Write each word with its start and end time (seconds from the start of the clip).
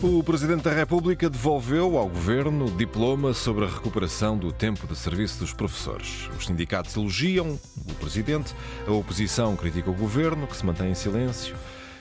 O 0.00 0.22
Presidente 0.22 0.62
da 0.62 0.72
República 0.72 1.28
devolveu 1.28 1.98
ao 1.98 2.08
Governo 2.08 2.66
o 2.66 2.70
diploma 2.70 3.34
sobre 3.34 3.64
a 3.64 3.68
recuperação 3.68 4.38
do 4.38 4.52
tempo 4.52 4.86
de 4.86 4.94
serviço 4.94 5.40
dos 5.40 5.52
professores. 5.52 6.30
Os 6.38 6.46
sindicatos 6.46 6.94
elogiam 6.94 7.58
o 7.84 7.94
Presidente, 7.94 8.54
a 8.86 8.92
oposição 8.92 9.56
critica 9.56 9.90
o 9.90 9.94
Governo, 9.94 10.46
que 10.46 10.56
se 10.56 10.64
mantém 10.64 10.92
em 10.92 10.94
silêncio. 10.94 11.56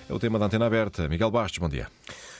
É 0.07 0.13
o 0.13 0.19
tema 0.19 0.37
da 0.37 0.45
antena 0.45 0.67
aberta. 0.67 1.09
Miguel 1.09 1.31
Bastos, 1.31 1.57
bom 1.57 1.67
dia. 1.67 1.87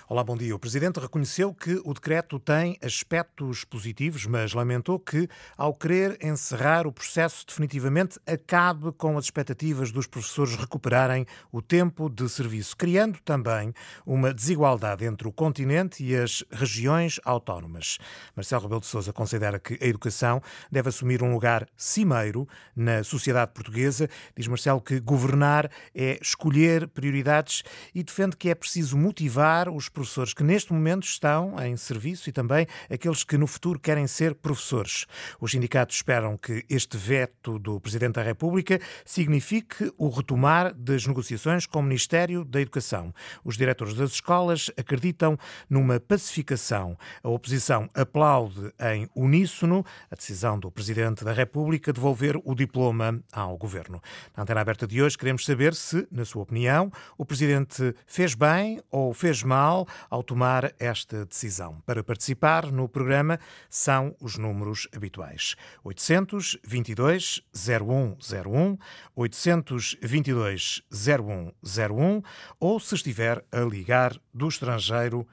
Olá, 0.10 0.24
bom 0.24 0.38
dia. 0.38 0.56
O 0.56 0.60
Presidente 0.60 1.02
reconheceu 1.02 1.54
que 1.54 1.82
o 1.84 1.94
decreto 1.94 2.40
tem 2.40 2.78
aspectos 2.82 3.66
positivos, 3.66 4.26
mas 4.26 4.54
lamentou 4.54 4.98
que, 4.98 5.28
ao 5.58 5.74
querer 5.74 6.18
encerrar 6.24 6.88
o 6.88 6.94
processo 6.94 7.46
definitivamente, 7.46 8.18
acabe 8.26 8.94
com 8.94 9.18
as 9.18 9.26
expectativas 9.26 9.92
dos 9.92 10.08
professores 10.08 10.56
recuperarem 10.56 11.26
o 11.52 11.62
tempo 11.62 12.10
de 12.10 12.30
serviço, 12.30 12.78
criando 12.78 13.20
também 13.20 13.74
uma 14.06 14.34
desigualdade 14.34 15.04
entre 15.04 15.28
o 15.28 15.32
continente 15.34 16.02
e 16.02 16.16
as 16.16 16.42
regiões 16.54 17.20
autónomas. 17.26 17.98
Marcelo 18.34 18.62
Rebelo 18.62 18.80
de 18.80 18.88
Sousa 18.88 19.12
considera 19.12 19.60
que 19.60 19.78
a 19.82 19.88
educação 19.88 20.42
deve 20.72 20.88
assumir 20.88 21.22
um 21.22 21.34
lugar 21.34 21.68
cimeiro 21.76 22.48
na 22.74 23.04
sociedade 23.04 23.52
portuguesa. 23.52 24.10
Diz 24.38 24.48
Marcelo 24.48 24.80
que 24.80 25.02
governar 25.02 25.70
é 25.94 26.18
escolher 26.22 26.88
prioridades 26.88 27.62
e 27.94 28.02
defende 28.02 28.38
que 28.38 28.50
é 28.50 28.56
preciso 28.56 28.98
motivar 28.98 29.68
os 29.68 29.90
professores 29.98 30.32
que 30.32 30.44
neste 30.44 30.72
momento 30.72 31.06
estão 31.06 31.56
em 31.60 31.76
serviço 31.76 32.30
e 32.30 32.32
também 32.32 32.68
aqueles 32.88 33.24
que 33.24 33.36
no 33.36 33.48
futuro 33.48 33.80
querem 33.80 34.06
ser 34.06 34.36
professores. 34.36 35.08
Os 35.42 35.50
sindicatos 35.50 35.96
esperam 35.96 36.38
que 36.38 36.64
este 36.70 36.96
veto 36.96 37.58
do 37.58 37.80
Presidente 37.80 38.14
da 38.14 38.22
República 38.22 38.80
signifique 39.04 39.92
o 39.98 40.08
retomar 40.10 40.72
das 40.76 41.08
negociações 41.08 41.66
com 41.66 41.80
o 41.80 41.82
Ministério 41.82 42.46
da 42.46 42.62
Educação. 42.62 43.12
Os 43.44 43.58
diretores 43.58 43.96
das 43.96 44.12
escolas 44.12 44.70
acreditam 44.78 45.36
numa 45.68 46.00
pacificação. 46.00 46.96
A 47.24 47.30
oposição 47.30 47.90
aplaude 47.96 48.72
em 48.80 49.10
uníssono 49.16 49.84
a 50.12 50.16
decisão 50.16 50.60
do 50.60 50.70
Presidente 50.70 51.26
da 51.26 51.34
República 51.34 51.92
devolver 51.92 52.40
o 52.46 52.54
diploma 52.54 53.20
ao 53.32 53.58
Governo. 53.58 54.00
Na 54.36 54.44
antena 54.44 54.62
aberta 54.62 54.86
de 54.86 55.02
hoje 55.02 55.18
queremos 55.18 55.44
saber 55.44 55.74
se, 55.74 56.08
na 56.12 56.24
sua 56.24 56.44
opinião, 56.44 56.92
o 57.18 57.26
Presidente 57.26 57.96
fez 58.06 58.36
bem 58.36 58.80
ou 58.92 59.12
fez 59.12 59.42
mal 59.42 59.87
ao 60.10 60.24
tomar 60.24 60.74
esta 60.80 61.26
decisão. 61.26 61.82
Para 61.86 62.04
participar 62.04 62.72
no 62.72 62.88
programa 62.88 63.40
são 63.70 64.16
os 64.20 64.38
números 64.38 64.88
habituais: 64.96 65.56
822 65.84 67.42
0101, 67.56 68.78
822 69.16 70.82
0101 70.92 72.22
ou 72.60 72.80
se 72.80 72.96
estiver 72.96 73.44
a 73.52 73.60
ligar 73.62 74.16
do 74.34 74.48
estrangeiro 74.48 75.28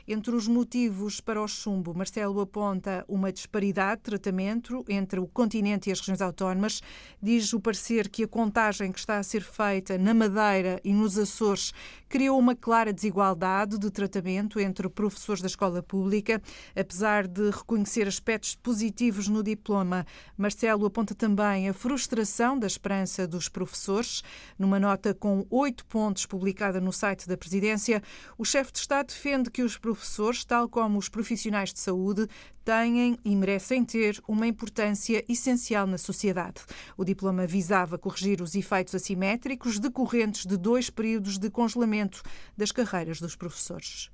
Entre 0.07 0.35
os 0.35 0.47
motivos 0.47 0.88
para 1.23 1.41
o 1.41 1.47
chumbo, 1.47 1.93
Marcelo 1.93 2.41
aponta 2.41 3.05
uma 3.07 3.31
disparidade 3.31 3.97
de 3.97 4.03
tratamento 4.03 4.83
entre 4.89 5.19
o 5.19 5.27
continente 5.27 5.89
e 5.89 5.91
as 5.91 5.99
regiões 5.99 6.21
autónomas. 6.21 6.81
Diz 7.21 7.53
o 7.53 7.59
parecer 7.59 8.09
que 8.09 8.23
a 8.23 8.27
contagem 8.27 8.91
que 8.91 8.99
está 8.99 9.17
a 9.17 9.23
ser 9.23 9.41
feita 9.41 9.97
na 9.97 10.13
Madeira 10.13 10.79
e 10.83 10.91
nos 10.91 11.17
Açores 11.17 11.73
criou 12.07 12.39
uma 12.39 12.55
clara 12.55 12.91
desigualdade 12.91 13.77
de 13.77 13.91
tratamento 13.91 14.59
entre 14.59 14.89
professores 14.89 15.41
da 15.41 15.47
escola 15.47 15.83
pública. 15.83 16.41
Apesar 16.75 17.27
de 17.27 17.51
reconhecer 17.51 18.07
aspectos 18.07 18.55
positivos 18.55 19.27
no 19.27 19.43
diploma, 19.43 20.05
Marcelo 20.35 20.87
aponta 20.87 21.13
também 21.13 21.69
a 21.69 21.73
frustração 21.73 22.57
da 22.57 22.65
esperança 22.65 23.27
dos 23.27 23.47
professores. 23.47 24.23
Numa 24.57 24.79
nota 24.79 25.13
com 25.13 25.45
oito 25.51 25.85
pontos 25.85 26.25
publicada 26.25 26.81
no 26.81 26.91
site 26.91 27.27
da 27.27 27.37
Presidência, 27.37 28.01
o 28.37 28.43
chefe 28.43 28.71
de 28.71 28.79
Estado 28.79 29.07
defende 29.07 29.51
que 29.51 29.61
os 29.61 29.77
professores, 29.77 30.43
tal 30.43 30.67
como 30.67 30.78
os 30.87 31.09
profissionais 31.09 31.73
de 31.73 31.79
saúde, 31.79 32.27
têm 32.63 33.17
e 33.23 33.35
merecem 33.35 33.83
ter 33.83 34.21
uma 34.27 34.47
importância 34.47 35.23
essencial 35.27 35.87
na 35.87 35.97
sociedade. 35.97 36.61
O 36.95 37.03
diploma 37.03 37.47
visava 37.47 37.97
corrigir 37.97 38.41
os 38.41 38.55
efeitos 38.55 38.95
assimétricos 38.95 39.79
decorrentes 39.79 40.45
de 40.45 40.57
dois 40.57 40.89
períodos 40.89 41.37
de 41.37 41.49
congelamento 41.49 42.21
das 42.55 42.71
carreiras 42.71 43.19
dos 43.19 43.35
professores. 43.35 44.09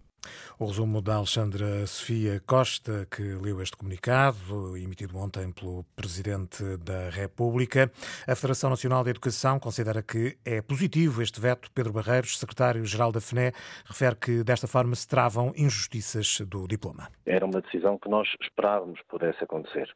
O 0.59 0.65
resumo 0.65 1.01
da 1.01 1.15
Alexandra 1.15 1.85
Sofia 1.87 2.41
Costa, 2.45 3.07
que 3.09 3.21
leu 3.21 3.61
este 3.61 3.75
comunicado, 3.75 4.77
emitido 4.77 5.17
ontem 5.17 5.51
pelo 5.51 5.83
Presidente 5.95 6.63
da 6.77 7.09
República. 7.09 7.91
A 8.27 8.35
Federação 8.35 8.69
Nacional 8.69 9.03
de 9.03 9.11
Educação 9.11 9.59
considera 9.59 10.01
que 10.01 10.37
é 10.45 10.61
positivo 10.61 11.21
este 11.21 11.39
veto. 11.39 11.71
Pedro 11.71 11.93
Barreiros, 11.93 12.39
secretário-geral 12.39 13.11
da 13.11 13.19
FNE, 13.19 13.51
refere 13.85 14.15
que 14.15 14.43
desta 14.43 14.67
forma 14.67 14.95
se 14.95 15.07
travam 15.07 15.53
injustiças 15.55 16.41
do 16.41 16.67
diploma. 16.67 17.09
Era 17.25 17.45
uma 17.45 17.61
decisão 17.61 17.97
que 17.97 18.09
nós 18.09 18.27
esperávamos 18.41 18.99
pudesse 19.09 19.43
acontecer 19.43 19.93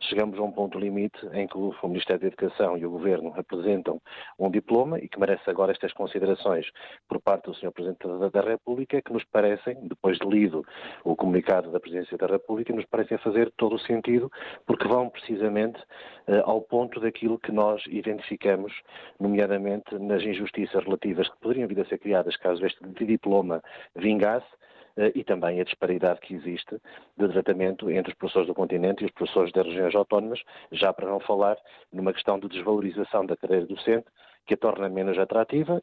chegamos 0.00 0.38
a 0.38 0.42
um 0.42 0.52
ponto 0.52 0.78
limite 0.78 1.18
em 1.32 1.46
que 1.46 1.56
o 1.56 1.74
Ministério 1.84 2.20
da 2.20 2.26
Educação 2.28 2.76
e 2.76 2.84
o 2.84 2.90
Governo 2.90 3.32
apresentam 3.36 4.00
um 4.38 4.50
diploma 4.50 4.98
e 4.98 5.08
que 5.08 5.18
merece 5.18 5.48
agora 5.48 5.72
estas 5.72 5.92
considerações 5.92 6.66
por 7.08 7.20
parte 7.20 7.44
do 7.46 7.54
Sr. 7.54 7.72
Presidente 7.72 8.06
da 8.32 8.40
República 8.40 9.00
que 9.02 9.12
nos 9.12 9.24
parecem, 9.24 9.76
depois 9.82 10.18
de 10.18 10.26
lido 10.26 10.64
o 11.04 11.16
comunicado 11.16 11.70
da 11.70 11.80
Presidência 11.80 12.16
da 12.16 12.26
República, 12.26 12.74
nos 12.74 12.84
parecem 12.86 13.18
fazer 13.18 13.50
todo 13.56 13.76
o 13.76 13.80
sentido 13.80 14.30
porque 14.66 14.86
vão 14.86 15.08
precisamente 15.08 15.80
uh, 16.28 16.42
ao 16.44 16.60
ponto 16.60 17.00
daquilo 17.00 17.38
que 17.38 17.52
nós 17.52 17.82
identificamos, 17.88 18.72
nomeadamente 19.18 19.98
nas 19.98 20.22
injustiças 20.22 20.84
relativas 20.84 21.28
que 21.28 21.38
poderiam 21.38 21.68
vir 21.68 21.80
a 21.80 21.84
ser 21.86 21.98
criadas 21.98 22.36
caso 22.36 22.64
este 22.64 22.84
diploma 23.04 23.62
vingasse 23.94 24.46
eh, 24.46 24.65
e 25.14 25.22
também 25.24 25.60
a 25.60 25.64
disparidade 25.64 26.20
que 26.20 26.34
existe 26.34 26.80
de 27.16 27.28
tratamento 27.28 27.90
entre 27.90 28.12
os 28.12 28.18
professores 28.18 28.48
do 28.48 28.54
continente 28.54 29.02
e 29.02 29.06
os 29.06 29.12
professores 29.12 29.52
das 29.52 29.66
regiões 29.66 29.94
autónomas, 29.94 30.40
já 30.72 30.92
para 30.92 31.08
não 31.08 31.20
falar 31.20 31.56
numa 31.92 32.12
questão 32.12 32.38
de 32.38 32.48
desvalorização 32.48 33.26
da 33.26 33.36
carreira 33.36 33.66
docente, 33.66 34.06
que 34.46 34.54
a 34.54 34.56
torna 34.56 34.88
menos 34.88 35.18
atrativa 35.18 35.82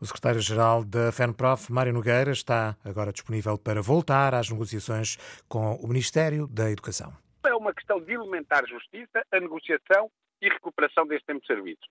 o 0.00 0.04
secretário-geral 0.04 0.84
da 0.84 1.12
FENPROF, 1.12 1.72
Mário 1.72 1.92
Nogueira, 1.92 2.32
está 2.32 2.76
agora 2.84 3.12
disponível 3.12 3.56
para 3.56 3.80
voltar 3.80 4.34
às 4.34 4.50
negociações 4.50 5.16
com 5.48 5.76
o 5.76 5.88
Ministério 5.88 6.46
da 6.46 6.70
Educação. 6.70 7.12
É 7.44 7.54
uma 7.54 7.72
questão 7.72 8.00
de 8.00 8.12
elementar 8.12 8.66
justiça, 8.66 9.24
a 9.30 9.40
negociação 9.40 10.10
e 10.40 10.48
recuperação 10.48 11.06
deste 11.06 11.26
tempo 11.26 11.40
de 11.40 11.46
serviço. 11.46 11.82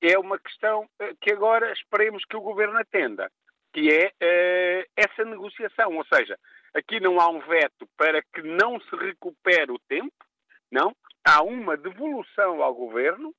É 0.00 0.18
uma 0.18 0.38
questão 0.38 0.88
eh, 0.98 1.12
que 1.20 1.32
agora 1.32 1.72
esperemos 1.72 2.24
que 2.24 2.36
o 2.36 2.40
Governo 2.40 2.78
atenda 2.78 3.30
que 3.72 3.90
é 3.90 4.06
uh, 4.08 4.90
essa 4.96 5.24
negociação. 5.24 5.96
Ou 5.96 6.04
seja, 6.12 6.38
aqui 6.74 7.00
não 7.00 7.20
há 7.20 7.28
um 7.28 7.40
veto 7.40 7.88
para 7.96 8.22
que 8.22 8.42
não 8.42 8.80
se 8.80 8.96
recupere 8.96 9.72
o 9.72 9.78
tempo, 9.88 10.14
não. 10.70 10.94
Há 11.24 11.42
uma 11.42 11.76
devolução 11.76 12.62
ao 12.62 12.74
governo 12.74 13.34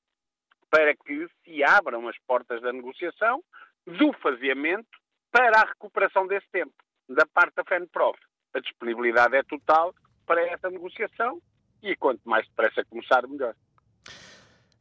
para 0.69 0.95
que 0.95 1.27
se 1.43 1.63
abram 1.63 2.07
as 2.07 2.17
portas 2.27 2.61
da 2.61 2.71
negociação, 2.71 3.43
do 3.85 4.13
faseamento 4.13 4.87
para 5.31 5.61
a 5.61 5.65
recuperação 5.65 6.27
desse 6.27 6.47
tempo, 6.51 6.73
da 7.07 7.25
parte 7.25 7.55
da 7.55 7.63
FENPROF. 7.63 8.19
A 8.53 8.59
disponibilidade 8.59 9.35
é 9.35 9.43
total 9.43 9.93
para 10.25 10.41
essa 10.47 10.69
negociação 10.69 11.41
e 11.81 11.95
quanto 11.95 12.21
mais 12.27 12.47
depressa 12.47 12.85
começar, 12.85 13.27
melhor. 13.27 13.55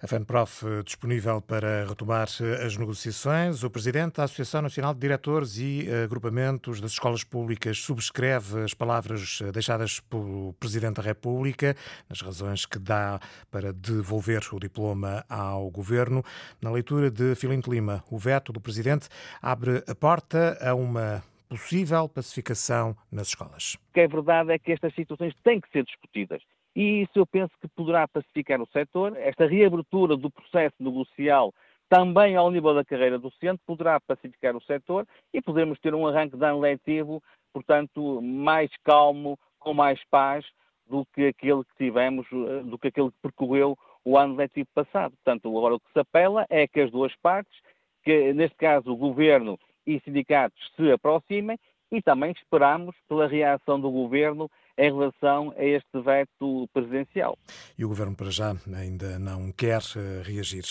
A 0.00 0.06
FENPROF 0.06 0.84
disponível 0.84 1.42
para 1.42 1.84
retomar 1.84 2.28
as 2.64 2.76
negociações. 2.76 3.64
O 3.64 3.70
Presidente 3.70 4.18
da 4.18 4.24
Associação 4.24 4.62
Nacional 4.62 4.94
de 4.94 5.00
Diretores 5.00 5.58
e 5.58 5.88
Agrupamentos 6.04 6.80
das 6.80 6.92
Escolas 6.92 7.24
Públicas 7.24 7.78
subscreve 7.78 8.62
as 8.62 8.72
palavras 8.72 9.40
deixadas 9.52 9.98
pelo 9.98 10.52
Presidente 10.60 10.98
da 10.98 11.02
República 11.02 11.74
nas 12.08 12.20
razões 12.20 12.64
que 12.64 12.78
dá 12.78 13.18
para 13.50 13.72
devolver 13.72 14.42
o 14.52 14.60
diploma 14.60 15.24
ao 15.28 15.68
Governo. 15.68 16.22
Na 16.62 16.70
leitura 16.70 17.10
de 17.10 17.34
Filinto 17.34 17.68
Lima, 17.68 18.04
o 18.08 18.18
veto 18.18 18.52
do 18.52 18.60
Presidente 18.60 19.08
abre 19.42 19.82
a 19.84 19.96
porta 19.96 20.56
a 20.60 20.76
uma 20.76 21.24
possível 21.48 22.08
pacificação 22.08 22.96
nas 23.10 23.28
escolas. 23.28 23.74
O 23.90 23.94
que 23.94 24.00
é 24.00 24.06
verdade 24.06 24.52
é 24.52 24.60
que 24.60 24.70
estas 24.70 24.94
situações 24.94 25.34
têm 25.42 25.60
que 25.60 25.68
ser 25.72 25.82
discutidas 25.82 26.40
e 26.78 27.02
isso 27.02 27.10
eu 27.16 27.26
penso 27.26 27.52
que 27.60 27.66
poderá 27.66 28.06
pacificar 28.06 28.62
o 28.62 28.66
setor. 28.68 29.16
Esta 29.16 29.48
reabertura 29.48 30.16
do 30.16 30.30
processo 30.30 30.76
negocial 30.78 31.52
também 31.88 32.36
ao 32.36 32.52
nível 32.52 32.72
da 32.72 32.84
carreira 32.84 33.18
docente 33.18 33.60
poderá 33.66 33.98
pacificar 33.98 34.54
o 34.54 34.62
setor 34.62 35.04
e 35.34 35.42
poderemos 35.42 35.80
ter 35.80 35.92
um 35.92 36.06
arranque 36.06 36.36
de 36.36 36.44
ano 36.44 36.60
letivo, 36.60 37.20
portanto, 37.52 38.22
mais 38.22 38.70
calmo, 38.84 39.36
com 39.58 39.74
mais 39.74 40.00
paz 40.08 40.46
do 40.86 41.04
que 41.06 41.26
aquele 41.26 41.64
que 41.64 41.74
tivemos, 41.76 42.24
do 42.30 42.78
que 42.78 42.86
aquele 42.86 43.10
que 43.10 43.18
percorreu 43.22 43.76
o 44.04 44.16
ano 44.16 44.36
letivo 44.36 44.68
passado. 44.72 45.16
Portanto, 45.16 45.48
agora 45.48 45.74
o 45.74 45.80
que 45.80 45.92
se 45.92 45.98
apela 45.98 46.46
é 46.48 46.68
que 46.68 46.80
as 46.80 46.92
duas 46.92 47.12
partes, 47.16 47.58
que 48.04 48.32
neste 48.32 48.56
caso 48.56 48.92
o 48.92 48.96
Governo 48.96 49.58
e 49.84 49.98
sindicatos, 50.04 50.60
se 50.76 50.92
aproximem 50.92 51.58
e 51.90 52.00
também 52.00 52.30
esperamos 52.30 52.94
pela 53.08 53.26
reação 53.26 53.80
do 53.80 53.90
Governo 53.90 54.48
em 54.78 54.92
relação 54.92 55.52
a 55.56 55.64
este 55.64 56.00
veto 56.00 56.68
presidencial. 56.72 57.36
E 57.76 57.84
o 57.84 57.88
Governo, 57.88 58.14
para 58.14 58.30
já, 58.30 58.56
ainda 58.72 59.18
não 59.18 59.50
quer 59.50 59.82
eh, 59.96 60.22
reagir 60.22 60.64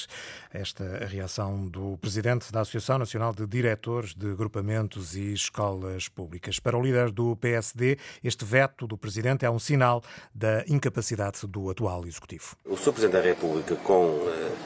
a 0.53 0.57
esta 0.57 1.05
reação 1.05 1.67
do 1.67 1.97
Presidente 1.97 2.51
da 2.51 2.61
Associação 2.61 2.97
Nacional 2.97 3.33
de 3.33 3.45
Diretores 3.45 4.15
de 4.15 4.31
Agrupamentos 4.31 5.15
e 5.15 5.33
Escolas 5.33 6.07
Públicas. 6.07 6.57
Para 6.57 6.77
o 6.77 6.81
líder 6.81 7.11
do 7.11 7.35
PSD, 7.35 7.97
este 8.23 8.45
veto 8.45 8.87
do 8.87 8.97
Presidente 8.97 9.45
é 9.45 9.49
um 9.49 9.59
sinal 9.59 10.01
da 10.33 10.63
incapacidade 10.67 11.45
do 11.45 11.69
atual 11.69 12.05
Executivo. 12.05 12.55
O 12.65 12.77
Sr. 12.77 12.93
Presidente 12.93 13.13
da 13.13 13.21
República, 13.21 13.75
com 13.75 14.05
uh, 14.05 14.57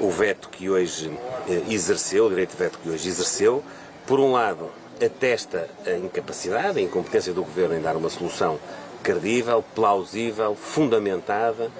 o 0.00 0.10
veto 0.10 0.48
que 0.48 0.70
hoje 0.70 1.08
uh, 1.08 1.72
exerceu, 1.72 2.26
o 2.26 2.28
direito 2.30 2.52
de 2.52 2.56
veto 2.56 2.78
que 2.78 2.88
hoje 2.88 3.06
exerceu, 3.08 3.62
por 4.06 4.18
um 4.18 4.32
lado, 4.32 4.70
atesta 5.04 5.68
a 5.86 5.92
incapacidade, 5.92 6.78
a 6.78 6.82
incompetência 6.82 7.32
do 7.32 7.42
Governo 7.42 7.76
em 7.76 7.80
dar 7.80 7.96
uma 7.96 8.10
solução 8.10 8.58
credível, 9.02 9.64
plausível, 9.74 10.54
fundamentada 10.54 11.70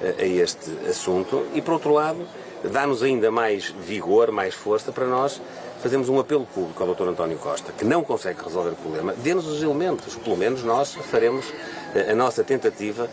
eh, 0.00 0.14
a 0.18 0.26
este 0.26 0.70
assunto 0.88 1.46
e, 1.54 1.62
por 1.62 1.74
outro 1.74 1.92
lado, 1.92 2.26
dá-nos 2.64 3.02
ainda 3.02 3.30
mais 3.30 3.66
vigor, 3.86 4.30
mais 4.30 4.54
força 4.54 4.90
para 4.90 5.06
nós 5.06 5.40
fazermos 5.82 6.08
um 6.08 6.18
apelo 6.18 6.46
público 6.46 6.82
ao 6.82 6.94
Dr. 6.94 7.08
António 7.08 7.36
Costa, 7.36 7.70
que 7.72 7.84
não 7.84 8.02
consegue 8.02 8.42
resolver 8.42 8.70
o 8.70 8.76
problema, 8.76 9.12
dê-nos 9.12 9.46
os 9.46 9.62
elementos, 9.62 10.16
pelo 10.16 10.36
menos 10.36 10.62
nós 10.62 10.94
faremos 10.94 11.52
eh, 11.94 12.10
a 12.10 12.14
nossa 12.14 12.42
tentativa 12.42 13.08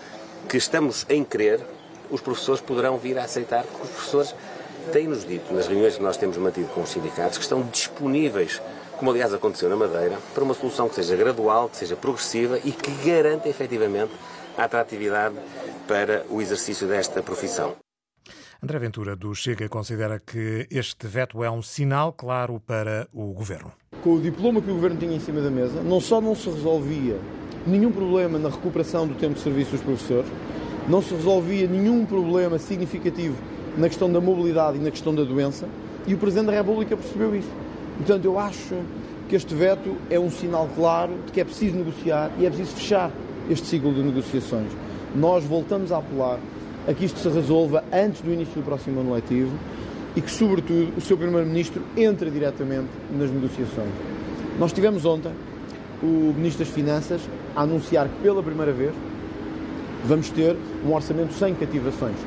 que 0.47 0.57
estamos 0.57 1.05
em 1.09 1.23
crer, 1.23 1.59
os 2.09 2.21
professores 2.21 2.61
poderão 2.61 2.97
vir 2.97 3.17
a 3.17 3.23
aceitar, 3.23 3.63
porque 3.63 3.83
os 3.83 3.89
professores 3.89 4.35
têm-nos 4.91 5.25
dito, 5.25 5.53
nas 5.53 5.67
reuniões 5.67 5.95
que 5.95 6.03
nós 6.03 6.17
temos 6.17 6.37
mantido 6.37 6.67
com 6.69 6.81
os 6.81 6.89
sindicatos, 6.89 7.37
que 7.37 7.43
estão 7.43 7.61
disponíveis 7.61 8.61
como 9.01 9.09
aliás 9.09 9.33
aconteceu 9.33 9.67
na 9.67 9.75
Madeira, 9.75 10.19
para 10.31 10.43
uma 10.43 10.53
solução 10.53 10.87
que 10.87 10.93
seja 10.93 11.15
gradual, 11.15 11.67
que 11.67 11.75
seja 11.75 11.95
progressiva 11.95 12.59
e 12.63 12.71
que 12.71 12.91
garanta 13.03 13.49
efetivamente 13.49 14.11
a 14.55 14.65
atratividade 14.65 15.33
para 15.87 16.23
o 16.29 16.39
exercício 16.39 16.87
desta 16.87 17.23
profissão. 17.23 17.73
André 18.61 18.77
Ventura, 18.77 19.15
do 19.15 19.33
Chega, 19.33 19.67
considera 19.67 20.19
que 20.19 20.67
este 20.69 21.07
veto 21.07 21.43
é 21.43 21.49
um 21.49 21.63
sinal 21.63 22.13
claro 22.13 22.61
para 22.63 23.07
o 23.11 23.33
Governo. 23.33 23.71
Com 24.03 24.13
o 24.13 24.21
diploma 24.21 24.61
que 24.61 24.69
o 24.69 24.75
Governo 24.75 24.99
tinha 24.99 25.15
em 25.15 25.19
cima 25.19 25.41
da 25.41 25.49
mesa, 25.49 25.81
não 25.81 25.99
só 25.99 26.21
não 26.21 26.35
se 26.35 26.47
resolvia 26.47 27.17
nenhum 27.65 27.91
problema 27.91 28.37
na 28.37 28.49
recuperação 28.49 29.07
do 29.07 29.15
tempo 29.15 29.33
de 29.33 29.39
serviço 29.39 29.71
dos 29.71 29.81
professores, 29.81 30.29
não 30.87 31.01
se 31.01 31.15
resolvia 31.15 31.65
nenhum 31.65 32.05
problema 32.05 32.59
significativo 32.59 33.35
na 33.75 33.87
questão 33.87 34.11
da 34.11 34.21
mobilidade 34.21 34.77
e 34.77 34.79
na 34.79 34.91
questão 34.91 35.15
da 35.15 35.23
doença, 35.23 35.67
e 36.05 36.13
o 36.13 36.19
Presidente 36.19 36.51
da 36.51 36.53
República 36.53 36.95
percebeu 36.95 37.35
isso. 37.35 37.49
Portanto, 38.01 38.25
eu 38.25 38.39
acho 38.39 38.75
que 39.29 39.35
este 39.35 39.53
veto 39.53 39.95
é 40.09 40.19
um 40.19 40.31
sinal 40.31 40.67
claro 40.75 41.13
de 41.27 41.31
que 41.31 41.39
é 41.39 41.43
preciso 41.43 41.75
negociar 41.75 42.31
e 42.39 42.47
é 42.47 42.49
preciso 42.49 42.75
fechar 42.75 43.11
este 43.47 43.67
ciclo 43.67 43.93
de 43.93 44.01
negociações. 44.01 44.71
Nós 45.15 45.43
voltamos 45.43 45.91
a 45.91 45.99
apelar 45.99 46.39
a 46.87 46.93
que 46.95 47.05
isto 47.05 47.19
se 47.19 47.29
resolva 47.29 47.83
antes 47.93 48.21
do 48.21 48.33
início 48.33 48.55
do 48.55 48.63
próximo 48.63 49.01
ano 49.01 49.13
letivo 49.13 49.51
e 50.15 50.21
que, 50.21 50.31
sobretudo, 50.31 50.97
o 50.97 51.01
seu 51.01 51.15
Primeiro-Ministro 51.15 51.83
entre 51.95 52.31
diretamente 52.31 52.89
nas 53.11 53.29
negociações. 53.29 53.91
Nós 54.57 54.73
tivemos 54.73 55.05
ontem 55.05 55.31
o 56.01 56.33
Ministro 56.35 56.65
das 56.65 56.73
Finanças 56.73 57.21
a 57.55 57.61
anunciar 57.61 58.09
que, 58.09 58.15
pela 58.23 58.41
primeira 58.41 58.71
vez, 58.71 58.93
vamos 60.05 60.27
ter 60.31 60.57
um 60.83 60.91
orçamento 60.91 61.35
sem 61.35 61.53
cativações. 61.53 62.17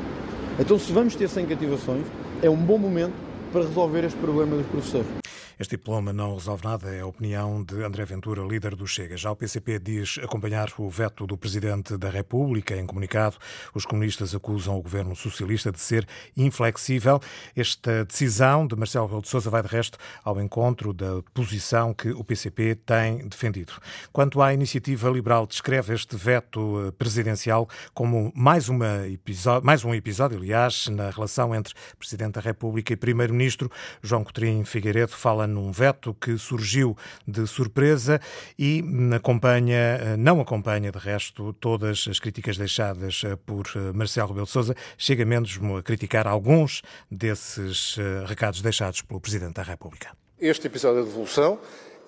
Então, 0.57 0.79
se 0.79 0.93
vamos 0.93 1.17
ter 1.17 1.29
sem 1.29 1.45
cativações, 1.45 2.05
é 2.41 2.49
um 2.49 2.57
bom 2.57 2.79
momento 2.79 3.15
para 3.53 3.63
resolver 3.63 4.05
este 4.05 4.19
problema 4.21 4.55
dos 4.57 4.67
professores. 4.67 5.24
Este 5.59 5.77
diploma 5.77 6.13
não 6.13 6.35
resolve 6.35 6.65
nada, 6.65 6.93
é 6.93 7.01
a 7.01 7.07
opinião 7.07 7.63
de 7.63 7.83
André 7.85 8.05
Ventura, 8.05 8.43
líder 8.43 8.75
do 8.75 8.87
Chega. 8.87 9.17
Já 9.17 9.31
o 9.31 9.37
PCP 9.37 9.79
diz 9.79 10.19
acompanhar 10.23 10.69
o 10.79 10.91
veto 10.91 11.27
do 11.27 11.37
Presidente 11.37 11.97
da 11.97 12.11
República. 12.11 12.77
Em 12.77 12.85
comunicado, 12.85 13.37
os 13.73 13.87
comunistas 13.87 14.35
acusam 14.35 14.77
o 14.77 14.83
governo 14.83 15.15
socialista 15.15 15.71
de 15.71 15.79
ser 15.79 16.07
inflexível. 16.37 17.21
Esta 17.55 18.05
decisão 18.05 18.67
de 18.67 18.75
Marcelo 18.75 19.07
Rebelo 19.07 19.23
de 19.23 19.29
Sousa 19.29 19.49
vai, 19.49 19.63
de 19.63 19.69
resto, 19.69 19.97
ao 20.25 20.41
encontro 20.41 20.93
da 20.93 21.23
posição 21.33 21.95
que 21.95 22.11
o 22.11 22.25
PCP 22.25 22.75
tem 22.75 23.29
defendido. 23.29 23.75
Quanto 24.13 24.43
à 24.43 24.53
iniciativa 24.53 25.09
liberal, 25.09 25.47
descreve 25.47 25.95
este 25.95 26.17
veto 26.17 26.89
eh, 26.89 26.91
presidencial 26.91 27.69
como 27.93 28.33
mais, 28.35 28.69
uma 28.69 29.07
episódio, 29.07 29.65
mais 29.65 29.85
um 29.85 29.95
episódio, 29.95 30.39
aliás, 30.39 30.89
na 30.89 31.11
relação 31.11 31.55
entre 31.55 31.75
Presidente 31.97 32.33
da 32.35 32.41
República 32.41 32.93
e 32.93 32.97
Primeiro-Ministro. 32.97 33.71
João 34.03 34.25
Coutinho 34.25 34.65
Figueiredo 34.65 35.13
fala 35.13 35.44
num 35.47 35.73
veto 35.73 36.15
que 36.15 36.37
surgiu 36.39 36.97
de 37.27 37.47
surpresa 37.47 38.21
e 38.59 38.85
acompanha, 39.15 39.77
eh, 39.77 40.17
não 40.17 40.41
acompanha, 40.41 40.91
de 40.91 40.99
resto, 40.99 41.53
todas 41.55 42.07
as 42.09 42.19
críticas 42.19 42.57
deixadas 42.57 43.23
eh, 43.25 43.37
por 43.37 43.67
eh, 43.75 43.93
Marcelo 43.93 44.29
Rebelo 44.29 44.47
de 44.47 44.53
Sousa, 44.53 44.75
chega 44.97 45.25
mesmo 45.25 45.77
a 45.77 45.83
criticar 45.83 46.27
alguns 46.27 46.83
desses 47.11 47.97
recados 48.27 48.61
deixados 48.61 49.03
pelo 49.03 49.21
Presidente 49.21 49.55
da 49.55 49.63
República. 49.63 50.11
Este 50.41 50.67
episódio 50.67 51.03
de 51.03 51.09
devolução 51.09 51.59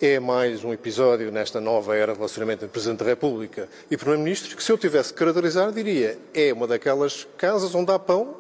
é 0.01 0.21
mais 0.21 0.63
um 0.65 0.73
episódio 0.73 1.33
nesta 1.33 1.61
nova 1.61 1.97
era 1.97 2.13
de 2.13 2.19
relacionamento 2.19 2.65
entre 2.65 2.73
Presidente 2.73 2.99
da 2.99 3.07
República 3.07 3.69
e 3.91 3.97
Primeiro-Ministro 3.97 4.57
que, 4.57 4.63
se 4.63 4.71
eu 4.71 4.77
tivesse 4.77 5.13
que 5.13 5.19
caracterizar, 5.19 5.73
diria 5.73 6.19
é 6.35 6.53
uma 6.53 6.67
daquelas 6.67 7.27
casas 7.39 7.75
onde 7.75 7.91
há 7.93 7.99
pão, 7.99 8.37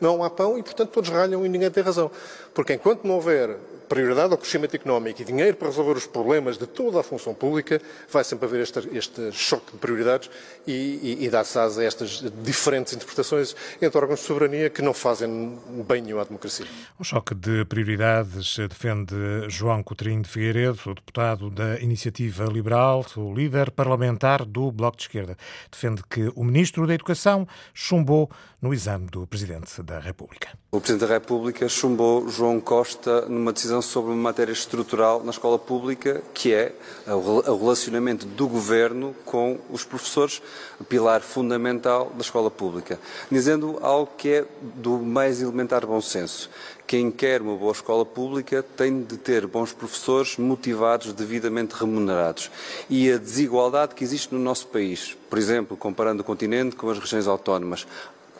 não 0.00 0.22
há 0.22 0.30
pão 0.30 0.58
e, 0.58 0.62
portanto, 0.62 0.90
todos 0.90 1.10
ralham 1.10 1.44
e 1.44 1.48
ninguém 1.48 1.70
tem 1.70 1.82
razão. 1.82 2.10
Porque 2.54 2.74
enquanto 2.74 3.04
não 3.04 3.14
houver 3.14 3.56
prioridade 3.92 4.32
ao 4.32 4.38
crescimento 4.38 4.74
económico 4.74 5.20
e 5.20 5.24
dinheiro 5.24 5.54
para 5.54 5.68
resolver 5.68 5.98
os 5.98 6.06
problemas 6.06 6.56
de 6.56 6.66
toda 6.66 7.00
a 7.00 7.02
função 7.02 7.34
pública, 7.34 7.78
vai 8.10 8.24
sempre 8.24 8.46
haver 8.46 8.62
este, 8.62 8.88
este 8.96 9.30
choque 9.32 9.72
de 9.72 9.76
prioridades 9.76 10.30
e, 10.66 11.18
e, 11.20 11.26
e 11.26 11.28
dar-se 11.28 11.58
asa 11.58 11.82
a 11.82 11.84
estas 11.84 12.24
diferentes 12.42 12.94
interpretações 12.94 13.54
entre 13.82 13.98
órgãos 13.98 14.20
de 14.20 14.26
soberania 14.26 14.70
que 14.70 14.80
não 14.80 14.94
fazem 14.94 15.58
bem 15.86 16.00
nenhum 16.00 16.20
à 16.20 16.24
democracia. 16.24 16.64
Um 16.98 17.04
choque 17.04 17.34
de 17.34 17.66
prioridades 17.66 18.56
defende 18.66 19.14
João 19.48 19.82
Coutrinho 19.82 20.22
de 20.22 20.28
Figueiredo, 20.30 20.78
o 20.86 20.94
deputado 20.94 21.50
da 21.50 21.78
Iniciativa 21.78 22.46
Liberal, 22.46 23.04
o 23.14 23.34
líder 23.34 23.70
parlamentar 23.72 24.46
do 24.46 24.72
Bloco 24.72 24.96
de 24.96 25.02
Esquerda. 25.02 25.36
Defende 25.70 26.02
que 26.08 26.32
o 26.34 26.42
Ministro 26.42 26.86
da 26.86 26.94
Educação 26.94 27.46
chumbou 27.74 28.30
no 28.62 28.72
exame 28.72 29.06
do 29.10 29.26
Presidente 29.26 29.82
da 29.82 29.98
República. 29.98 30.48
O 30.70 30.80
Presidente 30.80 31.06
da 31.06 31.14
República 31.14 31.68
chumbou 31.68 32.28
João 32.30 32.58
Costa 32.58 33.26
numa 33.28 33.52
decisão 33.52 33.81
sobre 33.82 34.12
uma 34.12 34.22
matéria 34.22 34.52
estrutural 34.52 35.22
na 35.22 35.30
escola 35.30 35.58
pública, 35.58 36.22
que 36.32 36.52
é 36.52 36.72
o 37.06 37.56
relacionamento 37.56 38.26
do 38.26 38.46
Governo 38.46 39.14
com 39.24 39.58
os 39.70 39.84
professores, 39.84 40.40
pilar 40.88 41.20
fundamental 41.20 42.10
da 42.14 42.22
escola 42.22 42.50
pública, 42.50 42.98
dizendo 43.30 43.78
algo 43.82 44.10
que 44.16 44.28
é 44.28 44.44
do 44.62 44.98
mais 44.98 45.42
elementar 45.42 45.86
bom 45.86 46.00
senso. 46.00 46.48
Quem 46.86 47.10
quer 47.10 47.40
uma 47.40 47.56
boa 47.56 47.72
escola 47.72 48.04
pública 48.04 48.62
tem 48.62 49.02
de 49.02 49.16
ter 49.16 49.46
bons 49.46 49.72
professores 49.72 50.36
motivados, 50.36 51.12
devidamente 51.12 51.74
remunerados. 51.74 52.50
E 52.90 53.10
a 53.10 53.16
desigualdade 53.16 53.94
que 53.94 54.04
existe 54.04 54.34
no 54.34 54.40
nosso 54.40 54.66
país, 54.66 55.16
por 55.30 55.38
exemplo, 55.38 55.74
comparando 55.74 56.20
o 56.20 56.24
continente 56.24 56.76
com 56.76 56.90
as 56.90 56.98
regiões 56.98 57.26
autónomas, 57.26 57.86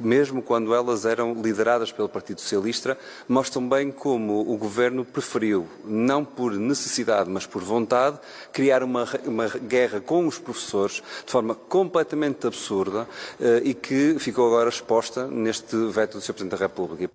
mesmo 0.01 0.43
quando 0.43 0.75
elas 0.75 1.05
eram 1.05 1.35
lideradas 1.41 1.93
pelo 1.93 2.09
Partido 2.09 2.41
Socialista, 2.41 2.97
mostram 3.29 3.69
bem 3.69 3.91
como 3.91 4.41
o 4.41 4.57
governo 4.57 5.05
preferiu, 5.05 5.69
não 5.85 6.25
por 6.25 6.53
necessidade, 6.53 7.31
mas 7.31 7.47
por 7.47 7.63
vontade, 7.63 8.19
criar 8.53 8.83
uma, 8.83 9.09
uma 9.25 9.49
guerra 9.49 10.01
com 10.01 10.27
os 10.27 10.39
professores 10.39 11.03
de 11.25 11.31
forma 11.31 11.55
completamente 11.55 12.47
absurda 12.47 13.09
eh, 13.41 13.63
e 13.65 13.75
que 13.75 14.17
ficou 14.19 14.47
agora 14.47 14.69
exposta 14.69 15.27
neste 15.27 15.77
veto 15.91 16.19
do 16.19 16.21
Sr. 16.21 16.33
Presidente 16.33 16.59
da 16.59 16.67
República. 16.67 17.11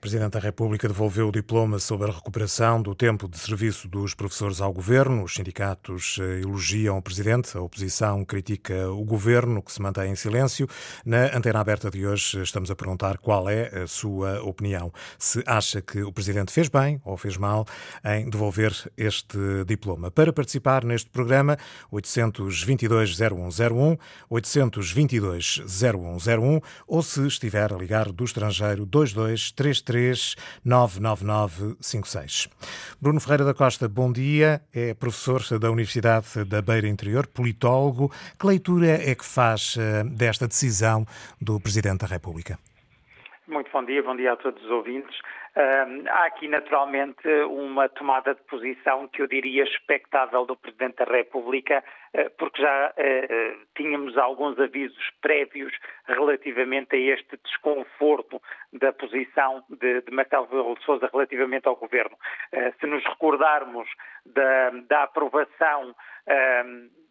Presidente 0.00 0.32
da 0.32 0.40
República 0.40 0.88
devolveu 0.88 1.28
o 1.28 1.32
diploma 1.32 1.78
sobre 1.78 2.10
a 2.10 2.14
recuperação 2.14 2.80
do 2.80 2.94
tempo 2.94 3.28
de 3.28 3.38
serviço 3.38 3.86
dos 3.86 4.14
professores 4.14 4.62
ao 4.62 4.72
governo. 4.72 5.24
Os 5.24 5.34
sindicatos 5.34 6.16
eh, 6.18 6.40
elogiam 6.40 6.96
o 6.96 7.02
Presidente, 7.02 7.54
a 7.54 7.60
oposição 7.60 8.24
critica 8.24 8.90
o 8.90 9.04
governo, 9.04 9.62
que 9.62 9.70
se 9.70 9.82
mantém 9.82 10.10
em 10.10 10.16
silêncio. 10.16 10.66
Na 11.04 11.36
antena 11.36 11.60
aberta 11.60 11.90
de 11.90 12.06
hoje, 12.06 12.40
estamos 12.40 12.70
a 12.70 12.74
perguntar 12.74 13.18
qual 13.18 13.46
é 13.46 13.82
a 13.82 13.86
sua 13.86 14.42
opinião. 14.42 14.90
Se 15.18 15.42
acha 15.46 15.82
que 15.82 16.02
o 16.02 16.10
Presidente 16.10 16.50
fez 16.50 16.70
bem 16.70 16.98
ou 17.04 17.18
fez 17.18 17.36
mal 17.36 17.66
em 18.02 18.30
devolver 18.30 18.72
este 18.96 19.36
diploma. 19.66 20.10
Para 20.10 20.32
participar 20.32 20.82
neste 20.82 21.10
programa, 21.10 21.58
822-0101, 21.92 23.98
822-0101 24.32 26.62
ou 26.88 27.02
se 27.02 27.26
estiver 27.26 27.70
a 27.70 27.76
ligar 27.76 28.10
do 28.10 28.24
estrangeiro 28.24 28.86
2233 28.86 29.89
99956. 30.64 32.48
Bruno 33.00 33.20
Ferreira 33.20 33.44
da 33.44 33.54
Costa, 33.54 33.88
bom 33.88 34.12
dia. 34.12 34.60
É 34.74 34.94
professor 34.94 35.40
da 35.58 35.70
Universidade 35.70 36.44
da 36.44 36.62
Beira 36.62 36.88
Interior, 36.88 37.26
politólogo. 37.26 38.10
Que 38.38 38.46
leitura 38.46 38.86
é 38.86 39.14
que 39.14 39.24
faz 39.24 39.76
eh, 39.78 40.04
desta 40.04 40.46
decisão 40.46 41.04
do 41.40 41.60
Presidente 41.60 42.00
da 42.00 42.06
República? 42.06 42.58
Muito 43.46 43.70
bom 43.72 43.84
dia, 43.84 44.02
bom 44.02 44.14
dia 44.16 44.32
a 44.32 44.36
todos 44.36 44.62
os 44.62 44.70
ouvintes. 44.70 45.18
Há 45.56 46.26
aqui, 46.26 46.46
naturalmente, 46.46 47.28
uma 47.48 47.88
tomada 47.88 48.34
de 48.34 48.42
posição 48.42 49.08
que 49.08 49.20
eu 49.20 49.26
diria 49.26 49.64
expectável 49.64 50.46
do 50.46 50.56
Presidente 50.56 50.96
da 50.96 51.04
República, 51.04 51.82
uh, 52.14 52.30
porque 52.38 52.62
já 52.62 52.90
uh, 52.90 53.66
tínhamos 53.74 54.16
alguns 54.16 54.58
avisos 54.60 55.10
prévios 55.20 55.72
relativamente 56.06 56.94
a 56.94 56.98
este 56.98 57.36
desconforto 57.44 58.40
da 58.72 58.92
posição 58.92 59.64
de, 59.68 60.02
de 60.02 60.10
Marcelo 60.12 60.44
Rebelo 60.44 60.76
de 60.76 60.84
Sousa 60.84 61.10
relativamente 61.12 61.66
ao 61.66 61.76
Governo. 61.76 62.16
se 62.78 62.86
nos 62.86 63.04
recordarmos 63.04 63.88
da, 64.24 64.70
da 64.88 65.02
aprovação 65.04 65.94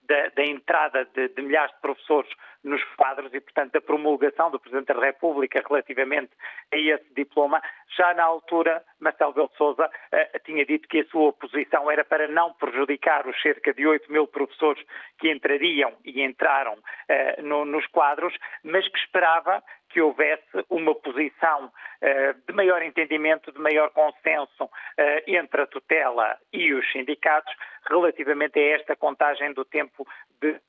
da, 0.09 0.29
da 0.35 0.43
entrada 0.43 1.05
de, 1.13 1.29
de, 1.29 1.41
milhares 1.41 1.73
de 1.75 1.81
professores 1.81 2.29
nos 2.63 2.83
quadros 2.95 3.33
e, 3.33 3.39
portanto, 3.39 3.73
da 3.73 3.79
promulgação 3.79 4.51
do 4.51 4.59
Presidente 4.59 4.87
da 4.87 4.99
República 4.99 5.63
relativamente 5.65 6.31
a 6.73 6.77
esse 6.77 7.13
diploma. 7.13 7.61
Já 7.95 8.13
na 8.15 8.23
altura, 8.23 8.83
Marcelo 8.99 9.33
Belo 9.33 9.51
Souza 9.55 9.85
uh, 9.85 10.39
tinha 10.43 10.65
dito 10.65 10.87
que 10.87 10.99
a 10.99 11.05
sua 11.05 11.29
oposição 11.29 11.89
era 11.89 12.03
para 12.03 12.27
não 12.27 12.51
prejudicar 12.53 13.25
os 13.27 13.39
cerca 13.41 13.73
de 13.73 13.87
8 13.87 14.11
mil 14.11 14.27
professores 14.27 14.83
que 15.19 15.31
entrariam 15.31 15.93
e 16.03 16.21
entraram 16.21 16.73
uh, 16.73 17.41
no, 17.41 17.63
nos 17.63 17.85
quadros, 17.87 18.33
mas 18.63 18.87
que 18.89 18.97
esperava 18.97 19.63
que 19.89 20.01
houvesse 20.01 20.65
uma 20.69 20.96
posição 20.96 21.65
uh, 21.65 22.41
de 22.48 22.53
maior 22.53 22.81
entendimento, 22.81 23.51
de 23.51 23.60
maior 23.60 23.89
consenso 23.91 24.63
uh, 24.63 24.69
entre 25.27 25.62
a 25.62 25.67
tutela 25.67 26.38
e 26.53 26.74
os 26.74 26.89
sindicatos 26.91 27.53
relativamente 27.89 28.60
a 28.60 28.75
esta 28.75 28.96
contagem 28.96 29.53
do 29.53 29.65
tempo 29.65 30.08
de. 30.41 30.60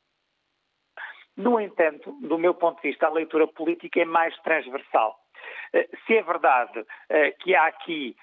No 1.37 1.61
entanto, 1.61 2.13
do 2.21 2.37
meu 2.37 2.55
ponto 2.55 2.83
de 2.83 2.89
vista, 2.89 3.07
a 3.07 3.11
leitura 3.11 3.47
política 3.47 4.01
é 4.01 4.05
mais 4.05 4.37
transversal. 4.41 5.19
Uh, 5.73 5.97
se 6.07 6.17
é 6.17 6.23
verdade 6.23 6.85
que 7.41 7.55
há 7.55 7.67
aqui 7.67 8.17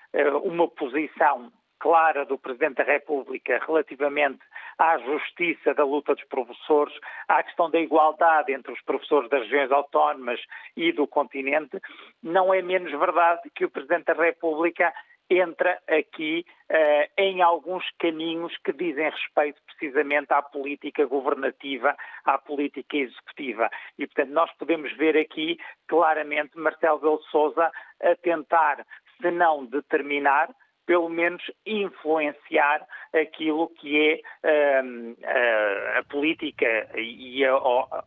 uma 0.44 0.68
posição 0.68 1.52
clara 1.80 2.26
do 2.26 2.38
Presidente 2.38 2.78
da 2.78 2.84
República 2.84 3.60
relativamente 3.66 4.40
à 4.78 4.98
justiça 5.00 5.74
da 5.74 5.84
luta 5.84 6.14
dos 6.16 6.24
professores, 6.26 6.94
à 7.28 7.42
questão 7.44 7.70
da 7.70 7.80
igualdade 7.80 8.52
entre 8.54 8.72
os 8.72 8.82
professores 8.82 9.30
das 9.30 9.42
regiões 9.44 9.72
autónomas 9.72 10.40
e 10.76 10.92
do 10.92 11.08
continente, 11.08 11.80
não 12.22 12.54
é 12.54 12.62
menos 12.62 12.92
verdade 12.92 13.50
que 13.56 13.66
o 13.66 13.70
Presidente 13.70 14.06
da 14.06 14.14
República 14.14 14.94
entra 15.30 15.78
aqui 15.88 16.46
uh, 16.72 17.12
em 17.18 17.42
alguns 17.42 17.84
caminhos 18.00 18.56
que 18.64 18.72
dizem 18.72 19.10
respeito 19.10 19.62
precisamente 19.66 20.32
à 20.32 20.42
política 20.42 21.06
governativa, 21.06 21.96
à 22.24 22.38
política 22.38 22.98
executiva. 22.98 23.70
E, 23.98 24.08
portanto, 24.08 24.32
nós 24.32 24.52
podemos 24.58 24.96
ver 24.96 25.18
aqui 25.18 25.60
claramente 25.88 26.58
Marcelo 26.58 27.00
Belo 27.00 27.22
Souza 27.24 27.72
a 28.02 28.16
tentar, 28.16 28.86
se 29.22 29.32
não 29.32 29.66
determinar, 29.66 30.50
pelo 30.88 31.10
menos 31.10 31.44
influenciar 31.66 32.88
aquilo 33.14 33.70
que 33.80 34.22
é 34.44 34.82
uh, 34.82 35.12
uh, 35.12 36.00
a 36.00 36.04
política 36.10 36.66
e 36.96 37.46
a, 37.46 37.54
a, 37.54 38.04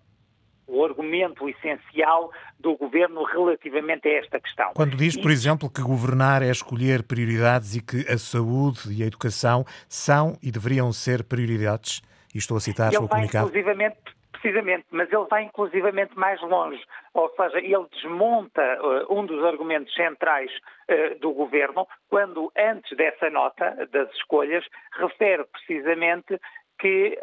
o 0.67 0.85
argumento 0.85 1.49
essencial 1.49 2.33
do 2.59 2.77
governo 2.77 3.23
relativamente 3.25 4.09
a 4.09 4.13
esta 4.19 4.41
questão. 4.41 4.73
Quando 4.75 4.97
diz, 4.97 5.17
por 5.17 5.31
exemplo, 5.31 5.69
que 5.71 5.83
governar 5.83 6.43
é 6.43 6.51
escolher 6.51 7.03
prioridades 7.03 7.77
e 7.77 7.83
que 7.83 8.11
a 8.11 8.17
saúde 8.17 8.93
e 8.93 9.03
a 9.03 9.07
educação 9.07 9.65
são 9.89 10.39
e 10.43 10.51
deveriam 10.51 10.91
ser 10.93 11.23
prioridades, 11.23 12.03
e 12.35 12.39
estou 12.39 12.57
a 12.57 12.61
citar 12.61 12.95
o 12.95 13.09
comunicado. 13.09 13.49
Inclusivamente 13.49 14.20
Precisamente, 14.41 14.87
mas 14.91 15.13
ele 15.13 15.27
vai 15.29 15.43
inclusivamente 15.43 16.19
mais 16.19 16.41
longe, 16.41 16.83
ou 17.13 17.29
seja, 17.37 17.59
ele 17.59 17.87
desmonta 17.93 18.63
uh, 18.81 19.15
um 19.15 19.27
dos 19.27 19.45
argumentos 19.45 19.93
centrais 19.93 20.51
uh, 20.89 21.19
do 21.21 21.33
governo, 21.33 21.87
quando 22.09 22.51
antes 22.57 22.97
dessa 22.97 23.29
nota 23.29 23.87
das 23.93 24.11
escolhas 24.15 24.65
refere 24.93 25.45
precisamente 25.45 26.41
que 26.81 27.19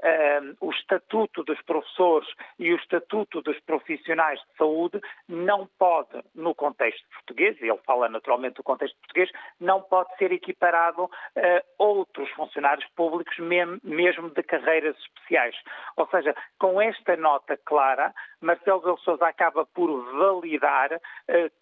um, 0.61 0.67
o 0.67 0.71
estatuto 0.71 1.43
dos 1.43 1.59
professores 1.63 2.29
e 2.59 2.71
o 2.71 2.77
estatuto 2.77 3.41
dos 3.41 3.59
profissionais 3.61 4.39
de 4.39 4.57
saúde 4.57 5.01
não 5.27 5.67
pode, 5.79 6.21
no 6.35 6.53
contexto 6.53 7.03
português, 7.09 7.59
e 7.59 7.65
ele 7.65 7.79
fala 7.85 8.07
naturalmente 8.07 8.57
do 8.57 8.63
contexto 8.63 8.95
português, 8.99 9.29
não 9.59 9.81
pode 9.81 10.15
ser 10.17 10.31
equiparado 10.31 11.09
a 11.35 11.63
outros 11.77 12.29
funcionários 12.31 12.87
públicos, 12.95 13.35
mesmo 13.83 14.29
de 14.29 14.43
carreiras 14.43 14.95
especiais. 14.97 15.55
Ou 15.95 16.07
seja, 16.07 16.35
com 16.59 16.79
esta 16.79 17.17
nota 17.17 17.57
clara, 17.57 18.13
Marcelo 18.39 18.79
Rebelo 18.79 18.99
Sousa 18.99 19.27
acaba 19.27 19.65
por 19.65 19.89
validar 20.13 20.93
uh, 20.93 20.99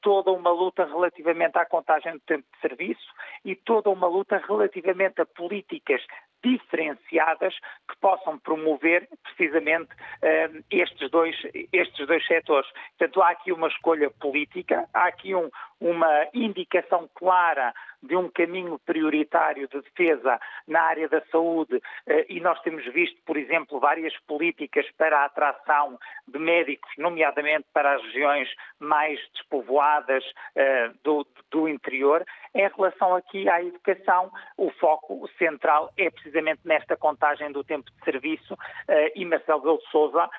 toda 0.02 0.32
uma 0.32 0.52
luta 0.52 0.86
relativamente 0.86 1.58
à 1.58 1.66
contagem 1.66 2.14
do 2.14 2.20
tempo 2.20 2.46
de 2.54 2.60
serviço 2.60 3.14
e 3.46 3.56
toda 3.56 3.90
uma 3.90 4.08
luta 4.08 4.42
relativamente 4.46 5.22
a 5.22 5.26
políticas 5.26 6.02
diferenciadas 6.46 7.56
que 7.90 7.98
possam 8.00 8.38
promover 8.38 9.10
precisamente 9.24 9.92
uh, 9.94 10.64
estes, 10.70 11.10
dois, 11.10 11.36
estes 11.74 12.06
dois 12.06 12.26
setores. 12.28 12.70
Portanto, 12.98 13.22
há 13.24 13.30
aqui 13.32 13.52
uma 13.52 13.68
escolha 13.68 14.12
política, 14.12 14.88
há 14.94 15.08
aqui 15.08 15.34
um, 15.34 15.50
uma 15.82 16.28
indicação 16.34 17.10
clara 17.16 17.74
de 18.06 18.16
um 18.16 18.30
caminho 18.30 18.80
prioritário 18.80 19.68
de 19.68 19.82
defesa 19.82 20.40
na 20.68 20.82
área 20.82 21.10
da 21.10 21.22
saúde 21.32 21.82
eh, 22.08 22.26
e 22.30 22.40
nós 22.40 22.60
temos 22.62 22.86
visto, 22.94 23.20
por 23.26 23.38
exemplo, 23.38 23.80
várias 23.80 24.16
políticas 24.28 24.86
para 24.98 25.20
a 25.20 25.26
atração 25.26 25.98
de 26.28 26.40
médicos, 26.40 26.92
nomeadamente 26.98 27.66
para 27.74 27.96
as 27.96 28.02
regiões 28.04 28.50
mais 28.80 29.20
despovoadas 29.34 30.24
eh, 30.56 30.92
do, 31.04 31.26
do 31.52 31.68
interior. 31.68 32.26
Em 32.54 32.68
relação 32.70 33.16
aqui 33.16 33.50
à 33.50 33.62
educação, 33.62 34.32
o 34.58 34.70
foco 34.72 35.28
central 35.38 35.92
é 35.98 36.10
precisamente 36.10 36.62
nesta 36.64 36.96
contagem 36.96 37.52
do 37.52 37.64
tempo 37.64 37.90
de 37.92 38.06
serviço 38.06 38.58
eh, 38.88 39.12
e 39.16 39.26
Marcelo 39.26 39.62
Belo 39.62 39.82
Souza 39.92 40.30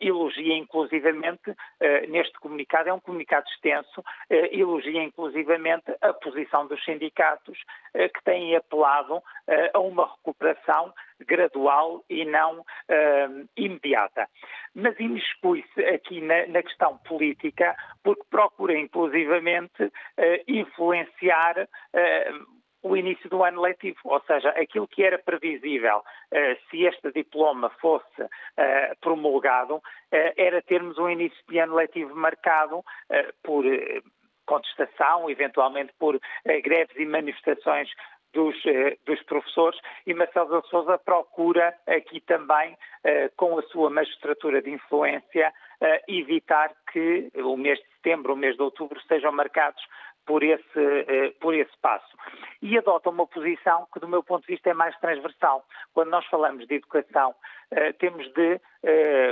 elogia 0.00 0.56
inclusivamente 0.56 1.54
neste 2.08 2.36
comunicado, 2.40 2.88
é 2.88 2.92
um 2.92 2.98
comunicado 2.98 3.46
extenso, 3.48 4.02
elogia 4.50 5.04
inclusivamente 5.04 5.84
a 6.00 6.12
posição 6.12 6.66
dos 6.66 6.84
sindicatos 6.84 7.01
eh, 7.94 8.08
que 8.08 8.22
têm 8.24 8.54
apelado 8.56 9.22
eh, 9.48 9.70
a 9.74 9.78
uma 9.80 10.06
recuperação 10.06 10.92
gradual 11.26 12.04
e 12.08 12.24
não 12.24 12.64
eh, 12.88 13.28
imediata. 13.56 14.28
Mas 14.74 14.98
imiscui-se 14.98 15.84
aqui 15.84 16.20
na, 16.20 16.46
na, 16.46 16.62
questão 16.62 16.98
política 16.98 17.76
porque 18.02 18.22
procura 18.30 18.78
inclusivamente 18.78 19.92
influenciar 20.46 21.68
o 22.82 22.96
início 22.96 23.28
do 23.28 23.44
ano 23.44 23.60
letivo, 23.60 23.98
ou 24.04 24.20
seja, 24.22 24.48
aquilo 24.50 24.88
que 24.88 25.04
era 25.04 25.18
previsível 25.18 26.02
se 26.70 26.84
este 26.84 27.12
diploma 27.12 27.70
fosse 27.80 28.26
promulgado, 29.00 29.82
era 30.10 30.62
termos 30.62 30.98
um 30.98 31.08
início 31.08 31.38
de 31.48 31.58
ano 31.58 31.74
letivo 31.74 32.14
marcado 32.16 32.82
por 33.42 33.64
contestação, 34.46 35.30
eventualmente 35.30 35.92
por 35.98 36.18
eh, 36.44 36.60
greves 36.60 36.96
e 36.96 37.06
manifestações 37.06 37.88
dos, 38.32 38.54
eh, 38.66 38.96
dos, 39.04 39.22
professores 39.24 39.78
e 40.06 40.14
Marcelo 40.14 40.62
de 40.62 40.68
Souza 40.68 40.98
procura 40.98 41.74
aqui 41.86 42.20
também, 42.20 42.76
eh, 43.04 43.30
com 43.36 43.58
a 43.58 43.62
sua 43.64 43.90
magistratura 43.90 44.62
de 44.62 44.70
influência, 44.70 45.52
evitar 46.06 46.72
que 46.92 47.28
o 47.34 47.56
mês 47.56 47.76
de 47.80 47.88
setembro, 47.96 48.34
o 48.34 48.36
mês 48.36 48.54
de 48.54 48.62
outubro, 48.62 49.00
sejam 49.08 49.32
marcados 49.32 49.82
por 50.24 50.44
esse, 50.44 51.34
por 51.40 51.52
esse 51.56 51.76
passo. 51.80 52.16
E 52.62 52.78
adota 52.78 53.10
uma 53.10 53.26
posição 53.26 53.88
que, 53.92 53.98
do 53.98 54.06
meu 54.06 54.22
ponto 54.22 54.46
de 54.46 54.52
vista, 54.52 54.70
é 54.70 54.74
mais 54.74 54.96
transversal. 55.00 55.66
Quando 55.92 56.10
nós 56.10 56.24
falamos 56.26 56.68
de 56.68 56.76
educação, 56.76 57.34
temos 57.98 58.32
de 58.32 58.60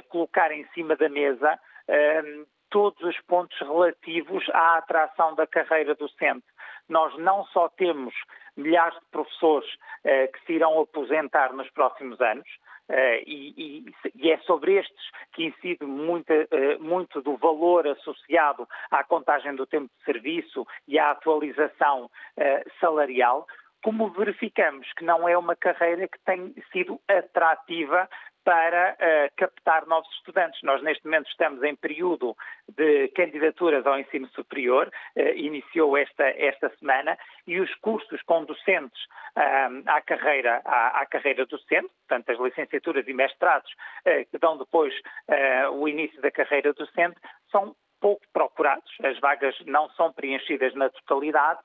colocar 0.08 0.50
em 0.50 0.66
cima 0.74 0.96
da 0.96 1.08
mesa 1.08 1.56
todos 2.70 3.00
os 3.02 3.20
pontos 3.22 3.58
relativos 3.58 4.48
à 4.50 4.78
atração 4.78 5.34
da 5.34 5.46
carreira 5.46 5.94
docente. 5.94 6.46
Nós 6.88 7.16
não 7.18 7.44
só 7.46 7.68
temos 7.68 8.14
milhares 8.56 8.98
de 8.98 9.06
professores 9.10 9.70
eh, 10.04 10.26
que 10.28 10.44
se 10.44 10.52
irão 10.54 10.80
aposentar 10.80 11.52
nos 11.52 11.70
próximos 11.70 12.20
anos, 12.20 12.48
Uh, 12.90 13.22
e, 13.24 13.84
e, 14.16 14.32
é 14.32 14.38
sobre 14.38 14.74
estes 14.74 15.10
que 15.32 15.44
incide 15.44 15.86
muito, 15.86 16.32
uh, 16.32 16.82
muito, 16.82 17.22
do 17.22 17.36
valor 17.36 17.86
associado 17.86 18.66
à 18.90 19.04
contagem 19.04 19.54
do 19.54 19.64
tempo 19.64 19.88
de 19.96 20.04
serviço 20.04 20.66
e 20.88 20.98
à 20.98 21.12
atualização 21.12 22.06
uh, 22.06 22.70
salarial, 22.80 23.46
como 23.84 24.10
verificamos 24.10 24.92
que 24.94 25.04
não 25.04 25.28
é 25.28 25.38
uma 25.38 25.54
carreira 25.54 26.08
que 26.08 26.18
tem 26.24 26.52
sido 26.72 27.00
atrativa 27.06 28.08
para 28.44 28.94
uh, 28.94 29.36
captar 29.36 29.86
novos 29.86 30.10
estudantes. 30.16 30.60
Nós, 30.62 30.82
neste 30.82 31.04
momento, 31.04 31.28
estamos 31.28 31.62
em 31.62 31.74
período 31.76 32.36
de 32.68 33.08
candidaturas 33.08 33.86
ao 33.86 33.98
ensino 33.98 34.28
superior, 34.28 34.90
uh, 35.16 35.20
iniciou 35.36 35.96
esta, 35.96 36.24
esta 36.24 36.70
semana, 36.78 37.16
e 37.46 37.60
os 37.60 37.72
cursos 37.76 38.22
com 38.22 38.44
docentes 38.44 39.02
uh, 39.36 39.82
à, 39.86 40.00
carreira, 40.00 40.62
à, 40.64 41.00
à, 41.00 41.06
carreira 41.06 41.46
docente, 41.46 41.90
portanto, 42.08 42.30
as 42.30 42.38
licenciaturas 42.38 43.06
e 43.06 43.12
mestrados 43.12 43.70
que 44.30 44.38
dão 44.38 44.56
depois 44.56 44.92
o 45.72 45.86
início 45.86 46.20
da 46.20 46.30
carreira 46.30 46.72
docente, 46.72 47.16
são 47.50 47.76
pouco 48.00 48.22
procurados, 48.32 48.90
as 49.04 49.18
vagas 49.20 49.54
não 49.66 49.88
são 49.90 50.12
preenchidas 50.12 50.74
na 50.74 50.88
totalidade 50.88 51.60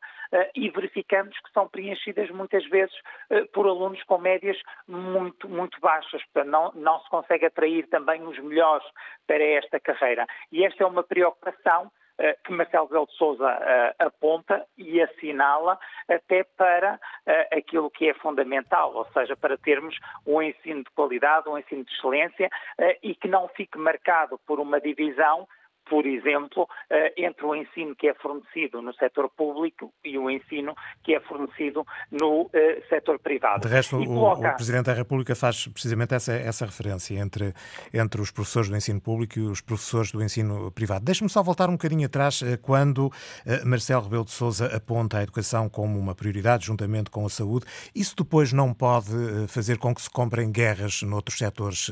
e 0.56 0.70
verificamos 0.70 1.38
que 1.40 1.52
são 1.52 1.68
preenchidas 1.68 2.30
muitas 2.30 2.66
vezes 2.68 2.96
uh, 3.30 3.48
por 3.54 3.68
alunos 3.68 4.02
com 4.04 4.18
médias 4.18 4.58
muito, 4.88 5.48
muito 5.48 5.80
baixas. 5.80 6.24
Portanto, 6.26 6.50
não, 6.50 6.72
não 6.74 7.00
se 7.00 7.10
consegue 7.10 7.46
atrair 7.46 7.88
também 7.88 8.22
os 8.24 8.38
melhores 8.40 8.86
para 9.28 9.44
esta 9.44 9.80
carreira. 9.80 10.26
E 10.52 10.66
esta 10.66 10.84
é 10.84 10.88
uma 10.88 11.04
preocupação 11.04 11.86
uh, 11.86 12.44
que 12.44 12.52
Marcelo 12.52 12.88
Belo 12.88 13.08
de 13.08 13.14
Souza 13.14 13.46
aponta 14.00 14.66
e 14.78 15.02
assinala 15.02 15.78
até 16.08 16.44
para 16.44 17.00
aquilo 17.52 17.90
que 17.90 18.10
é 18.10 18.14
fundamental, 18.14 18.94
ou 18.96 19.06
seja, 19.12 19.36
para 19.36 19.58
termos 19.58 19.98
um 20.26 20.42
ensino 20.42 20.84
de 20.84 20.90
qualidade, 20.92 21.50
um 21.50 21.58
ensino 21.58 21.84
de 21.84 21.92
excelência 21.94 22.50
e 23.02 23.16
que 23.16 23.28
não 23.28 23.48
fique 23.50 23.78
marcado 23.78 24.40
por 24.46 24.60
uma 24.60 24.80
divisão 24.80 25.48
por 25.90 26.06
exemplo, 26.06 26.68
eh, 26.90 27.14
entre 27.18 27.46
o 27.46 27.56
ensino 27.56 27.96
que 27.96 28.08
é 28.08 28.14
fornecido 28.16 28.82
no 28.82 28.94
setor 28.96 29.30
público 29.30 29.94
e 30.04 30.18
o 30.18 30.30
ensino 30.30 30.76
que 31.04 31.14
é 31.14 31.20
fornecido 31.20 31.86
no 32.12 32.50
eh, 32.54 32.82
setor 32.90 33.20
privado. 33.20 33.68
De 33.68 33.74
resto, 33.74 33.98
o, 33.98 34.06
coloca... 34.06 34.50
o, 34.50 34.56
Presidente 34.56 34.86
da 34.86 34.94
República 34.94 35.36
faz 35.36 35.68
precisamente 35.68 36.14
essa, 36.16 36.34
essa 36.34 36.66
referência 36.66 37.16
entre, 37.20 37.54
entre 37.94 38.22
os 38.22 38.32
professores 38.32 38.70
do 38.70 38.76
ensino 38.76 39.00
público 39.00 39.38
e 39.38 39.44
os 39.44 39.62
professores 39.62 40.12
do 40.12 40.24
ensino 40.24 40.72
privado. 40.72 41.06
Deixe-me 41.06 41.30
só 41.30 41.44
voltar 41.44 41.70
um 41.70 41.74
bocadinho 41.74 42.06
atrás, 42.06 42.42
eh, 42.42 42.58
quando 42.58 43.12
Marcelo 43.66 44.04
Rebelo 44.04 44.26
de 44.26 44.32
Sousa 44.32 44.76
aponta 44.76 45.20
a 45.20 45.24
educação 45.24 45.70
como 45.70 46.00
uma 46.00 46.16
prioridade, 46.16 46.66
juntamente 46.66 47.10
com 47.10 47.26
a 47.26 47.30
saúde. 47.30 47.66
Isso 47.94 48.16
depois 48.16 48.52
não 48.52 48.74
pode 48.74 49.12
fazer 49.48 49.78
com 49.78 49.94
que 49.94 50.02
se 50.02 50.10
comprem 50.10 50.52
guerras 50.52 51.02
noutros 51.04 51.38
setores 51.38 51.90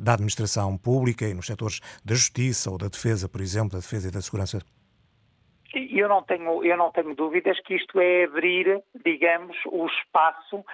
da 0.00 0.14
administração 0.14 0.76
pública 0.76 1.26
e 1.26 1.34
nos 1.34 1.46
setores 1.46 1.80
da 2.04 2.14
justiça 2.14 2.70
ou 2.70 2.78
da 2.78 2.88
defesa 2.88 3.15
defesa, 3.16 3.28
por 3.28 3.40
exemplo, 3.40 3.70
da 3.72 3.78
defesa 3.78 4.08
e 4.08 4.12
da 4.12 4.20
segurança? 4.20 4.58
Eu 5.74 6.08
não 6.08 6.22
tenho, 6.22 6.64
eu 6.64 6.76
não 6.76 6.90
tenho 6.90 7.14
dúvidas 7.14 7.58
que 7.60 7.74
isto 7.74 8.00
é 8.00 8.24
abrir, 8.24 8.82
digamos, 9.04 9.56
o 9.66 9.86
espaço 9.86 10.58
uh, 10.58 10.64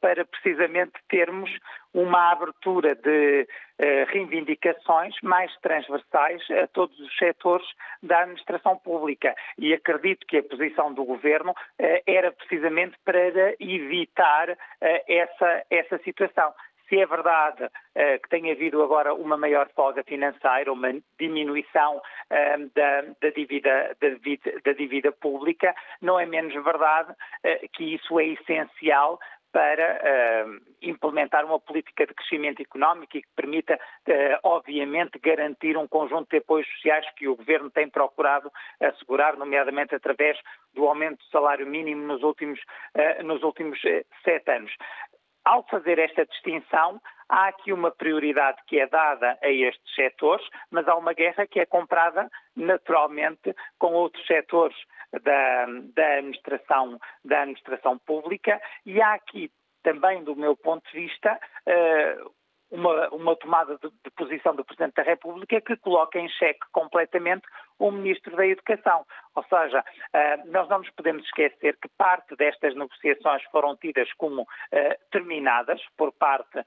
para 0.00 0.24
precisamente 0.24 0.92
termos 1.08 1.50
uma 1.92 2.30
abertura 2.30 2.94
de 2.94 3.42
uh, 3.42 4.12
reivindicações 4.12 5.14
mais 5.22 5.52
transversais 5.60 6.42
a 6.62 6.68
todos 6.68 6.96
os 7.00 7.16
setores 7.16 7.66
da 8.02 8.20
administração 8.20 8.76
pública. 8.76 9.34
E 9.58 9.72
acredito 9.72 10.26
que 10.26 10.36
a 10.36 10.42
posição 10.44 10.92
do 10.92 11.04
governo 11.04 11.50
uh, 11.50 12.02
era 12.06 12.30
precisamente 12.30 12.96
para 13.04 13.54
evitar 13.58 14.56
essa, 15.08 15.64
essa 15.70 15.98
situação 16.04 16.52
se 16.90 16.98
é 16.98 17.06
verdade 17.06 17.64
uh, 17.64 18.22
que 18.22 18.28
tem 18.28 18.50
havido 18.50 18.82
agora 18.82 19.14
uma 19.14 19.36
maior 19.36 19.70
folga 19.74 20.02
financeira, 20.02 20.70
uma 20.70 20.92
diminuição 21.18 21.96
uh, 21.96 22.70
da, 22.74 23.02
da, 23.22 23.30
dívida, 23.30 23.96
da, 24.00 24.08
da, 24.64 24.72
dívida, 24.72 25.12
pública, 25.12 25.74
não 26.02 26.18
é 26.20 26.26
menos 26.26 26.52
verdade 26.52 27.12
uh, 27.12 27.68
que 27.72 27.94
isso 27.94 28.18
é 28.18 28.26
essencial 28.26 29.18
para 29.52 30.00
uh, 30.00 30.60
implementar 30.80 31.44
uma 31.44 31.58
política 31.58 32.06
de 32.06 32.14
crescimento 32.14 32.62
económico 32.62 33.16
e 33.16 33.22
que 33.22 33.28
permita, 33.34 33.74
uh, 33.74 34.38
obviamente, 34.44 35.18
garantir 35.18 35.76
um 35.76 35.88
conjunto 35.88 36.28
de 36.30 36.38
apoios 36.38 36.66
sociais 36.74 37.04
que 37.16 37.26
o 37.26 37.36
Governo 37.36 37.70
tem 37.70 37.88
procurado 37.88 38.50
assegurar, 38.80 39.36
nomeadamente 39.36 39.94
através 39.94 40.38
do 40.72 40.86
aumento 40.86 41.18
do 41.18 41.30
salário 41.30 41.66
mínimo 41.66 42.06
nos 42.06 42.22
últimos, 42.22 42.60
uh, 42.60 43.22
nos 43.24 43.42
últimos 43.42 43.80
sete 44.22 44.50
anos 44.50 44.72
ao 45.44 45.66
fazer 45.68 45.98
esta 45.98 46.26
distinção, 46.26 47.00
há 47.28 47.48
aqui 47.48 47.72
uma 47.72 47.90
prioridade 47.90 48.58
que 48.66 48.78
é 48.78 48.86
dada 48.86 49.38
a 49.42 49.48
estes 49.48 49.94
setores, 49.94 50.46
mas 50.70 50.86
há 50.88 50.94
uma 50.96 51.12
guerra 51.12 51.46
que 51.46 51.60
é 51.60 51.66
comprada 51.66 52.28
naturalmente 52.56 53.54
com 53.78 53.92
outros 53.92 54.26
setores 54.26 54.76
da, 55.22 55.66
da, 55.94 56.14
administração, 56.18 56.98
da 57.24 57.42
administração 57.42 57.98
pública. 57.98 58.60
E 58.84 59.00
há 59.00 59.14
aqui 59.14 59.50
também, 59.82 60.22
do 60.22 60.36
meu 60.36 60.56
ponto 60.56 60.84
de 60.90 61.00
vista, 61.00 61.38
uh, 61.66 62.32
uma, 62.70 63.08
uma 63.10 63.36
tomada 63.36 63.76
de, 63.78 63.88
de, 63.88 64.10
posição 64.16 64.54
do 64.54 64.64
Presidente 64.64 64.94
da 64.94 65.02
República 65.02 65.60
que 65.60 65.76
coloca 65.76 66.18
em 66.18 66.28
xeque 66.28 66.60
completamente 66.72 67.46
o 67.78 67.90
Ministro 67.90 68.36
da 68.36 68.46
Educação. 68.46 69.04
Ou 69.34 69.44
seja, 69.44 69.80
uh, 69.80 70.50
nós 70.50 70.68
não 70.68 70.78
nos 70.78 70.90
podemos 70.90 71.24
esquecer 71.24 71.76
que 71.80 71.88
parte 71.96 72.36
destas 72.36 72.74
negociações 72.74 73.42
foram 73.50 73.76
tidas 73.76 74.12
como 74.14 74.42
uh, 74.42 74.46
terminadas 75.10 75.80
por 75.96 76.12
parte 76.12 76.58
uh, 76.58 76.64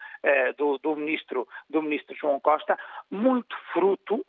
do, 0.57 0.77
do, 0.79 0.95
ministro, 0.95 1.47
do 1.69 1.81
Ministro 1.81 2.15
João 2.15 2.39
Costa, 2.39 2.77
muito 3.09 3.55
fruto 3.71 4.25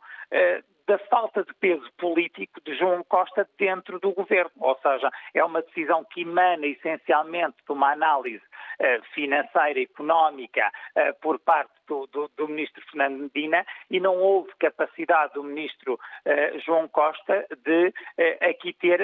da 0.87 0.97
falta 0.99 1.43
de 1.43 1.53
peso 1.55 1.89
político 1.97 2.61
de 2.61 2.75
João 2.75 3.03
Costa 3.03 3.47
dentro 3.57 3.99
do 3.99 4.11
governo. 4.11 4.51
Ou 4.57 4.77
seja, 4.81 5.09
é 5.33 5.43
uma 5.43 5.61
decisão 5.61 6.03
que 6.03 6.21
emana 6.21 6.65
essencialmente 6.67 7.57
de 7.65 7.71
uma 7.71 7.91
análise 7.91 8.43
uh, 8.79 9.03
financeira 9.13 9.81
económica 9.81 10.71
uh, 10.95 11.19
por 11.21 11.39
parte 11.39 11.71
do, 11.87 12.07
do, 12.07 12.29
do, 12.35 12.47
ministro 12.47 12.83
Fernando 12.89 13.17
Medina 13.17 13.65
e 13.89 13.99
não 13.99 14.15
houve 14.15 14.51
capacidade 14.59 15.33
do 15.33 15.43
ministro 15.43 15.93
uh, 15.93 16.59
João 16.65 16.87
Costa 16.87 17.45
de 17.63 17.93
aqui 18.41 18.73
ter 18.73 19.01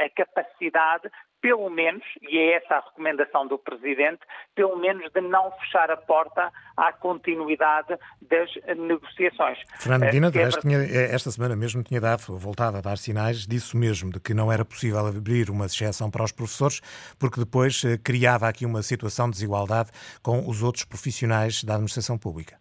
a 0.00 0.08
capacidade 0.10 1.10
pelo 1.46 1.70
menos, 1.70 2.02
e 2.28 2.36
é 2.38 2.54
essa 2.54 2.74
a 2.74 2.80
recomendação 2.80 3.46
do 3.46 3.56
Presidente, 3.56 4.18
pelo 4.52 4.76
menos 4.76 5.08
de 5.12 5.20
não 5.20 5.52
fechar 5.60 5.88
a 5.92 5.96
porta 5.96 6.50
à 6.76 6.92
continuidade 6.92 7.96
das 8.20 8.50
negociações. 8.76 9.56
Fernando 9.78 10.06
Medina, 10.06 10.28
de 10.28 10.40
resto, 10.40 10.62
tinha, 10.62 10.78
eh, 10.78 11.14
esta 11.14 11.30
semana 11.30 11.54
mesmo 11.54 11.84
tinha 11.84 12.00
dado, 12.00 12.36
voltado 12.36 12.78
a 12.78 12.80
dar 12.80 12.98
sinais 12.98 13.46
disso 13.46 13.76
mesmo, 13.76 14.10
de 14.10 14.18
que 14.18 14.34
não 14.34 14.50
era 14.50 14.64
possível 14.64 15.06
abrir 15.06 15.48
uma 15.48 15.66
exceção 15.66 16.10
para 16.10 16.24
os 16.24 16.32
professores, 16.32 16.80
porque 17.16 17.38
depois 17.38 17.84
eh, 17.84 17.96
criava 17.96 18.48
aqui 18.48 18.66
uma 18.66 18.82
situação 18.82 19.26
de 19.26 19.34
desigualdade 19.34 19.92
com 20.24 20.48
os 20.48 20.64
outros 20.64 20.84
profissionais 20.84 21.62
da 21.62 21.74
administração 21.74 22.18
pública. 22.18 22.58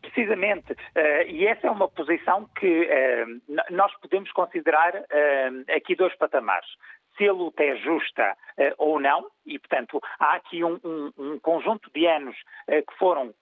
Precisamente, 0.00 0.72
uh, 0.72 1.26
e 1.26 1.44
essa 1.44 1.66
é 1.66 1.70
uma 1.72 1.88
posição 1.88 2.48
que 2.56 2.82
uh, 2.84 3.62
nós 3.72 3.92
podemos 4.00 4.30
considerar 4.30 4.94
uh, 4.94 5.76
aqui 5.76 5.96
dois 5.96 6.16
patamares 6.16 6.68
se 7.16 7.28
a 7.28 7.32
luta 7.32 7.62
é 7.62 7.76
justa 7.76 8.36
uh, 8.58 8.74
ou 8.78 9.00
não, 9.00 9.26
e, 9.46 9.58
portanto, 9.58 10.00
há 10.18 10.34
aqui 10.34 10.64
um, 10.64 10.78
um, 10.84 11.12
um 11.16 11.38
conjunto 11.38 11.90
de 11.94 12.06
anos 12.06 12.36
uh, 12.68 12.84
que 12.86 12.98
foram 12.98 13.34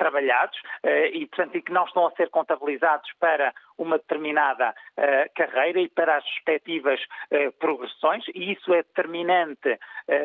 trabalhados 0.00 0.58
uh, 0.82 1.12
e, 1.12 1.26
portanto, 1.26 1.56
e 1.56 1.62
que 1.62 1.70
não 1.70 1.84
estão 1.84 2.06
a 2.06 2.10
ser 2.12 2.30
contabilizados 2.30 3.12
para 3.20 3.52
uma 3.76 3.98
determinada 3.98 4.70
uh, 4.70 5.34
carreira 5.36 5.78
e 5.78 5.90
para 5.90 6.16
as 6.16 6.24
respectivas 6.24 6.98
uh, 7.02 7.52
progressões, 7.58 8.24
e 8.34 8.52
isso 8.52 8.72
é 8.72 8.82
determinante 8.82 9.78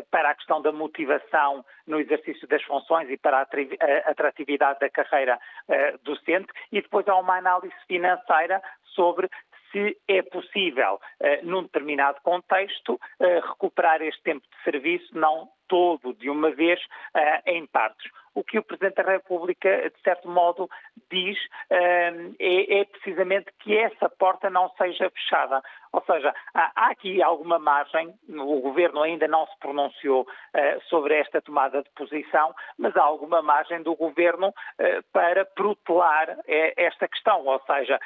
para 0.10 0.30
a 0.30 0.36
questão 0.36 0.62
da 0.62 0.72
motivação 0.72 1.64
no 1.86 2.00
exercício 2.00 2.48
das 2.48 2.64
funções 2.64 3.10
e 3.10 3.18
para 3.18 3.40
a 3.40 4.10
atratividade 4.10 4.80
da 4.80 4.90
carreira 4.90 5.38
docente, 6.04 6.48
e 6.72 6.82
depois 6.82 7.08
há 7.08 7.16
uma 7.16 7.38
análise 7.38 7.76
financeira 7.88 8.62
sobre 8.96 9.30
se 9.76 9.98
é 10.08 10.22
possível, 10.22 10.96
uh, 11.20 11.46
num 11.46 11.64
determinado 11.64 12.22
contexto, 12.24 12.94
uh, 12.94 13.48
recuperar 13.50 14.02
este 14.02 14.24
tempo 14.24 14.46
de 14.50 14.64
serviço, 14.64 15.18
não 15.18 15.50
todo 15.68 16.14
de 16.14 16.30
uma 16.30 16.52
vez, 16.52 16.80
uh, 17.14 17.42
em 17.46 17.66
partes. 17.68 18.10
o 18.34 18.44
que 18.44 18.60
o 18.60 18.64
Presidente 18.64 18.96
da 18.96 19.12
República, 19.12 19.90
de 19.90 20.02
certo 20.02 20.30
modo, 20.30 20.70
diz 21.10 21.38
é, 21.70 22.82
é 22.82 22.86
precisamente 22.86 23.50
que 23.60 23.78
essa 23.78 24.10
porta 24.10 24.50
não 24.50 24.70
seja 24.78 25.10
fechada. 25.10 25.62
Ou 25.96 26.04
seja, 26.06 26.36
há, 26.54 26.90
aqui 26.90 27.24
alguma 27.24 27.58
margem, 27.58 28.14
o 28.28 28.60
Governo 28.60 29.02
ainda 29.02 29.30
não 29.30 29.48
se 29.48 29.58
pronunciou 29.60 30.24
uh, 30.24 30.82
sobre 30.90 31.16
esta 31.18 31.42
tomada 31.42 31.82
de 31.82 31.90
posição, 31.92 32.54
mas 32.78 32.98
há 32.98 33.02
alguma 33.02 33.42
margem 33.42 33.82
do 33.82 33.96
Governo 33.96 34.50
uh, 34.50 35.04
para 35.14 35.46
protelar 35.46 36.38
eh, 36.48 36.74
esta 36.76 37.08
questão. 37.08 37.46
Ou 37.46 37.62
seja, 37.66 37.98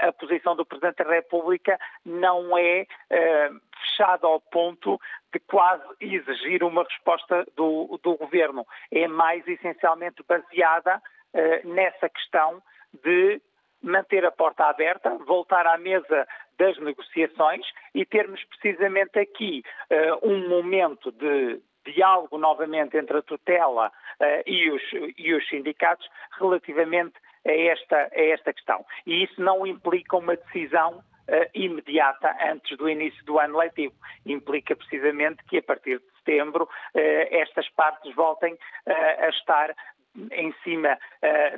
a 0.00 0.12
posição 0.12 0.56
do 0.56 0.64
Presidente 0.64 1.04
da 1.04 1.10
República 1.10 1.78
não 2.04 2.56
é 2.56 2.86
fechada 3.80 4.26
ao 4.26 4.40
ponto 4.40 4.98
de 5.32 5.38
quase 5.40 5.84
exigir 6.00 6.62
uma 6.62 6.84
resposta 6.84 7.46
do, 7.54 8.00
do 8.02 8.16
Governo. 8.16 8.66
É 8.90 9.06
mais 9.06 9.46
essencialmente 9.46 10.22
baseada 10.26 11.02
nessa 11.64 12.08
questão 12.08 12.62
de 13.04 13.40
manter 13.82 14.24
a 14.24 14.30
porta 14.30 14.64
aberta, 14.64 15.10
voltar 15.26 15.66
à 15.66 15.78
mesa 15.78 16.26
das 16.58 16.78
negociações 16.78 17.66
e 17.94 18.04
termos 18.04 18.42
precisamente 18.44 19.18
aqui 19.18 19.62
uh, 19.90 20.28
um 20.28 20.48
momento 20.48 21.12
de 21.12 21.60
diálogo 21.84 22.38
novamente 22.38 22.96
entre 22.96 23.18
a 23.18 23.22
tutela 23.22 23.88
uh, 23.88 24.42
e, 24.46 24.70
os, 24.70 24.82
e 25.16 25.34
os 25.34 25.48
sindicatos 25.48 26.08
relativamente 26.38 27.14
a 27.46 27.52
esta, 27.52 27.96
a 27.96 28.20
esta 28.20 28.52
questão. 28.52 28.84
E 29.06 29.24
isso 29.24 29.40
não 29.40 29.66
implica 29.66 30.16
uma 30.16 30.36
decisão 30.36 31.02
Uh, 31.28 31.42
imediata 31.54 32.36
antes 32.40 32.78
do 32.78 32.88
início 32.88 33.24
do 33.24 33.40
ano 33.40 33.58
letivo. 33.58 33.92
Implica 34.24 34.76
precisamente 34.76 35.42
que 35.48 35.58
a 35.58 35.62
partir 35.64 35.98
de 35.98 36.04
setembro 36.18 36.68
estas 36.94 37.68
partes 37.70 38.14
voltem 38.14 38.56
a 38.86 39.28
estar 39.30 39.74
em 40.32 40.52
cima 40.64 40.98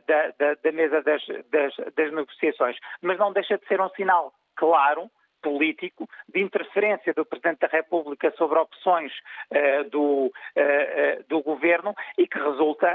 da, 0.07 0.33
da, 0.39 0.55
da, 0.55 0.73
mesa 0.73 1.03
das, 1.03 1.25
das, 1.51 1.75
das 1.95 2.13
negociações. 2.13 2.77
Mas 3.03 3.19
não 3.19 3.33
deixa 3.33 3.59
de 3.59 3.67
ser 3.67 3.81
um 3.81 3.89
sinal 3.91 4.33
claro 4.57 5.11
político 5.43 6.09
de 6.33 6.41
interferência 6.43 7.13
do 7.15 7.25
Presidente 7.25 7.61
da 7.61 7.69
República 7.69 8.33
sobre 8.37 8.59
opções 8.59 9.13
uh, 9.51 9.89
do, 9.91 10.27
uh, 10.27 10.31
uh, 10.31 11.25
do 11.29 11.43
Governo 11.43 11.95
e 12.17 12.27
que 12.27 12.39
resulta, 12.39 12.89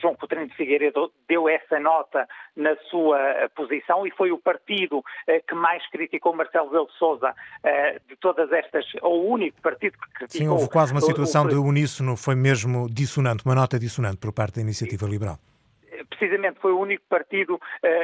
João 0.00 0.14
Coutinho 0.14 0.46
de 0.46 0.54
Figueiredo 0.54 1.12
deu 1.28 1.48
essa 1.48 1.78
nota 1.78 2.26
na 2.56 2.76
sua 2.90 3.18
posição 3.54 4.06
e 4.06 4.10
foi 4.10 4.32
o 4.32 4.38
partido 4.38 5.02
que 5.46 5.54
mais 5.54 5.86
criticou 5.90 6.34
Marcelo 6.34 6.66
Rebelo 6.66 6.86
de 6.86 6.98
Sousa 6.98 7.34
de 8.08 8.16
todas 8.16 8.50
estas, 8.52 8.84
ou 9.02 9.24
o 9.24 9.30
único 9.30 9.60
partido 9.60 9.96
que 9.98 10.12
criticou... 10.12 10.46
Sim, 10.46 10.48
houve 10.48 10.68
quase 10.68 10.92
uma 10.92 11.00
situação 11.00 11.44
o, 11.44 11.46
o... 11.46 11.48
de 11.48 11.56
uníssono, 11.56 12.16
foi 12.16 12.34
mesmo 12.34 12.88
dissonante, 12.90 13.44
uma 13.44 13.54
nota 13.54 13.78
dissonante 13.78 14.18
por 14.18 14.32
parte 14.32 14.56
da 14.56 14.62
Iniciativa 14.62 15.06
Liberal 15.06 15.38
precisamente 16.08 16.60
foi 16.60 16.72
o 16.72 16.78
único 16.78 17.04
partido 17.08 17.54
uh, 17.54 17.60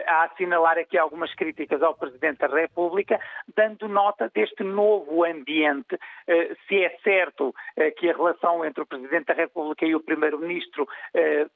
a 0.07 0.25
assinalar 0.25 0.79
aqui 0.79 0.99
algumas 0.99 1.35
críticas 1.35 1.83
ao 1.83 1.95
Presidente 1.95 2.39
da 2.39 2.49
República, 2.49 3.21
dando 3.55 3.89
nota 3.89 4.31
deste 4.35 4.63
novo 4.63 5.25
ambiente. 5.25 5.95
Uh, 5.95 6.57
se 6.67 6.85
é 6.85 6.91
certo 7.03 7.49
uh, 7.49 7.55
que 7.97 8.09
a 8.11 8.17
relação 8.17 8.65
entre 8.65 8.83
o 8.83 8.87
Presidente 8.87 9.27
da 9.27 9.35
República 9.35 9.85
e 9.87 9.95
o 9.95 10.01
Primeiro-Ministro 10.01 10.87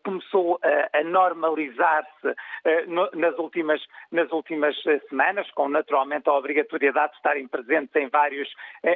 começou 0.04 0.58
a 0.62 1.04
normalizar-se 1.04 2.34
nas 3.14 3.36
últimas, 3.38 3.80
nas 4.10 4.30
últimas 4.32 4.76
semanas, 5.08 5.50
com 5.52 5.68
naturalmente 5.68 6.28
a 6.28 6.34
obrigatoriedade 6.34 7.12
de 7.12 7.16
estarem 7.16 7.48
presentes 7.48 7.94
em 7.96 8.08
vários, 8.08 8.48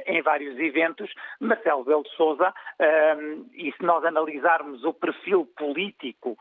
em 0.07 0.22
vários 0.22 0.59
eventos, 0.59 1.12
Marcelo 1.40 1.85
Belo 1.85 2.07
Souza, 2.16 2.52
e 3.52 3.72
se 3.72 3.83
nós 3.83 4.04
analisarmos 4.04 4.85
o 4.85 4.92
perfil 4.92 5.46
político 5.57 6.37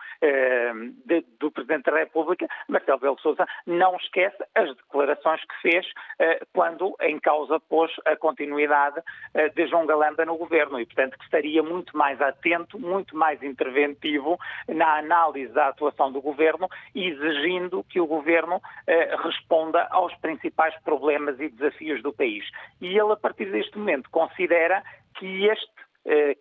de, 1.06 1.24
do 1.40 1.52
Presidente 1.52 1.90
da 1.90 1.98
República, 1.98 2.48
Marcelo 2.68 3.00
Belo 3.00 3.20
Souza 3.20 3.46
não 3.66 3.96
esquece 3.98 4.38
as 4.56 4.76
declarações 4.76 5.42
que 5.42 5.62
fez 5.62 5.86
uh, 5.86 6.46
quando 6.54 6.96
em 7.02 7.20
causa 7.20 7.60
pôs 7.60 7.92
a 8.06 8.16
continuidade 8.16 9.00
uh, 9.00 9.56
de 9.56 9.68
João 9.68 9.86
Galamba 9.86 10.26
no 10.26 10.38
governo 10.38 10.80
e, 10.80 10.86
portanto, 10.86 11.18
que 11.18 11.24
estaria 11.24 11.62
muito 11.62 11.96
mais 11.98 12.22
atento, 12.22 12.80
muito 12.80 13.16
mais 13.16 13.42
interventivo 13.44 14.38
na 14.68 14.98
análise 14.98 15.52
da 15.54 15.70
atuação 15.70 16.12
do 16.12 16.22
governo, 16.22 16.70
exigindo 16.96 17.84
que 17.86 18.00
o 18.00 18.08
governo 18.08 18.58
uh, 18.58 19.24
responda 19.24 19.88
aos 19.92 20.14
principais 20.16 20.76
problemas 20.84 21.40
e 21.40 21.50
desafios 21.50 22.02
do 22.02 22.14
país. 22.14 22.46
E 22.82 22.88
ele, 22.88 23.14
a 23.14 23.18
partir 23.18 23.52
deste 23.52 23.78
momento, 23.78 24.10
considera 24.10 24.84
que 25.16 25.46
este 25.46 25.72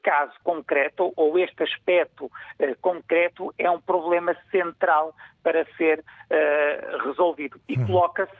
caso 0.02 0.32
concreto 0.42 1.12
ou 1.16 1.38
este 1.38 1.62
aspecto 1.62 2.30
eh, 2.58 2.74
concreto 2.80 3.54
é 3.56 3.70
um 3.70 3.80
problema 3.80 4.36
central 4.50 5.14
para 5.42 5.64
ser 5.76 6.04
eh, 6.30 6.98
resolvido 7.04 7.60
e 7.68 7.78
uhum. 7.78 7.86
coloca-se 7.86 8.36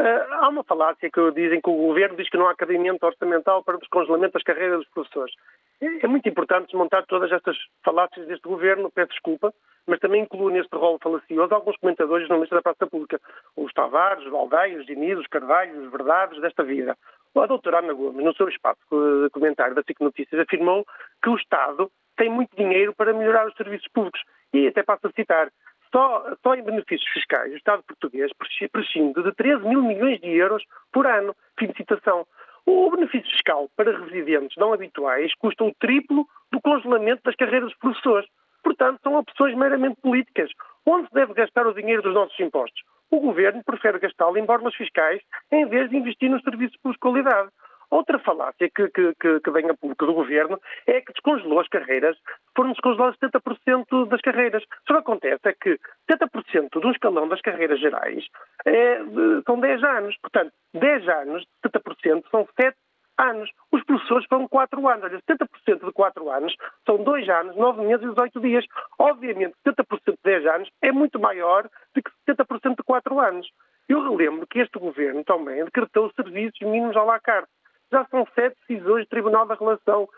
Uh, 0.00 0.32
há 0.32 0.48
uma 0.48 0.64
falácia 0.64 1.10
que 1.10 1.30
dizem 1.32 1.60
que 1.60 1.68
o 1.68 1.76
governo 1.76 2.16
diz 2.16 2.26
que 2.30 2.38
não 2.38 2.48
há 2.48 2.54
cabimento 2.54 3.04
orçamental 3.04 3.62
para 3.62 3.76
o 3.76 3.78
descongelamento 3.78 4.32
das 4.32 4.42
carreiras 4.42 4.78
dos 4.78 4.88
professores. 4.88 5.34
É, 5.78 6.06
é 6.06 6.08
muito 6.08 6.26
importante 6.26 6.68
desmontar 6.68 7.04
todas 7.04 7.30
estas 7.30 7.54
falácias 7.84 8.26
deste 8.26 8.48
governo, 8.48 8.90
peço 8.90 9.10
desculpa, 9.10 9.52
mas 9.86 10.00
também 10.00 10.22
incluo 10.22 10.48
neste 10.48 10.74
rol 10.74 10.98
falacioso 11.02 11.54
alguns 11.54 11.76
comentadores 11.76 12.26
na 12.30 12.38
lista 12.38 12.54
da 12.54 12.62
praça 12.62 12.86
pública. 12.86 13.20
Os 13.54 13.70
Tavares, 13.74 14.24
os 14.24 14.30
Valdeios, 14.30 14.80
os 14.80 14.86
Diniz, 14.86 15.18
os 15.18 15.26
Carvalhos, 15.26 15.76
os 15.84 15.92
Verdades 15.92 16.40
desta 16.40 16.64
vida. 16.64 16.96
A 17.36 17.46
doutora 17.46 17.80
Ana 17.80 17.92
Gomes, 17.92 18.24
no 18.24 18.34
seu 18.34 18.48
espaço 18.48 18.80
de 18.90 19.28
comentário 19.30 19.74
da 19.74 19.82
SIC 19.82 20.00
Notícias, 20.00 20.40
afirmou 20.40 20.86
que 21.22 21.28
o 21.28 21.36
Estado 21.36 21.90
tem 22.16 22.30
muito 22.30 22.56
dinheiro 22.56 22.94
para 22.94 23.12
melhorar 23.12 23.46
os 23.46 23.54
serviços 23.54 23.88
públicos. 23.92 24.22
E 24.52 24.66
até 24.66 24.82
passo 24.82 25.06
a 25.06 25.12
citar, 25.12 25.50
só, 25.92 26.36
só 26.42 26.54
em 26.54 26.62
benefícios 26.62 27.08
fiscais, 27.12 27.52
o 27.52 27.56
Estado 27.56 27.82
português 27.82 28.30
prescinde 28.72 29.22
de 29.22 29.32
13 29.32 29.66
mil 29.66 29.82
milhões 29.82 30.20
de 30.20 30.28
euros 30.30 30.62
por 30.92 31.06
ano. 31.06 31.34
Fim 31.58 31.68
de 31.68 31.76
citação. 31.76 32.26
O 32.66 32.90
benefício 32.90 33.30
fiscal 33.30 33.68
para 33.76 33.98
residentes 33.98 34.56
não 34.56 34.72
habituais 34.72 35.34
custa 35.34 35.64
o 35.64 35.74
triplo 35.74 36.26
do 36.52 36.60
congelamento 36.60 37.22
das 37.24 37.34
carreiras 37.34 37.70
dos 37.70 37.78
professores. 37.78 38.28
Portanto, 38.62 39.00
são 39.02 39.16
opções 39.16 39.56
meramente 39.56 40.00
políticas. 40.00 40.50
Onde 40.86 41.08
se 41.08 41.14
deve 41.14 41.34
gastar 41.34 41.66
o 41.66 41.74
dinheiro 41.74 42.02
dos 42.02 42.14
nossos 42.14 42.38
impostos? 42.38 42.82
O 43.10 43.18
governo 43.18 43.64
prefere 43.64 43.98
gastá-lo 43.98 44.38
em 44.38 44.44
borlas 44.44 44.74
fiscais 44.74 45.20
em 45.50 45.66
vez 45.66 45.90
de 45.90 45.96
investir 45.96 46.30
nos 46.30 46.42
serviços 46.42 46.78
de 46.84 46.98
qualidade. 46.98 47.50
Outra 47.90 48.18
falácia 48.20 48.70
que, 48.70 48.88
que, 48.88 49.14
que, 49.14 49.40
que 49.40 49.50
vem 49.50 49.68
a 49.68 49.74
público 49.74 50.06
do 50.06 50.14
governo 50.14 50.60
é 50.86 51.00
que 51.00 51.12
descongelou 51.12 51.58
as 51.58 51.68
carreiras, 51.68 52.16
foram 52.56 52.70
descongeladas 52.70 53.16
70% 53.18 54.08
das 54.08 54.20
carreiras. 54.20 54.62
Só 54.86 54.94
que 54.94 55.00
acontece 55.00 55.40
é 55.44 55.52
que 55.52 55.78
70% 56.08 56.80
do 56.80 56.90
escalão 56.90 57.28
das 57.28 57.40
carreiras 57.40 57.80
gerais 57.80 58.24
é, 58.64 59.00
são 59.44 59.58
10 59.58 59.82
anos. 59.82 60.16
Portanto, 60.22 60.52
10 60.74 61.08
anos, 61.08 61.44
70% 61.66 62.24
são 62.30 62.48
7 62.60 62.76
anos. 63.18 63.50
Os 63.72 63.82
professores 63.84 64.26
foram 64.28 64.46
4 64.46 64.88
anos. 64.88 65.04
Olha, 65.04 65.20
70% 65.28 65.84
de 65.86 65.92
4 65.92 66.30
anos 66.30 66.54
são 66.86 67.02
2 67.02 67.28
anos, 67.28 67.56
9 67.56 67.82
meses 67.82 68.04
e 68.04 68.10
18 68.10 68.40
dias. 68.40 68.64
Obviamente, 68.98 69.54
70% 69.66 69.84
de 70.06 70.18
10 70.22 70.46
anos 70.46 70.70
é 70.80 70.92
muito 70.92 71.18
maior 71.18 71.68
do 71.94 72.02
que 72.02 72.10
70% 72.28 72.76
de 72.76 72.82
4 72.84 73.20
anos. 73.20 73.48
Eu 73.88 74.02
relembro 74.08 74.46
que 74.46 74.60
este 74.60 74.78
governo 74.78 75.24
também 75.24 75.64
decretou 75.64 76.12
serviços 76.14 76.60
mínimos 76.60 76.96
à 76.96 77.02
la 77.02 77.18
carte. 77.18 77.50
Já 77.92 78.04
são 78.06 78.26
sete 78.34 78.56
decisões 78.68 79.04
do 79.04 79.08
Tribunal 79.08 79.46
da 79.46 79.54
Relação 79.54 80.08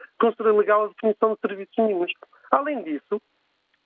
Legal 0.56 0.88
definição 0.88 1.35
de 1.35 1.40
serviços 1.40 1.76
mínimos. 1.78 2.12
Além 2.50 2.82
disso, 2.82 3.20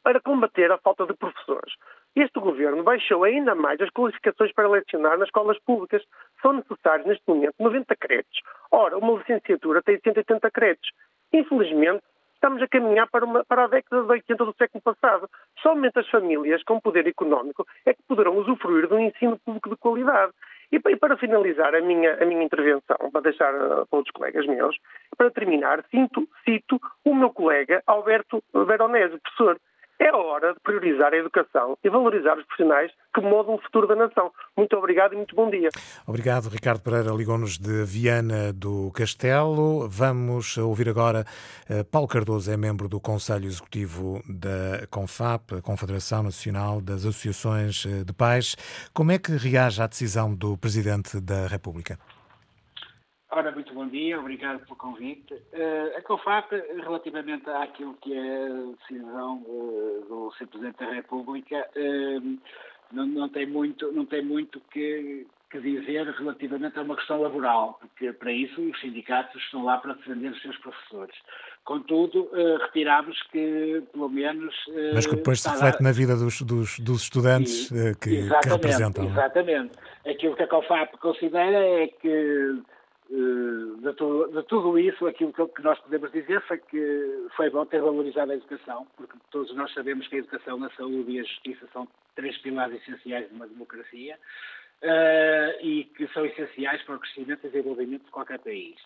para 0.02 0.20
combater 0.20 0.70
a 0.70 0.78
falta 0.78 1.06
de 1.06 1.14
professores, 1.14 1.74
este 2.14 2.40
governo 2.40 2.82
baixou 2.82 3.24
ainda 3.24 3.54
mais 3.54 3.80
as 3.80 3.90
qualificações 3.90 4.52
para 4.52 4.68
lecionar 4.68 5.18
nas 5.18 5.28
escolas 5.28 5.58
públicas. 5.60 6.02
São 6.40 6.54
necessários, 6.54 7.06
neste 7.06 7.22
momento, 7.26 7.54
90 7.58 7.94
créditos. 7.96 8.40
Ora, 8.70 8.96
uma 8.98 9.18
licenciatura 9.18 9.82
tem 9.82 10.00
180 10.00 10.50
créditos. 10.50 10.90
Infelizmente, 11.32 12.02
estamos 12.34 12.62
a 12.62 12.68
caminhar 12.68 13.08
para, 13.10 13.24
uma, 13.24 13.44
para 13.44 13.64
a 13.64 13.66
década 13.66 14.02
de 14.02 14.08
80 14.08 14.44
do 14.44 14.54
século 14.56 14.82
passado. 14.82 15.28
Somente 15.60 15.98
as 15.98 16.08
famílias 16.08 16.62
com 16.62 16.80
poder 16.80 17.06
económico 17.06 17.66
é 17.84 17.92
que 17.92 18.02
poderão 18.08 18.36
usufruir 18.38 18.88
de 18.88 18.94
um 18.94 19.00
ensino 19.00 19.38
público 19.38 19.70
de 19.70 19.76
qualidade. 19.76 20.32
E, 20.72 20.78
para 20.96 21.16
finalizar 21.16 21.74
a 21.74 21.80
minha, 21.80 22.14
a 22.20 22.24
minha 22.24 22.42
intervenção, 22.42 23.10
para 23.12 23.20
deixar 23.20 23.54
uh, 23.54 23.86
para 23.86 23.98
outros 23.98 24.12
colegas 24.12 24.46
meus, 24.46 24.76
para 25.16 25.30
terminar, 25.30 25.84
cito, 25.90 26.28
cito 26.44 26.80
o 27.04 27.14
meu 27.14 27.30
colega 27.30 27.82
Alberto 27.86 28.42
Veronese, 28.52 29.18
professor, 29.18 29.60
é 29.98 30.12
hora 30.14 30.54
de 30.54 30.60
priorizar 30.60 31.12
a 31.12 31.16
educação 31.16 31.76
e 31.82 31.88
valorizar 31.88 32.36
os 32.38 32.44
profissionais 32.44 32.90
que 33.14 33.20
modam 33.20 33.54
o 33.54 33.58
futuro 33.58 33.86
da 33.86 33.96
nação. 33.96 34.30
Muito 34.56 34.76
obrigado 34.76 35.14
e 35.14 35.16
muito 35.16 35.34
bom 35.34 35.48
dia. 35.50 35.70
Obrigado, 36.06 36.48
Ricardo 36.48 36.80
Pereira. 36.82 37.10
Ligou-nos 37.12 37.58
de 37.58 37.84
Viana 37.84 38.52
do 38.52 38.90
Castelo. 38.92 39.88
Vamos 39.88 40.56
ouvir 40.58 40.88
agora 40.88 41.24
eh, 41.68 41.82
Paulo 41.84 42.08
Cardoso, 42.08 42.50
é 42.50 42.56
membro 42.56 42.88
do 42.88 43.00
Conselho 43.00 43.46
Executivo 43.46 44.22
da 44.28 44.86
CONFAP, 44.90 45.56
a 45.56 45.62
Confederação 45.62 46.22
Nacional 46.22 46.80
das 46.80 47.06
Associações 47.06 47.86
eh, 47.86 48.04
de 48.04 48.12
Pais. 48.12 48.56
Como 48.92 49.12
é 49.12 49.18
que 49.18 49.32
reage 49.32 49.80
à 49.80 49.86
decisão 49.86 50.34
do 50.34 50.56
Presidente 50.58 51.20
da 51.20 51.46
República? 51.46 51.98
Ora, 53.30 53.50
muito 53.50 53.74
bom 53.74 53.88
dia, 53.88 54.20
obrigado 54.20 54.60
pelo 54.60 54.76
convite. 54.76 55.34
Uh, 55.34 55.96
a 55.96 56.02
COFAP, 56.02 56.52
relativamente 56.80 57.50
àquilo 57.50 57.94
que 58.00 58.14
é 58.14 58.46
a 58.46 58.72
decisão 58.78 59.42
uh, 59.46 60.04
do 60.08 60.32
Sr. 60.38 60.46
Presidente 60.46 60.78
da 60.78 60.92
República, 60.92 61.68
uh, 61.76 62.38
não, 62.92 63.04
não, 63.04 63.28
tem 63.28 63.44
muito, 63.44 63.90
não 63.90 64.06
tem 64.06 64.24
muito 64.24 64.60
que, 64.70 65.26
que, 65.50 65.58
dizer 65.58 66.06
relativamente 66.06 66.78
a 66.78 66.82
uma 66.82 66.94
questão 66.94 67.20
laboral, 67.20 67.80
porque 67.80 68.12
para 68.12 68.30
isso 68.30 68.60
os 68.62 68.80
sindicatos 68.80 69.42
estão 69.42 69.64
lá 69.64 69.78
para 69.78 69.94
defender 69.94 70.30
os 70.30 70.40
seus 70.40 70.56
professores. 70.58 71.16
Contudo, 71.64 72.30
retiramos 72.60 73.20
que, 73.32 73.82
pelo 73.92 74.08
menos. 74.08 74.54
Mas 74.94 75.04
que 75.04 75.16
depois 75.16 75.40
se 75.40 75.48
reflete 75.48 75.82
na 75.82 75.90
vida 75.90 76.14
dos, 76.14 76.40
dos, 76.42 76.78
dos 76.78 77.02
estudantes 77.02 77.72
e, 77.72 77.92
que, 77.96 78.28
que, 78.40 78.48
representam. 78.48 79.04
É? 79.04 79.08
Exatamente. 79.08 79.72
Aquilo 80.06 80.36
que 80.36 80.44
a 80.44 80.46
COFAP 80.46 80.96
considera 80.98 81.58
é 81.58 81.88
que 81.88 82.62
de, 83.08 83.92
tu, 83.94 84.28
de, 84.32 84.42
tudo 84.44 84.78
isso, 84.78 85.06
aquilo 85.06 85.32
que, 85.32 85.62
nós 85.62 85.78
podemos 85.80 86.10
dizer 86.10 86.40
foi 86.42 86.58
que 86.58 87.26
foi 87.36 87.50
bom 87.50 87.64
ter 87.64 87.80
valorizado 87.80 88.32
a 88.32 88.34
educação, 88.34 88.86
porque 88.96 89.16
todos 89.30 89.54
nós 89.54 89.72
sabemos 89.72 90.06
que 90.08 90.16
a 90.16 90.18
educação, 90.18 90.62
a 90.64 90.70
saúde 90.70 91.12
e 91.12 91.20
a 91.20 91.24
justiça 91.24 91.66
são 91.72 91.86
três 92.14 92.36
pilares 92.38 92.80
essenciais 92.82 93.28
de 93.28 93.34
uma 93.34 93.46
democracia 93.46 94.18
uh, 94.82 95.64
e 95.64 95.84
que 95.96 96.08
são 96.08 96.26
essenciais 96.26 96.82
para 96.82 96.96
o 96.96 96.98
crescimento 96.98 97.46
e 97.46 97.50
desenvolvimento 97.50 98.04
de 98.04 98.10
qualquer 98.10 98.40
país. 98.40 98.76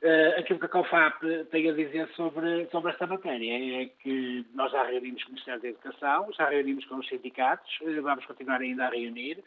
Uh, 0.00 0.38
aquilo 0.38 0.60
que 0.60 0.66
a 0.66 0.68
COFAP 0.68 1.22
tem 1.50 1.68
a 1.68 1.72
dizer 1.72 2.08
sobre, 2.14 2.66
sobre 2.70 2.92
esta 2.92 3.06
matéria 3.06 3.82
é 3.82 3.86
que 4.02 4.46
nós 4.54 4.70
já 4.72 4.84
reunimos 4.84 5.22
com 5.24 5.30
o 5.30 5.32
Ministério 5.32 5.60
da 5.60 5.68
Educação, 5.68 6.32
já 6.32 6.48
reunimos 6.48 6.84
com 6.86 6.96
os 6.96 7.08
sindicatos, 7.08 7.78
vamos 8.00 8.24
continuar 8.24 8.60
ainda 8.60 8.86
a 8.86 8.90
reunir. 8.90 9.42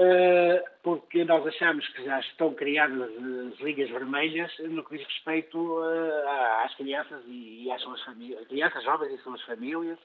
Eh, 0.00 0.64
porque 0.84 1.24
nós 1.24 1.44
achamos 1.44 1.86
que 1.88 2.04
já 2.04 2.20
estão 2.20 2.54
criadas 2.54 3.10
as 3.52 3.58
linhas 3.58 3.90
vermelhas 3.90 4.56
no 4.60 4.84
que 4.84 4.96
diz 4.96 5.04
respeito 5.04 5.82
eh, 5.82 6.62
às 6.64 6.72
crianças 6.76 7.20
e 7.26 7.68
às 7.72 7.82
suas 7.82 8.00
famílias, 8.04 8.46
crianças 8.46 8.84
jovens 8.84 9.12
e 9.12 9.22
suas 9.24 9.42
famílias, 9.42 9.98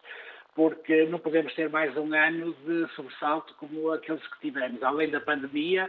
porque 0.56 1.06
não 1.06 1.20
podemos 1.20 1.54
ter 1.54 1.70
mais 1.70 1.96
um 1.96 2.12
ano 2.12 2.56
de 2.66 2.88
sobressalto 2.96 3.54
como 3.60 3.92
aqueles 3.92 4.26
que 4.30 4.40
tivemos. 4.40 4.82
Além 4.82 5.12
da 5.12 5.22
pandemia, 5.22 5.88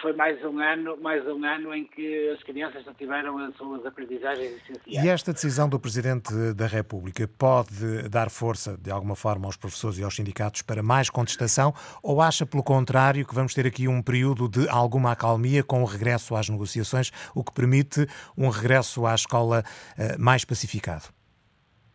foi 0.00 0.12
mais 0.12 0.42
um 0.44 0.58
ano, 0.58 0.96
mais 1.00 1.26
um 1.26 1.44
ano 1.44 1.74
em 1.74 1.84
que 1.84 2.30
as 2.30 2.42
crianças 2.42 2.84
não 2.84 2.94
tiveram 2.94 3.38
as 3.38 3.54
suas 3.56 3.84
aprendizagens 3.84 4.52
essenciais. 4.62 5.04
E 5.04 5.08
esta 5.08 5.32
decisão 5.32 5.68
do 5.68 5.78
Presidente 5.78 6.32
da 6.54 6.66
República 6.66 7.28
pode 7.38 8.08
dar 8.08 8.30
força, 8.30 8.76
de 8.76 8.90
alguma 8.90 9.16
forma, 9.16 9.46
aos 9.46 9.56
professores 9.56 9.98
e 9.98 10.04
aos 10.04 10.14
sindicatos 10.14 10.62
para 10.62 10.82
mais 10.82 11.10
contestação 11.10 11.74
ou 12.02 12.20
acha, 12.20 12.46
pelo 12.46 12.62
contrário, 12.62 13.26
que 13.26 13.34
vamos 13.34 13.54
ter 13.54 13.66
aqui 13.66 13.88
um 13.88 14.02
período 14.02 14.48
de 14.48 14.68
alguma 14.68 15.12
acalmia 15.12 15.62
com 15.64 15.82
o 15.82 15.86
regresso 15.86 16.34
às 16.36 16.48
negociações, 16.48 17.10
o 17.34 17.42
que 17.42 17.52
permite 17.52 18.06
um 18.36 18.48
regresso 18.48 19.06
à 19.06 19.14
escola 19.14 19.64
eh, 19.98 20.16
mais 20.18 20.44
pacificado? 20.44 21.19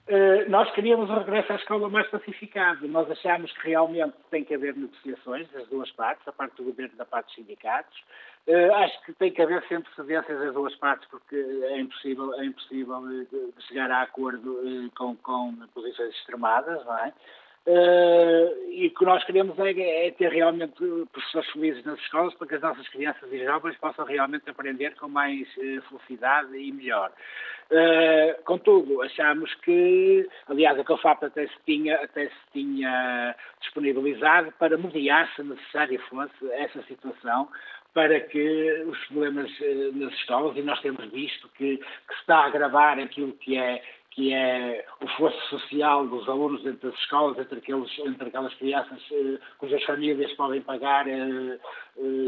Uh, 0.07 0.47
nós 0.51 0.69
queríamos 0.71 1.09
o 1.09 1.13
regresso 1.15 1.51
à 1.51 1.55
escola 1.55 1.89
mais 1.89 2.07
pacificado. 2.09 2.87
Nós 2.87 3.09
achamos 3.09 3.51
que 3.53 3.69
realmente 3.69 4.13
tem 4.29 4.43
que 4.43 4.53
haver 4.53 4.75
negociações 4.75 5.49
das 5.51 5.67
duas 5.67 5.89
partes, 5.93 6.27
a 6.27 6.31
parte 6.31 6.57
do 6.57 6.63
governo 6.65 6.93
e 6.93 6.97
da 6.97 7.05
parte 7.05 7.25
dos 7.27 7.35
sindicatos. 7.35 7.97
Uh, 8.47 8.71
acho 8.75 9.03
que 9.03 9.13
tem 9.13 9.31
que 9.31 9.41
haver 9.41 9.63
sempre 9.67 9.91
cedências 9.95 10.39
das 10.39 10.53
duas 10.53 10.75
partes, 10.75 11.09
porque 11.09 11.35
é 11.35 11.79
impossível, 11.79 12.33
é 12.35 12.45
impossível 12.45 12.97
uh, 12.99 13.53
chegar 13.67 13.89
a 13.89 14.03
acordo 14.03 14.91
com, 14.95 15.15
com 15.15 15.55
posições 15.73 16.13
extremadas, 16.13 16.85
não 16.85 16.97
é? 16.99 17.11
Uh, 17.67 18.69
e 18.69 18.87
o 18.87 18.93
que 18.93 19.05
nós 19.05 19.23
queremos 19.23 19.57
é, 19.57 20.07
é, 20.07 20.11
ter 20.11 20.29
realmente 20.29 20.77
professores 21.11 21.49
felizes 21.49 21.83
nas 21.83 21.99
escolas 21.99 22.35
para 22.35 22.47
que 22.47 22.55
as 22.55 22.61
nossas 22.61 22.87
crianças 22.89 23.33
e 23.33 23.43
jovens 23.43 23.75
possam 23.77 24.05
realmente 24.05 24.47
aprender 24.47 24.93
com 24.95 25.07
mais 25.07 25.47
uh, 25.57 25.81
felicidade 25.89 26.55
e 26.55 26.71
melhor. 26.71 27.11
Uh, 27.71 28.43
contudo, 28.43 29.01
achamos 29.01 29.51
que, 29.55 30.29
aliás, 30.47 30.79
a 30.79 30.83
COFAP 30.83 31.25
até 31.25 31.47
se 31.47 31.57
tinha, 31.65 31.95
até 31.95 32.27
se 32.27 32.51
tinha 32.53 33.35
disponibilizado 33.59 34.51
para 34.59 34.77
mediar, 34.77 35.27
se 35.35 35.41
necessário 35.41 35.99
fosse, 36.01 36.51
essa 36.51 36.83
situação, 36.83 37.49
para 37.95 38.19
que 38.19 38.83
os 38.85 39.05
problemas 39.05 39.49
nas 39.93 40.13
escolas, 40.13 40.55
e 40.55 40.61
nós 40.61 40.79
temos 40.81 41.03
visto 41.11 41.49
que, 41.57 41.77
que 41.77 42.13
se 42.13 42.19
está 42.19 42.39
a 42.39 42.45
agravar 42.45 42.99
aquilo 42.99 43.31
que 43.33 43.57
é 43.57 43.81
que 44.15 44.33
é 44.33 44.85
o 45.01 45.05
esforço 45.05 45.37
social 45.49 46.07
dos 46.07 46.27
alunos 46.29 46.63
dentro 46.63 46.89
das 46.89 46.99
escolas, 47.01 47.37
entre, 47.37 47.59
aqueles, 47.59 47.99
entre 47.99 48.29
aquelas 48.29 48.53
crianças 48.53 48.97
eh, 49.11 49.37
cujas 49.57 49.83
famílias 49.83 50.31
podem 50.33 50.61
pagar 50.61 51.05
eh, 51.05 51.59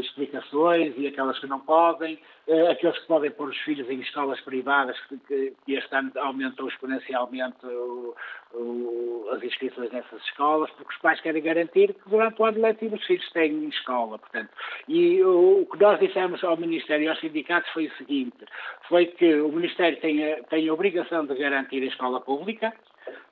explicações 0.00 0.94
e 0.96 1.06
aquelas 1.06 1.38
que 1.38 1.46
não 1.46 1.60
podem, 1.60 2.18
eh, 2.46 2.70
aqueles 2.70 2.98
que 2.98 3.06
podem 3.06 3.30
pôr 3.30 3.48
os 3.48 3.58
filhos 3.58 3.88
em 3.90 4.00
escolas 4.00 4.40
privadas, 4.40 4.98
que, 5.02 5.52
que, 5.64 5.74
este 5.74 5.94
ano 5.94 6.10
aumentou 6.16 6.68
exponencialmente 6.68 7.66
o, 7.66 8.14
o, 8.54 9.28
as 9.32 9.42
inscrições 9.42 9.92
nessas 9.92 10.22
escolas, 10.22 10.70
porque 10.70 10.94
os 10.94 11.00
pais 11.00 11.20
querem 11.20 11.42
garantir 11.42 11.92
que 11.92 12.08
durante 12.08 12.40
o 12.40 12.46
ano 12.46 12.60
letivo 12.60 12.96
os 12.96 13.04
filhos 13.04 13.30
têm 13.32 13.68
escola, 13.68 14.18
portanto. 14.18 14.50
E 14.88 15.22
o, 15.22 15.62
o 15.62 15.66
que 15.66 15.78
nós 15.78 16.00
dissemos 16.00 16.42
ao 16.42 16.56
Ministério 16.56 17.04
e 17.04 17.08
aos 17.08 17.20
sindicatos 17.20 17.70
foi 17.72 17.86
o 17.86 17.96
seguinte, 17.96 18.44
foi 18.88 19.06
que 19.06 19.34
o 19.34 19.52
Ministério 19.52 20.00
tem 20.00 20.32
a, 20.32 20.42
tem 20.44 20.68
a 20.68 20.72
obrigação 20.72 21.26
de 21.26 21.34
garantir 21.34 21.82
a 21.82 21.86
escola 21.86 22.20
pública, 22.20 22.72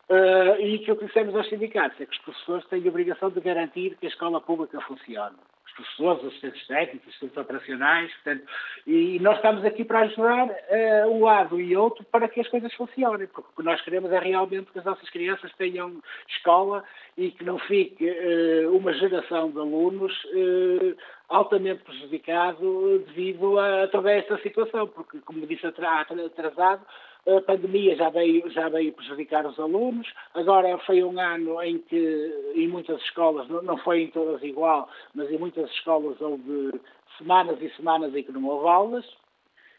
Uh, 0.08 0.54
e 0.60 0.78
que 0.78 0.92
o 0.92 0.96
que 0.96 1.06
dissemos 1.06 1.34
aos 1.34 1.48
sindicatos 1.48 2.00
é 2.00 2.06
que 2.06 2.12
os 2.12 2.18
professores 2.18 2.64
têm 2.68 2.86
a 2.86 2.88
obrigação 2.88 3.28
de 3.28 3.40
garantir 3.40 3.96
que 3.96 4.06
a 4.06 4.08
escola 4.08 4.40
pública 4.40 4.80
funcione 4.82 5.34
professores, 5.76 6.24
assistentes 6.24 6.66
técnicos, 6.66 7.08
assistentes 7.08 7.36
operacionais, 7.36 8.12
portanto, 8.14 8.44
e 8.86 9.18
nós 9.20 9.36
estamos 9.36 9.64
aqui 9.64 9.84
para 9.84 10.00
ajudar 10.00 10.48
uh, 10.48 11.10
um 11.10 11.24
lado 11.24 11.60
e 11.60 11.76
outro 11.76 12.04
para 12.04 12.28
que 12.28 12.40
as 12.40 12.48
coisas 12.48 12.72
funcionem, 12.74 13.26
porque 13.28 13.48
o 13.52 13.56
que 13.56 13.62
nós 13.62 13.80
queremos 13.82 14.10
é 14.10 14.18
realmente 14.18 14.72
que 14.72 14.78
as 14.78 14.84
nossas 14.84 15.08
crianças 15.10 15.52
tenham 15.56 16.02
escola 16.28 16.82
e 17.16 17.30
que 17.30 17.44
não 17.44 17.58
fique 17.58 18.04
uh, 18.04 18.76
uma 18.76 18.92
geração 18.94 19.50
de 19.50 19.58
alunos 19.58 20.12
uh, 20.24 20.96
altamente 21.28 21.82
prejudicado 21.84 23.04
devido 23.06 23.58
a, 23.58 23.84
a 23.84 23.88
toda 23.88 24.10
esta 24.10 24.38
situação, 24.38 24.86
porque, 24.88 25.18
como 25.20 25.46
disse 25.46 25.66
atrasado, 25.66 26.84
a 27.26 27.40
pandemia 27.40 27.96
já 27.96 28.08
veio, 28.08 28.48
já 28.50 28.68
veio 28.68 28.92
prejudicar 28.92 29.44
os 29.46 29.58
alunos. 29.58 30.06
Agora 30.34 30.78
foi 30.78 31.02
um 31.02 31.18
ano 31.18 31.60
em 31.62 31.78
que, 31.78 32.52
em 32.54 32.68
muitas 32.68 33.00
escolas, 33.02 33.48
não 33.48 33.76
foi 33.78 34.02
em 34.02 34.10
todas 34.10 34.42
igual, 34.42 34.88
mas 35.14 35.30
em 35.30 35.38
muitas 35.38 35.68
escolas 35.70 36.20
houve 36.20 36.72
semanas 37.18 37.60
e 37.60 37.68
semanas 37.70 38.14
em 38.14 38.22
que 38.22 38.32
não 38.32 38.44
houve 38.44 38.68
aulas. 38.68 39.04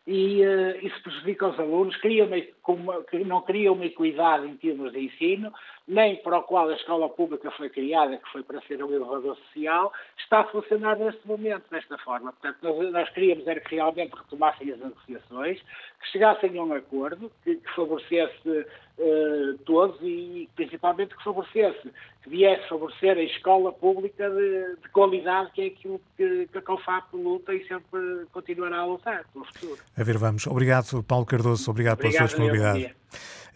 E 0.06 0.42
uh, 0.42 0.86
isso 0.86 1.04
prejudica 1.04 1.50
os 1.50 1.60
alunos, 1.60 1.96
cria 1.98 2.24
uma, 2.24 2.38
uma, 2.68 3.06
não 3.26 3.42
cria 3.42 3.74
uma 3.74 3.86
equidade 3.86 4.48
em 4.48 4.56
termos 4.56 4.94
de 4.94 5.00
ensino, 5.00 5.52
nem 5.88 6.18
para 6.18 6.40
o 6.40 6.44
qual 6.44 6.68
a 6.70 6.74
escola 6.74 7.08
pública 7.08 7.50
foi 7.52 7.70
criada, 7.70 8.18
que 8.18 8.30
foi 8.32 8.44
para 8.44 8.60
ser 8.62 8.84
um 8.84 8.94
elevador 8.94 9.38
social, 9.38 9.94
está 10.18 10.42
a 10.42 10.44
funcionar 10.46 10.98
neste 10.98 11.26
momento, 11.26 11.64
desta 11.72 11.98
forma. 12.00 12.34
Portanto, 12.34 12.58
nós, 12.62 12.92
nós 12.92 13.10
queríamos 13.12 13.48
era 13.48 13.60
que 13.62 13.76
realmente 13.76 14.14
retomassem 14.14 14.72
as 14.72 14.80
negociações, 14.80 15.62
que 16.02 16.08
chegassem 16.12 16.58
a 16.58 16.64
um 16.64 16.74
acordo 16.74 17.32
que, 17.44 17.56
que 17.56 17.74
favorecesse 17.74 18.50
uh, 18.50 19.58
todos 19.66 19.98
e 20.02 20.50
principalmente 20.56 21.16
que 21.16 21.24
favorecesse, 21.24 21.90
que 22.22 22.30
viesse 22.30 22.68
favorecer 22.68 23.18
a 23.18 23.24
escola 23.24 23.72
pública 23.72 24.30
de, 24.30 24.76
de 24.82 24.90
qualidade, 24.90 25.52
que 25.54 25.62
é 25.62 25.66
aquilo 25.68 26.02
que, 26.18 26.48
que 26.52 26.58
a 26.58 26.62
COFAP 26.62 27.14
luta 27.14 27.54
e 27.54 27.66
sempre 27.66 28.26
continuará 28.34 28.80
a 28.80 28.86
lutar 28.86 29.26
pelo 29.32 29.46
futuro. 29.46 29.82
A 29.98 30.04
ver, 30.04 30.18
vamos. 30.18 30.46
Obrigado, 30.48 31.02
Paulo 31.04 31.26
Cardoso. 31.26 31.72
Obrigado, 31.72 31.94
Obrigado 31.94 31.98
pela 31.98 32.12
sua 32.12 32.26
disponibilidade 32.26 32.94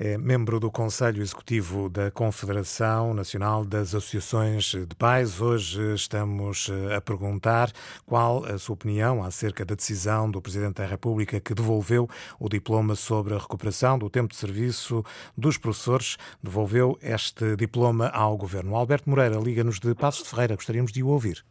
é 0.03 0.17
membro 0.17 0.59
do 0.59 0.71
Conselho 0.71 1.21
Executivo 1.21 1.87
da 1.87 2.09
Confederação 2.09 3.13
Nacional 3.13 3.63
das 3.63 3.93
Associações 3.93 4.73
de 4.73 4.95
Pais. 4.95 5.39
Hoje 5.39 5.93
estamos 5.93 6.69
eh, 6.69 6.95
a 6.95 6.99
perguntar 6.99 7.71
qual 8.03 8.43
a 8.43 8.57
sua 8.57 8.73
opinião 8.73 9.23
acerca 9.23 9.63
da 9.63 9.75
decisão 9.75 10.31
do 10.31 10.41
Presidente 10.41 10.77
da 10.77 10.87
República 10.87 11.39
que 11.39 11.53
devolveu 11.53 12.07
o 12.39 12.49
diploma 12.49 12.95
sobre 12.95 13.35
a 13.35 13.37
recuperação 13.37 13.99
do 13.99 14.09
tempo 14.09 14.29
de 14.29 14.37
serviço 14.37 15.03
dos 15.37 15.59
professores. 15.59 16.17
Devolveu 16.41 16.97
este 16.99 17.55
diploma 17.55 18.09
ao 18.09 18.35
Governo. 18.35 18.75
Alberto 18.75 19.07
Moreira, 19.07 19.37
Liga-nos 19.37 19.79
de 19.79 19.93
Passos 19.93 20.23
de 20.23 20.29
Ferreira. 20.31 20.55
Gostaríamos 20.55 20.91
de 20.91 21.03
o 21.03 21.09
ouvir. 21.09 21.45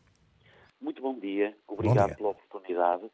Muito 0.80 1.00
bom 1.00 1.16
dia. 1.20 1.54
Obrigado 1.68 1.98
bom 1.98 2.06
dia. 2.06 2.16
pela 2.16 2.30
oportunidade. 2.30 3.10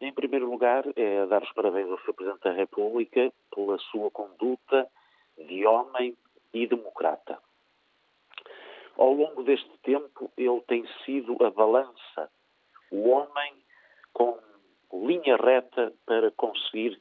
Em 0.00 0.12
primeiro 0.14 0.50
lugar, 0.50 0.84
é 0.96 1.26
dar 1.26 1.42
os 1.42 1.52
parabéns 1.52 1.90
ao 1.90 1.98
Sr. 1.98 2.14
Presidente 2.14 2.44
da 2.44 2.52
República 2.52 3.30
pela 3.54 3.78
sua 3.78 4.10
conduta 4.10 4.88
de 5.36 5.66
homem 5.66 6.16
e 6.54 6.66
democrata. 6.66 7.38
Ao 8.96 9.12
longo 9.12 9.42
deste 9.42 9.70
tempo, 9.82 10.30
ele 10.38 10.60
tem 10.62 10.86
sido 11.04 11.36
a 11.44 11.50
balança, 11.50 12.30
o 12.90 13.10
homem 13.10 13.54
com 14.14 14.38
linha 14.92 15.36
reta 15.36 15.92
para 16.06 16.30
conseguir 16.32 16.98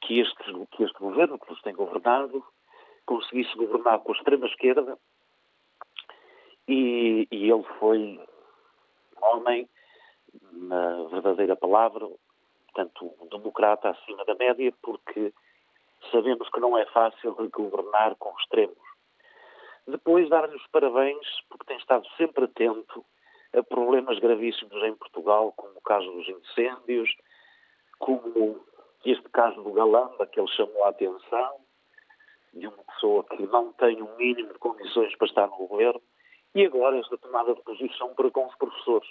que 0.00 0.20
este, 0.20 0.66
que 0.70 0.84
este 0.84 0.98
governo 0.98 1.38
que 1.38 1.50
nos 1.50 1.60
tem 1.62 1.74
governado 1.74 2.44
conseguisse 3.04 3.54
governar 3.56 3.98
com 4.00 4.12
a 4.12 4.16
extrema-esquerda 4.16 4.96
e, 6.68 7.26
e 7.30 7.50
ele 7.50 7.64
foi 7.78 8.20
homem 9.20 9.68
na 10.52 11.04
verdadeira 11.04 11.56
palavra, 11.56 12.08
portanto, 12.66 13.14
um 13.20 13.26
democrata 13.26 13.90
acima 13.90 14.24
da 14.24 14.34
média, 14.34 14.72
porque 14.82 15.32
sabemos 16.10 16.48
que 16.50 16.60
não 16.60 16.76
é 16.78 16.86
fácil 16.86 17.34
governar 17.50 18.14
com 18.16 18.34
extremos. 18.38 18.78
Depois, 19.86 20.28
dar-lhe 20.28 20.54
os 20.54 20.66
parabéns, 20.68 21.26
porque 21.48 21.66
tem 21.66 21.76
estado 21.76 22.06
sempre 22.16 22.44
atento 22.44 23.04
a 23.52 23.62
problemas 23.62 24.18
gravíssimos 24.18 24.82
em 24.84 24.94
Portugal, 24.94 25.52
como 25.56 25.72
o 25.76 25.80
caso 25.82 26.10
dos 26.12 26.28
incêndios, 26.28 27.10
como 27.98 28.60
este 29.04 29.28
caso 29.30 29.62
do 29.62 29.72
Galamba, 29.72 30.26
que 30.26 30.38
ele 30.38 30.48
chamou 30.48 30.84
a 30.84 30.90
atenção, 30.90 31.56
de 32.52 32.66
uma 32.66 32.82
pessoa 32.84 33.24
que 33.24 33.42
não 33.46 33.72
tem 33.72 34.02
um 34.02 34.16
mínimo 34.16 34.52
de 34.52 34.58
condições 34.58 35.14
para 35.16 35.26
estar 35.26 35.46
no 35.46 35.66
governo, 35.66 36.02
e 36.54 36.66
agora 36.66 36.98
esta 36.98 37.16
tomada 37.18 37.54
de 37.54 37.62
posição 37.62 38.14
para 38.14 38.30
com 38.30 38.46
os 38.46 38.54
professores. 38.56 39.08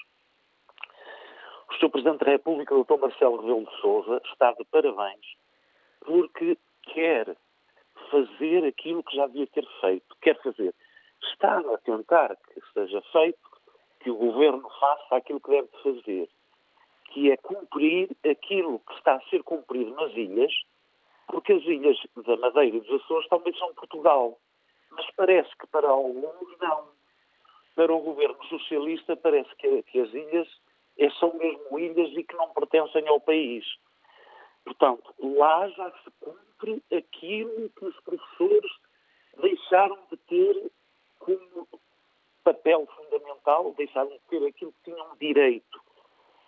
O 1.69 1.75
Sr. 1.75 1.89
Presidente 1.89 2.25
da 2.25 2.31
República, 2.31 2.75
Dr. 2.75 2.97
Marcelo 2.99 3.41
Rebelo 3.41 3.65
de 3.65 3.81
Sousa, 3.81 4.21
está 4.25 4.51
de 4.53 4.65
parabéns 4.65 5.39
porque 6.01 6.57
quer 6.81 7.35
fazer 8.09 8.65
aquilo 8.65 9.03
que 9.03 9.15
já 9.15 9.27
devia 9.27 9.47
ter 9.47 9.67
feito. 9.81 10.15
Quer 10.21 10.41
fazer. 10.41 10.73
Está 11.31 11.59
a 11.59 11.77
tentar 11.79 12.35
que 12.35 12.61
seja 12.73 13.01
feito, 13.11 13.39
que 13.99 14.09
o 14.09 14.15
Governo 14.15 14.67
faça 14.79 15.17
aquilo 15.17 15.39
que 15.41 15.51
deve 15.51 15.67
fazer, 15.83 16.29
que 17.11 17.31
é 17.31 17.37
cumprir 17.37 18.09
aquilo 18.29 18.79
que 18.79 18.93
está 18.93 19.15
a 19.15 19.21
ser 19.29 19.43
cumprido 19.43 19.93
nas 19.95 20.13
ilhas, 20.13 20.53
porque 21.27 21.53
as 21.53 21.63
ilhas 21.63 21.97
da 22.15 22.37
Madeira 22.37 22.77
e 22.77 22.79
dos 22.79 23.01
Açores 23.03 23.27
também 23.27 23.53
são 23.55 23.73
Portugal. 23.73 24.39
Mas 24.91 25.05
parece 25.15 25.49
que 25.57 25.67
para 25.67 25.87
alguns 25.87 26.57
não. 26.59 26.87
Para 27.75 27.93
o 27.93 27.99
governo 27.99 28.43
socialista 28.45 29.15
parece 29.15 29.53
que, 29.57 29.83
que 29.83 29.99
as 29.99 30.13
ilhas 30.13 30.47
são 31.19 31.33
mesmo 31.35 31.79
ilhas 31.79 32.11
e 32.17 32.23
que 32.23 32.35
não 32.35 32.49
pertencem 32.49 33.07
ao 33.07 33.19
país. 33.21 33.65
Portanto, 34.65 35.13
lá 35.19 35.67
já 35.69 35.91
se 36.03 36.11
cumpre 36.19 36.83
aquilo 36.95 37.69
que 37.69 37.85
os 37.85 37.99
professores 38.01 38.71
deixaram 39.41 39.97
de 40.11 40.17
ter 40.17 40.71
como 41.19 41.67
papel 42.43 42.87
fundamental, 42.95 43.73
deixaram 43.77 44.09
de 44.09 44.19
ter 44.29 44.45
aquilo 44.45 44.73
que 44.73 44.91
tinham 44.91 45.15
direito, 45.19 45.81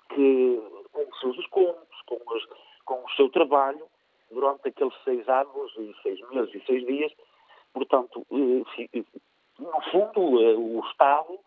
que, 0.10 0.62
com 0.92 1.02
os 1.02 1.20
seus 1.20 1.38
descontos, 1.38 2.02
com, 2.06 2.20
com 2.86 3.06
o 3.06 3.10
seu 3.12 3.30
trabalho, 3.30 3.88
durante 4.32 4.70
aqueles 4.70 4.94
seis 5.04 5.28
anos 5.28 5.74
e 5.78 5.94
seis 6.02 6.20
meses 6.30 6.54
e 6.56 6.66
seis 6.66 6.86
dias. 6.86 7.12
Portanto, 7.74 8.26
eh, 8.32 9.04
no 9.60 9.82
fundo, 9.92 10.42
eh, 10.42 10.56
o 10.56 10.80
Estado, 10.90 11.40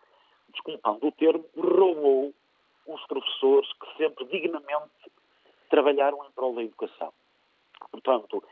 desculpando 0.49 1.07
o 1.07 1.13
termo, 1.13 1.45
roubou 1.57 2.35
os 2.87 3.05
professores 3.07 3.73
que 3.75 3.97
sempre 3.97 4.25
dignamente 4.27 5.11
trabalharam 5.71 6.25
em 6.25 6.31
prol 6.33 6.55
da 6.55 6.63
educação. 6.63 7.13
Portanto, 7.91 8.43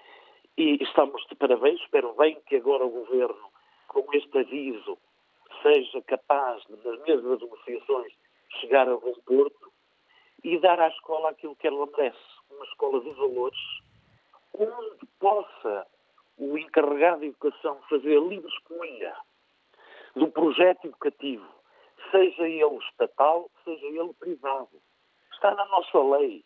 e 0.56 0.82
estamos 0.82 1.24
de 1.26 1.34
parabéns, 1.34 1.80
espero 1.80 2.14
bem 2.14 2.40
que 2.46 2.56
agora 2.56 2.84
o 2.84 2.90
Governo, 2.90 3.50
com 3.88 4.04
este 4.12 4.38
aviso, 4.38 4.98
seja 5.62 6.02
capaz, 6.02 6.62
nas 6.68 7.00
mesmas 7.02 7.40
negociações, 7.40 8.12
chegar 8.60 8.88
a 8.88 8.96
bom 8.96 9.14
porto 9.24 9.72
e 10.44 10.58
dar 10.58 10.80
à 10.80 10.88
escola 10.88 11.30
aquilo 11.30 11.56
que 11.56 11.66
ela 11.66 11.86
merece, 11.86 12.18
uma 12.50 12.64
escola 12.66 13.00
de 13.00 13.10
valores, 13.10 13.60
onde 14.54 15.06
possa 15.18 15.86
o 16.38 16.58
encarregado 16.58 17.20
de 17.20 17.26
educação 17.28 17.80
fazer 17.88 18.16
a 18.16 18.20
livre 18.20 18.48
escolha 18.48 19.16
do 20.16 20.28
projeto 20.28 20.86
educativo 20.86 21.46
seja 22.12 22.48
ele 22.48 22.78
estatal, 22.90 23.50
seja 23.64 23.86
ele 23.86 24.12
privado. 24.20 24.68
Está 25.32 25.52
na 25.54 25.64
nossa 25.66 25.98
lei 26.16 26.44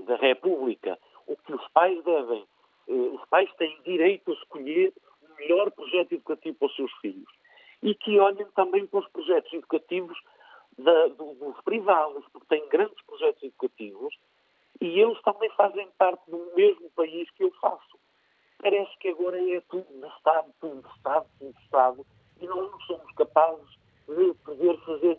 da 0.00 0.16
República 0.16 0.98
o 1.26 1.36
que 1.36 1.54
os 1.54 1.68
pais 1.68 2.02
devem, 2.04 2.44
eh, 2.88 2.92
os 2.92 3.24
pais 3.28 3.50
têm 3.54 3.80
direito 3.82 4.30
a 4.30 4.34
escolher 4.34 4.92
o 5.22 5.34
melhor 5.36 5.70
projeto 5.70 6.12
educativo 6.12 6.58
para 6.58 6.66
os 6.66 6.76
seus 6.76 6.92
filhos 6.98 7.30
e 7.82 7.94
que 7.94 8.18
olhem 8.18 8.46
também 8.54 8.86
para 8.86 9.00
os 9.00 9.08
projetos 9.08 9.52
educativos 9.52 10.18
da, 10.76 11.08
dos 11.08 11.60
privados, 11.62 12.24
porque 12.32 12.48
têm 12.48 12.68
grandes 12.68 13.00
projetos 13.06 13.42
educativos 13.42 14.14
e 14.80 15.00
eles 15.00 15.20
também 15.22 15.50
fazem 15.50 15.88
parte 15.96 16.30
do 16.30 16.52
mesmo 16.54 16.90
país 16.90 17.30
que 17.30 17.44
eu 17.44 17.52
faço. 17.60 17.98
Parece 18.58 18.94
que 18.98 19.08
agora 19.08 19.38
é 19.38 19.60
tudo 19.62 19.86
de 19.88 20.06
Estado, 20.16 20.52
tudo 20.60 20.82
de 20.82 20.94
Estado, 20.96 21.26
tudo 21.38 21.52
de 21.52 21.62
Estado, 21.64 22.06
e 22.40 22.46
não 22.46 22.80
somos 22.80 23.12
capazes 23.14 23.79
de 24.16 24.34
poder 24.44 24.78
fazer, 24.80 25.18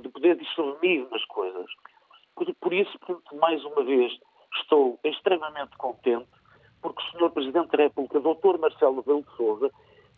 de 0.00 0.08
poder 0.08 0.36
discernir 0.36 1.08
nas 1.10 1.24
coisas. 1.26 1.66
Por, 2.60 2.72
isso, 2.72 2.98
mais 3.34 3.64
uma 3.64 3.84
vez, 3.84 4.12
estou 4.56 4.98
extremamente 5.04 5.76
contente 5.76 6.28
porque 6.82 7.02
o 7.02 7.18
Sr. 7.18 7.30
Presidente 7.30 7.74
da 7.74 7.84
República, 7.84 8.20
Dr. 8.20 8.58
Marcelo 8.58 8.96
Rebelo 8.96 9.24
de 9.60 9.70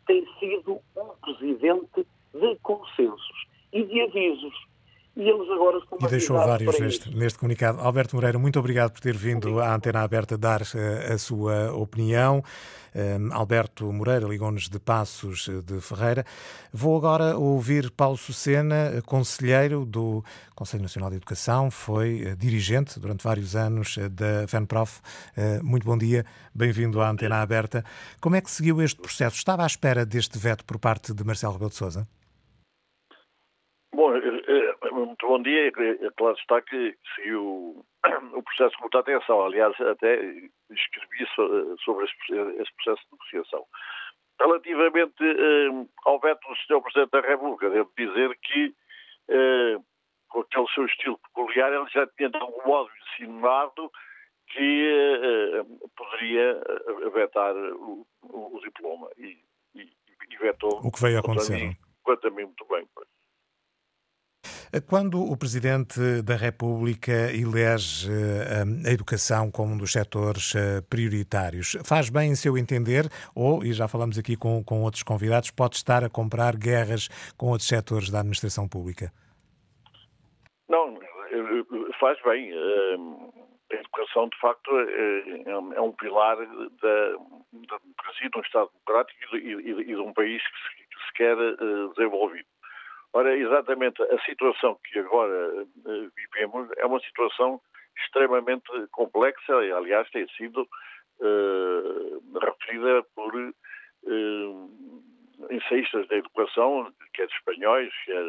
tem 0.07 0.27
sido 0.39 0.81
um 0.97 1.09
presidente 1.21 2.07
de 2.35 2.57
consensos 2.63 3.47
e 3.73 3.85
de 3.85 4.01
avisos 4.01 4.67
e 5.17 5.31
eles 5.31 5.49
agora 5.51 5.79
estão 5.79 5.99
E 5.99 6.07
deixou 6.09 6.37
vários 6.37 6.79
neste, 6.79 7.17
neste, 7.17 7.39
comunicado. 7.39 7.81
Alberto 7.81 8.15
Moreira, 8.15 8.39
muito 8.39 8.59
obrigado 8.59 8.93
por 8.93 9.01
ter 9.01 9.17
vindo 9.17 9.49
obrigado. 9.49 9.71
à 9.71 9.75
antena 9.75 10.03
aberta 10.03 10.37
dar 10.37 10.61
uh, 10.61 11.15
a 11.15 11.17
sua 11.17 11.73
opinião. 11.73 12.43
Uh, 12.95 13.33
Alberto 13.33 13.91
Moreira 13.91 14.27
ligou-nos 14.27 14.69
de 14.69 14.79
Passos 14.79 15.49
eh, 15.49 15.63
de 15.63 15.81
Ferreira. 15.81 16.25
Vou 16.73 16.97
agora 16.97 17.37
ouvir 17.37 17.91
Paulo 17.91 18.19
Sucena, 18.19 19.03
conselheiro 19.07 19.87
do 19.87 20.23
Conselho 20.55 20.83
Nacional 20.83 21.11
de 21.11 21.17
Educação, 21.17 21.71
foi 21.71 22.35
dirigente 22.37 23.01
durante 23.01 23.25
vários 23.25 23.57
anos 23.57 23.99
da 24.11 24.47
FENPROF. 24.49 25.01
muito 25.63 25.85
bom 25.85 25.99
dia, 25.99 26.25
bem-vindo 26.55 27.01
à 27.01 27.11
antena 27.11 27.43
aberta. 27.43 27.85
Como 28.19 28.37
é 28.37 28.41
que 28.41 28.51
seguiu 28.51 28.81
este 28.81 29.01
processo? 29.01 29.37
Estava 29.37 29.63
à 29.63 29.67
espera 29.67 30.07
deste 30.07 30.39
veto 30.39 30.65
por 30.65 30.79
parte 30.79 31.13
de 31.13 31.23
Marcelo 31.23 31.53
Rebelo 31.53 31.71
de 31.71 31.77
Sousa? 31.77 32.09
Bom, 33.95 34.13
muito 34.93 35.27
bom 35.27 35.43
dia. 35.43 35.69
É 35.69 36.11
claro 36.17 36.37
está 36.39 36.61
que 36.63 36.97
seguiu 37.15 37.85
o 38.33 38.43
processo 38.43 38.77
com 38.77 38.83
muita 38.83 39.01
atenção. 39.01 39.45
Aliás, 39.45 39.79
até 39.81 40.17
escrevi 40.71 41.27
sobre 41.85 42.05
esse 42.05 42.75
processo 42.77 43.03
de 43.07 43.13
negociação. 43.13 43.65
Relativamente 44.39 45.25
eh, 45.25 45.87
ao 46.05 46.21
veto 46.21 46.47
do 46.47 46.57
Sr. 46.57 46.83
Presidente 46.83 47.11
da 47.11 47.21
República, 47.21 47.71
devo 47.71 47.91
dizer 47.97 48.37
que, 48.43 48.75
eh, 49.31 49.77
com 50.29 50.41
aquele 50.41 50.69
seu 50.75 50.85
estilo 50.85 51.19
peculiar, 51.19 51.73
ele 51.73 51.89
já 51.91 52.07
tinha 52.09 52.29
de 52.29 52.37
algum 52.37 52.69
modo 52.69 52.91
insinuado 53.03 53.91
que 54.49 55.61
uh, 55.61 55.91
poderia 55.97 56.61
vetar 57.13 57.55
o, 57.57 58.07
o, 58.23 58.57
o 58.57 58.61
diploma 58.61 59.09
e, 59.19 59.39
e, 59.75 59.83
e, 59.83 60.37
vetou. 60.39 60.81
O 60.85 60.93
que 60.93 61.03
veio 61.03 61.17
a 61.17 61.21
acontecer. 61.21 61.57
Mim, 61.57 61.77
quanto 62.03 62.29
a 62.29 62.31
mim, 62.31 62.45
muito 62.45 62.65
bem. 62.67 62.89
Quando 64.89 65.21
o 65.23 65.37
Presidente 65.37 66.23
da 66.23 66.35
República 66.35 67.13
elege 67.33 68.09
a 68.87 68.91
educação 68.91 69.51
como 69.51 69.75
um 69.75 69.79
dos 69.79 69.93
setores 69.93 70.55
prioritários, 70.91 71.77
faz 71.85 72.11
bem 72.11 72.33
em 72.33 72.35
seu 72.35 72.59
entender, 72.59 73.07
ou, 73.35 73.65
e 73.65 73.73
já 73.73 73.87
falamos 73.87 74.19
aqui 74.19 74.37
com, 74.37 74.63
com 74.65 74.83
outros 74.83 75.03
convidados, 75.03 75.51
pode 75.51 75.77
estar 75.77 76.05
a 76.05 76.11
comprar 76.11 76.57
guerras 76.57 77.09
com 77.37 77.47
outros 77.47 77.69
setores 77.69 78.11
da 78.11 78.21
administração 78.21 78.69
pública? 78.69 79.13
Não, 80.69 80.99
faz 82.01 82.21
bem. 82.23 82.53
A 83.73 83.75
educação, 83.75 84.29
de 84.29 84.39
facto, 84.39 84.71
é, 84.79 85.77
é 85.77 85.81
um 85.81 85.93
pilar 85.93 86.37
da, 86.37 87.17
democracia, 87.53 88.31
de 88.31 88.39
um 88.39 88.43
Estado 88.43 88.71
democrático 88.73 89.37
e 89.37 89.85
de 89.85 89.97
um 89.97 90.13
país 90.13 90.43
que 90.43 90.59
se, 90.59 90.89
que 90.89 91.07
se 91.07 91.13
quer 91.15 91.37
desenvolvido. 91.95 92.47
Ora, 93.13 93.37
exatamente 93.37 94.03
a 94.03 94.21
situação 94.25 94.79
que 94.85 94.99
agora 94.99 95.65
uh, 95.65 96.11
vivemos 96.15 96.69
é 96.77 96.87
uma 96.87 97.01
situação 97.01 97.61
extremamente 97.99 98.71
complexa, 98.93 99.65
e, 99.65 99.73
aliás, 99.73 100.09
tem 100.11 100.27
sido 100.37 100.63
uh, 100.63 102.39
referida 102.39 103.03
por 103.15 103.35
uh, 103.35 104.71
ensaístas 105.51 106.07
da 106.09 106.17
educação, 106.17 106.93
quer 107.15 107.29
espanhóis, 107.29 107.93
quer 108.05 108.23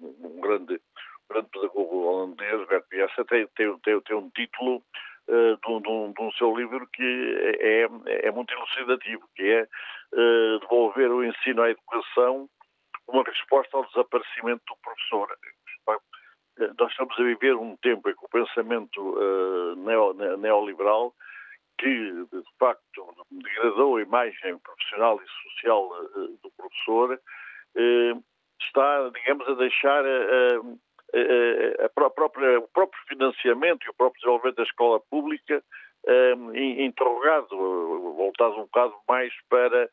um 0.00 0.40
grande, 0.40 0.80
um 0.80 1.28
grande 1.28 1.48
pedagogo 1.48 2.06
holandês, 2.06 2.66
Bert 2.68 2.84
Biessa, 2.90 3.24
tem, 3.24 3.46
tem, 3.56 3.76
tem, 3.78 4.00
tem 4.00 4.16
um 4.16 4.30
título 4.30 4.82
uh, 5.28 5.56
de, 5.56 5.88
um, 5.88 6.12
de, 6.12 6.22
um, 6.22 6.32
seu 6.32 6.56
livro 6.56 6.86
que 6.92 7.56
é, 7.60 7.88
é 8.26 8.30
muito 8.30 8.52
elucidativo, 8.52 9.28
que 9.34 9.42
é 9.42 9.66
devolver 10.60 11.10
o 11.10 11.24
ensino 11.24 11.60
à 11.62 11.70
educação 11.70 12.48
uma 13.08 13.22
resposta 13.22 13.76
ao 13.76 13.86
desaparecimento 13.86 14.62
do 14.68 14.76
professor. 14.82 15.28
Nós 16.78 16.90
estamos 16.90 17.18
a 17.18 17.22
viver 17.22 17.56
um 17.56 17.76
tempo 17.78 18.08
em 18.08 18.14
que 18.14 18.24
o 18.24 18.28
pensamento 18.28 19.00
uh, 19.00 19.76
neo, 19.76 20.12
neoliberal, 20.36 21.12
que 21.78 21.88
de 21.88 22.42
facto 22.58 23.26
degradou 23.30 23.96
a 23.96 24.02
imagem 24.02 24.58
profissional 24.58 25.20
e 25.20 25.50
social 25.50 25.88
uh, 25.88 26.38
do 26.42 26.50
professor, 26.56 27.14
uh, 27.14 28.24
está, 28.60 29.10
digamos, 29.10 29.48
a 29.48 29.54
deixar 29.54 30.04
a, 30.06 31.84
a 31.84 32.10
própria, 32.10 32.60
o 32.60 32.68
próprio 32.68 33.02
financiamento 33.08 33.84
e 33.84 33.90
o 33.90 33.94
próprio 33.94 34.20
desenvolvimento 34.20 34.56
da 34.56 34.62
escola 34.62 35.00
pública 35.10 35.62
interrogado, 36.54 37.56
voltado 38.16 38.56
um 38.56 38.64
bocado 38.64 38.94
mais 39.08 39.32
para 39.48 39.88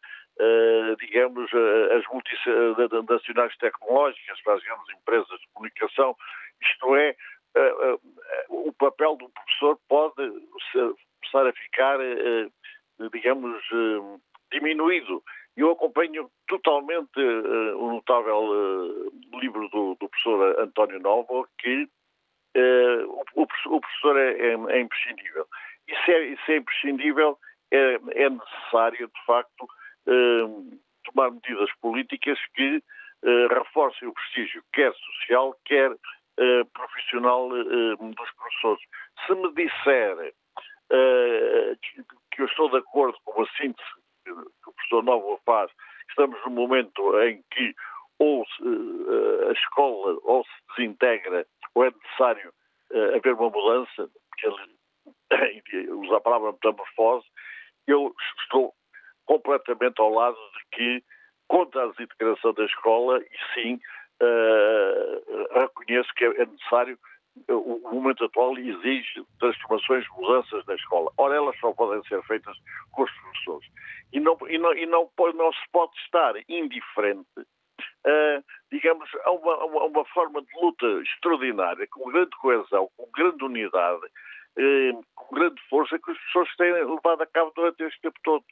digamos, 1.00 1.52
uh, 1.54 1.98
as 1.98 2.06
multinacionais 2.08 3.56
tecnológicas, 3.58 4.42
para 4.44 4.56
as 4.56 4.64
empresas 4.98 5.40
de 5.40 5.48
comunicação, 5.54 6.16
isto 6.62 6.96
é, 6.96 7.16
o 8.50 8.72
papel 8.74 9.16
do 9.18 9.30
professor 9.30 9.80
pode 9.90 10.16
começar 10.72 11.48
a 11.48 11.54
ficar, 11.54 11.98
digamos, 13.12 13.62
diminuído. 14.52 15.22
Eu 15.58 15.72
acompanho 15.72 16.32
totalmente 16.48 17.20
o 17.20 17.94
notável 17.94 19.12
livro 19.34 19.68
do, 19.70 19.96
do, 20.00 20.08
professor 20.08 20.60
António 20.62 21.00
Novo, 21.00 21.48
que 21.58 21.90
o, 23.36 23.42
o, 23.42 23.82
professor 23.82 24.18
é, 24.18 24.32
é, 24.32 24.78
é 24.78 24.80
imprescindível. 24.80 25.46
E 25.88 26.12
é, 26.12 26.54
é 26.54 26.58
imprescindível, 26.58 27.38
é, 27.72 28.00
é 28.12 28.30
necessário, 28.30 29.08
de 29.08 29.26
facto, 29.26 29.68
tomar 30.06 31.32
medidas 31.32 31.70
políticas 31.82 32.40
que 32.54 32.78
uh, 32.78 33.48
reforcem 33.54 34.08
o 34.08 34.14
prestígio, 34.14 34.64
quer 34.74 34.94
social, 34.94 35.56
quer 35.66 35.92
uh, 35.92 36.66
profissional 36.74 37.50
dos 37.50 38.32
professores. 38.32 38.84
Se 39.26 39.36
me 39.36 39.54
disser 39.54 40.34
que, 41.82 42.04
que, 42.32 42.42
eu 42.42 42.46
estou 42.48 42.70
de 42.70 42.78
acordo 42.78 43.18
com 43.24 43.44
a 43.44 43.48
síntese 43.58 43.90
que, 44.26 44.32
o 44.32 44.74
professor 44.74 45.04
Novo 45.04 45.40
faz, 45.46 45.72
estamos 46.10 46.38
num 46.46 46.52
momento 46.52 47.22
em 47.22 47.42
que 47.52 47.74
ou 48.20 48.46
a 49.48 49.52
escola 49.54 50.20
ou 50.24 50.44
se 50.44 50.76
desintegra 50.76 51.46
ou 51.74 51.86
é 51.86 51.92
necessário 51.92 52.54
haver 53.16 53.34
uma 53.34 53.50
mudança, 53.50 54.10
porque 54.30 54.48
ele 54.48 55.92
usa 55.94 56.18
a 56.18 56.22
palavra 56.22 56.52
metamorfose, 56.52 57.26
eu 57.88 58.14
estou 58.44 58.74
completamente 59.26 60.00
ao 60.00 60.10
lado 60.10 60.36
de 60.36 60.78
que, 60.78 61.04
contra 61.48 61.84
a 61.84 61.88
desintegração 61.88 62.54
da 62.54 62.66
escola, 62.66 63.20
e 63.20 63.54
sim 63.54 63.80
uh, 64.22 65.60
reconheço 65.60 66.14
que 66.16 66.26
é 66.26 66.46
necessário, 66.46 66.98
o 67.48 67.80
momento 67.94 68.26
atual 68.26 68.58
exige 68.58 69.24
transformações, 69.40 70.06
mudanças 70.18 70.66
na 70.66 70.76
escola. 70.76 71.12
Ora, 71.18 71.36
elas 71.36 71.58
só 71.60 71.72
podem 71.72 72.04
ser 72.04 72.22
feitas 72.24 72.58
com 72.92 73.04
os 73.04 73.12
professores. 73.12 73.70
E 74.12 74.20
não, 74.20 74.38
e 74.50 74.58
não, 74.58 74.74
e 74.74 74.86
não, 74.86 75.10
não 75.36 75.54
se 75.54 75.70
pode 75.72 75.96
estar 76.00 76.34
indiferente 76.50 77.26
Uh, 78.06 78.44
digamos, 78.72 79.08
a 79.26 79.32
uma, 79.32 79.54
a 79.54 79.86
uma, 79.86 80.06
forma 80.06 80.42
de 80.42 80.48
luta 80.60 80.88
extraordinária, 81.04 81.88
com 81.92 82.12
grande 82.12 82.36
coesão, 82.38 82.90
com 82.98 83.08
grande 83.16 83.44
unidade, 83.44 84.02
eh, 84.58 84.92
com 85.16 85.36
grande 85.36 85.62
força 85.70 85.98
que 85.98 86.12
as 86.12 86.18
pessoas 86.18 86.56
têm 86.58 86.74
levado 86.74 87.22
a 87.22 87.28
cabo 87.28 87.52
durante 87.56 87.84
este 87.84 88.02
tempo 88.02 88.20
todo. 88.24 88.44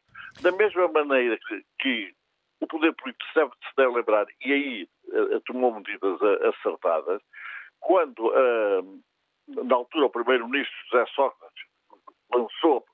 Da 0.42 0.52
mesma 0.52 0.88
maneira 0.88 1.38
que, 1.48 1.64
que 1.80 2.14
o 2.62 2.68
poder 2.68 2.94
político 2.96 3.32
deve, 3.36 3.52
se 3.52 3.76
deve 3.76 3.96
lembrar, 3.96 4.26
e 4.46 4.54
aí 4.54 4.90
uh, 5.08 5.42
tomou 5.42 5.74
medidas 5.74 6.22
uh, 6.22 6.48
acertadas, 6.50 7.22
quando, 7.80 8.34
na 9.48 9.76
altura, 9.76 10.08
o 10.08 10.10
primeiro-ministro 10.10 10.76
José 10.92 11.06
Sócrates 11.16 11.64
lançou, 12.30 12.86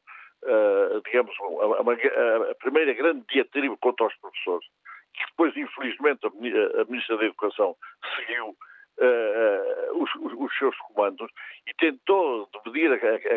digamos, 1.05 1.35
a, 1.41 1.81
a, 1.81 2.51
a, 2.51 2.55
primeira 2.55 2.93
grande 2.93 3.25
diatriba 3.27 3.75
contra 3.77 4.05
os 4.05 4.15
professores, 4.17 4.67
que 5.11 5.25
depois, 5.31 5.57
infelizmente, 5.57 6.27
a 6.27 6.85
Ministra 6.85 7.17
da 7.17 7.25
Educação 7.25 7.75
seguiu 8.15 8.55
uh, 8.99 10.03
os, 10.03 10.09
os, 10.15 10.57
seus 10.57 10.77
comandos 10.79 11.29
e 11.67 11.73
tentou 11.75 12.49
dividir 12.65 12.91
a, 12.91 12.95
a, 12.95 13.35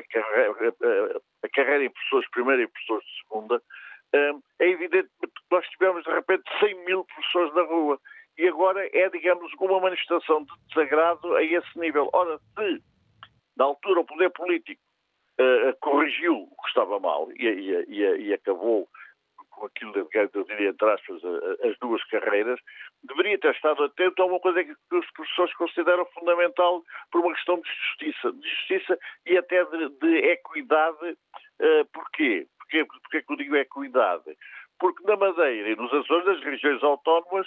a, 1.43 1.49
carreira 1.51 1.85
em 1.85 1.91
professores 1.91 2.31
primeira 2.31 2.63
e 2.63 2.69
professores 2.69 3.05
de 3.05 3.23
segunda, 3.23 3.57
uh, 3.57 4.43
é 4.59 4.69
evidente 4.69 5.09
que 5.21 5.29
nós 5.51 5.67
tivemos 5.69 6.05
de 6.05 6.11
repente 6.11 6.45
100 6.61 6.85
mil 6.85 7.05
professores 7.05 7.55
na 7.55 7.63
rua. 7.63 8.01
E 8.37 8.47
agora 8.47 8.89
é, 8.93 9.09
digamos, 9.11 9.53
uma 9.59 9.81
manifestação 9.81 10.45
de 10.45 10.53
desagrado 10.69 11.35
a 11.35 11.43
esse 11.43 11.79
nível. 11.79 12.09
Ora, 12.13 12.39
se 12.39 12.83
na 13.57 13.65
altura 13.65 14.01
o 14.01 14.05
poder 14.05 14.31
político 14.31 14.81
uh, 15.41 15.77
corrigiu 15.81 16.35
o 16.35 16.63
que 16.63 16.69
estava 16.69 17.01
mal 17.01 17.29
e, 17.33 17.47
e, 17.47 17.85
e, 17.89 18.29
e 18.29 18.35
acabou 18.35 18.89
com 19.59 19.67
aquilo, 19.67 19.93
eu 19.97 20.45
diria, 20.45 20.71
entre 20.71 20.91
aspas, 20.91 21.21
as 21.65 21.79
duas 21.79 22.03
carreiras, 22.05 22.59
deveria 23.03 23.39
ter 23.39 23.55
estado 23.55 23.83
atento 23.85 24.23
a 24.23 24.27
uma 24.27 24.41
coisa 24.41 24.65
que 24.65 24.75
os 24.93 25.11
professores 25.13 25.55
consideram 25.55 26.07
fundamental 26.07 26.83
por 27.11 27.21
uma 27.21 27.35
questão 27.35 27.61
de 27.61 27.69
justiça, 27.69 28.33
de 28.33 28.49
justiça 28.49 28.99
e 29.27 29.37
até 29.37 29.65
de, 29.65 29.89
de 29.89 30.17
equidade. 30.31 31.17
Uh, 31.61 31.85
porquê? 31.93 32.47
Porquê, 32.59 32.85
porquê 32.85 33.23
que 33.23 33.33
eu 33.33 33.37
digo 33.37 33.57
equidade? 33.57 34.37
Porque 34.79 35.05
na 35.05 35.17
Madeira 35.17 35.71
e 35.71 35.77
nos 35.77 35.93
Açores, 35.93 36.27
nas 36.27 36.43
regiões 36.45 36.83
autónomas, 36.83 37.47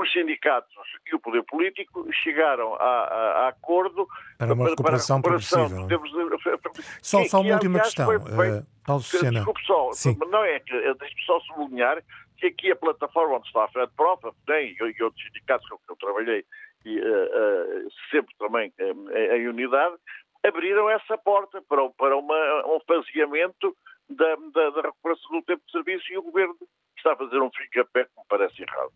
os 0.00 0.12
sindicatos 0.12 0.72
e 1.06 1.14
o 1.14 1.20
poder 1.20 1.42
político 1.44 2.06
chegaram 2.22 2.74
a, 2.74 2.78
a, 2.78 3.44
a 3.44 3.48
acordo 3.48 4.08
para 4.38 4.52
uma 4.52 4.68
recuperação, 4.68 5.20
para 5.20 5.30
progressiva. 5.30 5.86
De... 5.86 6.00
Só, 7.02 7.22
que, 7.22 7.28
só 7.28 7.40
uma 7.40 7.54
última 7.54 7.80
questão, 7.80 8.06
foi, 8.06 8.20
foi, 8.20 8.50
uh, 8.58 8.66
Paulo 8.84 9.02
Sucena. 9.02 9.32
Desculpe 9.32 9.60
só, 9.64 9.92
Sim. 9.92 10.16
não 10.30 10.44
é 10.44 10.60
que 10.60 10.72
deixe-me 10.72 11.22
só 11.24 11.40
sublinhar 11.40 12.02
que 12.38 12.46
aqui 12.46 12.72
a 12.72 12.76
plataforma 12.76 13.36
onde 13.36 13.46
está 13.46 13.64
a 13.64 13.68
Fred 13.68 13.92
Prof, 13.96 14.26
a 14.26 14.32
FDEM 14.32 14.74
e 14.78 15.02
outros 15.02 15.22
sindicatos 15.24 15.68
com 15.68 15.76
que 15.76 15.92
eu 15.92 15.96
trabalhei 15.96 16.44
e, 16.84 16.98
uh, 16.98 17.04
uh, 17.04 17.90
sempre 18.10 18.34
também 18.38 18.72
em 18.78 19.48
unidade, 19.48 19.96
abriram 20.42 20.88
essa 20.88 21.18
porta 21.18 21.62
para, 21.68 21.88
para 21.90 22.16
uma, 22.16 22.66
um 22.66 22.80
faseamento 22.86 23.76
da, 24.08 24.36
da, 24.52 24.70
da 24.70 24.82
recuperação 24.82 25.30
do 25.32 25.42
tempo 25.42 25.62
de 25.66 25.72
serviço 25.72 26.12
e 26.12 26.18
o 26.18 26.22
governo 26.22 26.56
está 27.00 27.12
a 27.12 27.16
fazer 27.16 27.40
um 27.40 27.50
fica-pé 27.50 28.04
que 28.04 28.10
me 28.16 28.24
parece 28.28 28.62
errado. 28.62 28.92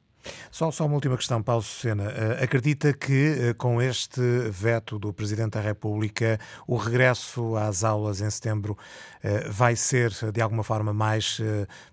Só, 0.50 0.70
só 0.70 0.86
uma 0.86 0.94
última 0.94 1.16
questão, 1.16 1.42
Paulo 1.42 1.62
Sena. 1.62 2.04
Uh, 2.04 2.44
acredita 2.44 2.96
que 2.96 3.50
uh, 3.50 3.58
com 3.58 3.80
este 3.82 4.20
veto 4.50 4.98
do 4.98 5.12
Presidente 5.12 5.52
da 5.52 5.60
República 5.60 6.38
o 6.66 6.76
regresso 6.76 7.56
às 7.56 7.84
aulas 7.84 8.20
em 8.20 8.30
setembro 8.30 8.72
uh, 8.72 9.52
vai 9.52 9.76
ser 9.76 10.10
de 10.32 10.40
alguma 10.40 10.64
forma 10.64 10.92
mais 10.92 11.40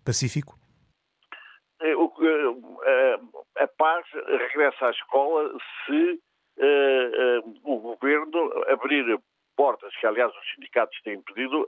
pacífico? 0.05 0.59
a 3.57 3.67
paz 3.67 4.05
regressa 4.51 4.87
à 4.87 4.91
escola 4.91 5.51
se 5.85 6.19
o 7.63 7.77
governo 7.79 8.51
abrir 8.69 9.19
portas, 9.55 9.95
que 9.97 10.07
aliás 10.07 10.31
os 10.31 10.53
sindicatos 10.55 10.99
têm 11.03 11.21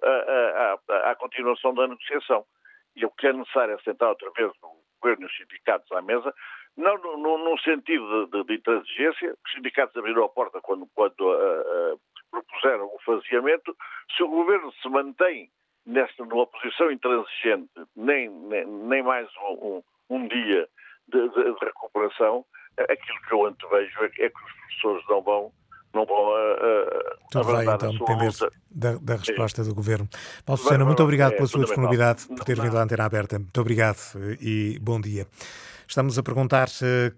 a, 0.04 1.12
a, 1.12 1.16
continuação 1.16 1.74
da 1.74 1.88
negociação. 1.88 2.46
E 2.96 3.06
o 3.06 3.12
que 3.12 3.28
é 3.28 3.34
necessário 3.34 3.76
é 3.76 3.80
sentar 3.80 4.10
outra 4.10 4.30
vez 4.32 4.52
o 4.62 4.78
governo 5.02 5.24
e 5.24 5.26
os 5.26 5.38
sindicatos 5.38 5.92
à 5.92 6.02
mesa, 6.02 6.34
não 6.76 6.98
no 6.98 7.60
sentido 7.60 8.26
de, 8.26 8.32
de, 8.32 8.44
de, 8.46 8.54
intransigência, 8.56 9.36
os 9.46 9.52
sindicatos 9.52 9.96
abriram 9.96 10.24
a 10.24 10.30
porta 10.30 10.60
quando, 10.62 10.88
quando 10.96 11.22
uh, 11.22 11.94
uh, 11.94 12.00
propuseram 12.32 12.86
o 12.86 13.00
faseamento, 13.06 13.76
se 14.16 14.24
o 14.24 14.28
governo 14.28 14.72
se 14.74 14.90
mantém 14.90 15.52
nesta, 15.86 16.26
numa 16.26 16.48
posição 16.48 16.92
intransigente, 16.92 17.70
nem, 17.96 18.30
nem, 18.30 18.66
nem 18.66 19.04
mais 19.04 19.30
um, 19.62 19.84
um 20.10 20.28
dia 20.28 20.68
de, 21.08 21.30
de, 21.30 21.66
recuperação, 21.66 22.46
aquilo 22.78 23.22
que 23.28 23.34
eu 23.34 23.46
antevejo 23.46 24.04
é, 24.04 24.06
é 24.06 24.30
que 24.30 24.44
os 24.44 24.54
professores 24.54 25.06
não 25.10 25.22
vão 25.22 25.52
não 25.94 26.06
vão 26.06 26.18
uh, 26.18 27.18
Tudo 27.32 27.44
vai 27.46 27.66
então 27.66 27.92
depender 27.92 28.32
da, 28.72 28.96
da, 28.96 29.16
resposta 29.16 29.64
Sim. 29.64 29.70
do 29.70 29.76
Governo. 29.76 30.08
Paulo 30.46 30.62
Susana, 30.62 30.86
muito 30.86 31.04
obrigado 31.04 31.34
é, 31.34 31.36
pela 31.36 31.48
sua 31.48 31.64
disponibilidade, 31.64 32.28
por 32.28 32.44
ter 32.44 32.60
vindo 32.60 32.78
à 32.78 32.84
antena 32.84 33.06
aberta. 33.06 33.38
Muito 33.38 33.62
obrigado 33.62 33.98
e 34.42 34.80
bom 34.82 35.00
dia. 35.00 35.28
Estamos 35.88 36.18
a 36.18 36.24
perguntar 36.24 36.68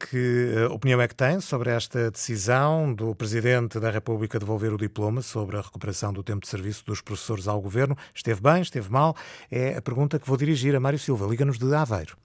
que 0.09 0.65
opinião 0.69 0.99
é 0.99 1.07
que 1.07 1.15
tem 1.15 1.39
sobre 1.39 1.69
esta 1.69 2.11
decisão 2.11 2.93
do 2.93 3.15
Presidente 3.15 3.79
da 3.79 3.89
República 3.89 4.37
devolver 4.37 4.73
o 4.73 4.77
diploma 4.77 5.21
sobre 5.21 5.55
a 5.55 5.61
recuperação 5.61 6.11
do 6.11 6.23
tempo 6.23 6.41
de 6.41 6.49
serviço 6.49 6.85
dos 6.85 7.01
professores 7.01 7.47
ao 7.47 7.61
Governo. 7.61 7.95
Esteve 8.13 8.41
bem, 8.41 8.61
esteve 8.61 8.91
mal? 8.91 9.15
É 9.49 9.77
a 9.77 9.81
pergunta 9.81 10.19
que 10.19 10.27
vou 10.27 10.35
dirigir 10.35 10.75
a 10.75 10.79
Mário 10.79 10.99
Silva. 10.99 11.25
Liga-nos 11.25 11.57
de 11.57 11.73
Aveiro. 11.73 12.17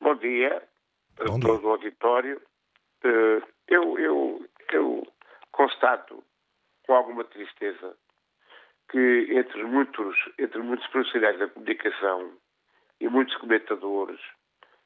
Bom 0.00 0.14
dia 0.16 0.62
a 1.20 1.24
todo 1.24 1.66
o 1.66 1.70
auditório. 1.70 2.40
Eh, 3.04 3.42
eu, 3.68 3.98
eu, 3.98 4.46
eu 4.72 5.02
constato 5.58 6.22
com 6.86 6.94
alguma 6.94 7.24
tristeza 7.24 7.96
que 8.90 9.26
entre 9.30 9.64
muitos, 9.64 10.16
entre 10.38 10.60
muitos 10.60 10.86
profissionais 10.86 11.36
da 11.36 11.48
comunicação 11.48 12.32
e 13.00 13.08
muitos 13.08 13.36
comentadores, 13.38 14.20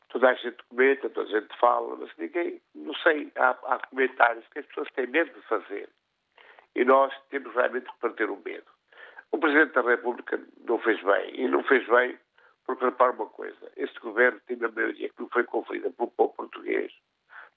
toda 0.08 0.30
a 0.30 0.34
gente 0.34 0.56
comenta, 0.70 1.10
toda 1.10 1.28
a 1.28 1.40
gente 1.40 1.54
fala, 1.58 1.94
mas 1.96 2.10
ninguém, 2.16 2.60
não 2.74 2.94
sei, 2.94 3.30
há, 3.36 3.50
há 3.50 3.86
comentários 3.86 4.46
que 4.48 4.60
as 4.60 4.66
pessoas 4.66 4.88
têm 4.92 5.06
medo 5.08 5.30
de 5.32 5.46
fazer. 5.46 5.90
E 6.74 6.84
nós 6.86 7.12
temos 7.28 7.54
realmente 7.54 7.92
que 7.92 8.00
perder 8.00 8.30
o 8.30 8.42
medo. 8.42 8.66
O 9.30 9.38
Presidente 9.38 9.74
da 9.74 9.82
República 9.82 10.40
não 10.66 10.78
fez 10.78 11.00
bem, 11.02 11.38
e 11.38 11.48
não 11.48 11.62
fez 11.64 11.86
bem 11.86 12.18
porque, 12.64 12.84
repara 12.86 13.12
uma 13.12 13.26
coisa, 13.26 13.70
este 13.76 14.00
governo 14.00 14.40
tem 14.46 14.56
a 14.64 14.70
maioria 14.70 15.10
que 15.10 15.20
não 15.20 15.28
foi 15.28 15.44
conferida 15.44 15.90
pelo 15.90 16.10
povo 16.10 16.32
português, 16.34 16.90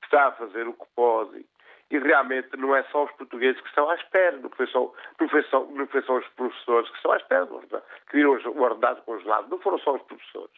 está 0.03 0.27
a 0.27 0.31
fazer 0.33 0.67
o 0.67 0.73
que 0.73 0.85
pode, 0.95 1.45
e 1.91 1.99
realmente 1.99 2.55
não 2.57 2.75
é 2.75 2.83
só 2.85 3.03
os 3.03 3.11
portugueses 3.11 3.61
que 3.61 3.67
estão 3.67 3.89
à 3.89 3.95
espera, 3.95 4.37
não 4.37 4.49
foi 4.49 4.67
só, 4.67 4.91
não 5.19 5.29
foi 5.29 5.43
só, 5.43 5.63
não 5.65 5.87
foi 5.87 6.01
só 6.01 6.17
os 6.17 6.27
professores 6.29 6.89
que 6.89 6.95
estão 6.97 7.11
à 7.11 7.17
espera, 7.17 7.47
que 8.09 8.15
viram 8.17 8.31
o 8.31 8.61
ordenado 8.61 9.01
congelado, 9.03 9.49
não 9.49 9.59
foram 9.59 9.77
só 9.79 9.95
os 9.95 10.01
professores. 10.03 10.55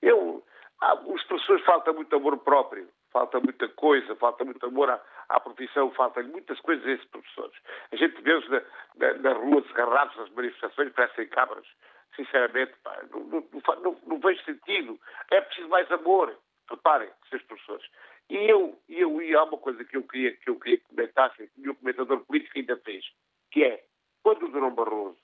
Eu, 0.00 0.42
ah, 0.80 0.94
os 1.06 1.22
professores 1.24 1.64
falta 1.64 1.92
muito 1.92 2.14
amor 2.16 2.38
próprio, 2.38 2.88
falta 3.12 3.38
muita 3.40 3.68
coisa, 3.68 4.14
falta 4.16 4.44
muito 4.44 4.64
amor 4.64 4.90
à, 4.90 5.00
à 5.28 5.38
profissão, 5.38 5.90
faltam 5.92 6.24
muitas 6.24 6.58
coisas 6.60 6.86
a 6.86 6.90
esses 6.92 7.06
professores. 7.06 7.54
A 7.92 7.96
gente 7.96 8.20
vê-os 8.22 8.48
na, 8.48 8.62
na, 8.96 9.12
na, 9.14 9.32
rua 9.34 9.60
desgarrados 9.60 10.16
nas 10.16 10.30
manifestações, 10.30 10.92
parecem 10.92 11.28
cabras. 11.28 11.66
Sinceramente, 12.16 12.72
pá, 12.82 12.98
não, 13.12 13.20
não, 13.24 13.44
não, 13.82 13.96
não, 14.06 14.18
vejo 14.18 14.42
sentido. 14.44 14.98
É 15.30 15.40
preciso 15.40 15.68
mais 15.68 15.90
amor. 15.92 16.34
Reparem, 16.68 17.10
seus 17.28 17.42
professores. 17.42 17.86
E 18.28 18.36
eu, 18.36 18.69
e 19.30 19.34
há 19.34 19.44
uma 19.44 19.58
coisa 19.58 19.84
que 19.84 19.96
eu 19.96 20.02
queria 20.02 20.32
que 20.36 20.50
eu 20.50 20.58
queria 20.58 20.78
que 20.78 20.84
comentasse, 20.84 21.48
que 21.54 21.68
o 21.68 21.74
comentador 21.74 22.20
político 22.24 22.58
ainda 22.58 22.76
fez, 22.78 23.04
que 23.50 23.62
é, 23.62 23.84
quando 24.22 24.46
o 24.46 24.48
Durão 24.48 24.74
Barroso 24.74 25.18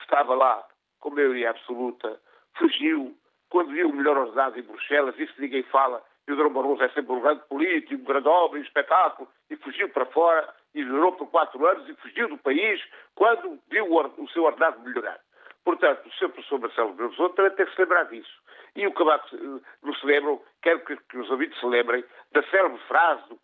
estava 0.00 0.34
lá 0.34 0.66
com 0.98 1.10
maioria 1.10 1.50
absoluta, 1.50 2.20
fugiu, 2.56 3.16
quando 3.48 3.70
viu 3.70 3.88
o 3.88 3.92
melhor 3.94 4.16
ordenado 4.16 4.58
em 4.58 4.62
Bruxelas, 4.62 5.18
isso 5.18 5.34
ninguém 5.38 5.62
fala, 5.64 6.02
e 6.26 6.32
o 6.32 6.36
Durão 6.36 6.52
Barroso 6.52 6.82
é 6.82 6.88
sempre 6.88 7.12
um 7.12 7.20
grande 7.20 7.44
político, 7.48 7.94
um 7.94 8.04
grande 8.04 8.28
homem, 8.28 8.60
um 8.60 8.64
espetáculo, 8.64 9.28
e 9.48 9.56
fugiu 9.56 9.88
para 9.90 10.06
fora, 10.06 10.52
e 10.74 10.84
durou 10.84 11.12
por 11.12 11.30
quatro 11.30 11.64
anos, 11.66 11.88
e 11.88 11.94
fugiu 11.94 12.28
do 12.28 12.38
país, 12.38 12.82
quando 13.14 13.60
viu 13.68 13.86
o, 13.86 14.22
o 14.22 14.28
seu 14.30 14.42
ordenado 14.42 14.80
melhorar. 14.80 15.20
Portanto, 15.64 16.06
o 16.06 16.12
Sr. 16.12 16.28
Professor 16.30 16.58
Marcelo 16.60 16.90
Rebelo 16.90 17.30
também 17.30 17.52
tem 17.52 17.66
que 17.66 17.74
se 17.74 17.80
lembrar 17.80 18.04
disso. 18.04 18.44
E 18.76 18.86
o 18.86 18.92
Cavaco 18.92 19.34
eh, 19.34 19.60
não 19.82 19.94
se 19.94 20.04
lembram, 20.04 20.42
quero 20.62 20.84
que, 20.84 20.96
que 20.96 21.16
os 21.16 21.30
ouvintes 21.30 21.58
se 21.58 21.66
lembrem 21.66 22.04
da 22.32 22.42
célebre 22.50 22.78
frase 22.86 23.22
do 23.28 23.36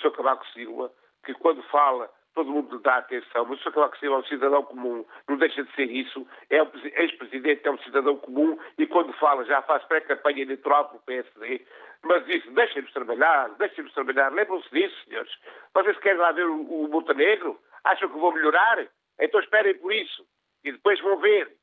Sr. 0.00 0.12
Cavaco 0.12 0.46
Silva, 0.48 0.90
que 1.24 1.34
quando 1.34 1.62
fala 1.64 2.10
todo 2.34 2.50
mundo 2.50 2.78
dá 2.78 2.98
atenção, 2.98 3.44
mas 3.44 3.58
o 3.58 3.62
Sr. 3.62 3.72
Cavaco 3.72 3.98
Silva 3.98 4.16
é 4.16 4.18
um 4.20 4.24
cidadão 4.24 4.62
comum, 4.62 5.04
não 5.28 5.36
deixa 5.36 5.64
de 5.64 5.74
ser 5.74 5.90
isso, 5.90 6.26
é 6.48 6.62
um 6.62 6.70
ex-presidente, 6.84 7.66
é 7.66 7.70
um 7.70 7.78
cidadão 7.78 8.16
comum 8.18 8.58
e 8.78 8.86
quando 8.86 9.12
fala 9.14 9.44
já 9.44 9.60
faz 9.62 9.82
pré-campanha 9.84 10.42
eleitoral 10.42 10.88
para 10.88 10.96
o 10.96 11.02
PSD, 11.02 11.66
mas 12.02 12.24
diz, 12.26 12.44
deixem-nos 12.52 12.92
trabalhar, 12.92 13.50
deixem-nos 13.58 13.92
trabalhar, 13.92 14.32
lembram-se 14.32 14.70
disso, 14.70 14.96
senhores. 15.04 15.32
Vocês 15.74 15.98
querem 15.98 16.18
lá 16.18 16.32
ver 16.32 16.46
o, 16.46 16.62
o 16.62 16.88
Montenegro? 16.88 17.58
Acham 17.84 18.08
que 18.08 18.18
vou 18.18 18.32
melhorar? 18.32 18.86
Então 19.20 19.40
esperem 19.40 19.76
por 19.78 19.92
isso. 19.92 20.24
E 20.64 20.72
depois 20.72 21.00
vão 21.00 21.18
ver. 21.18 21.56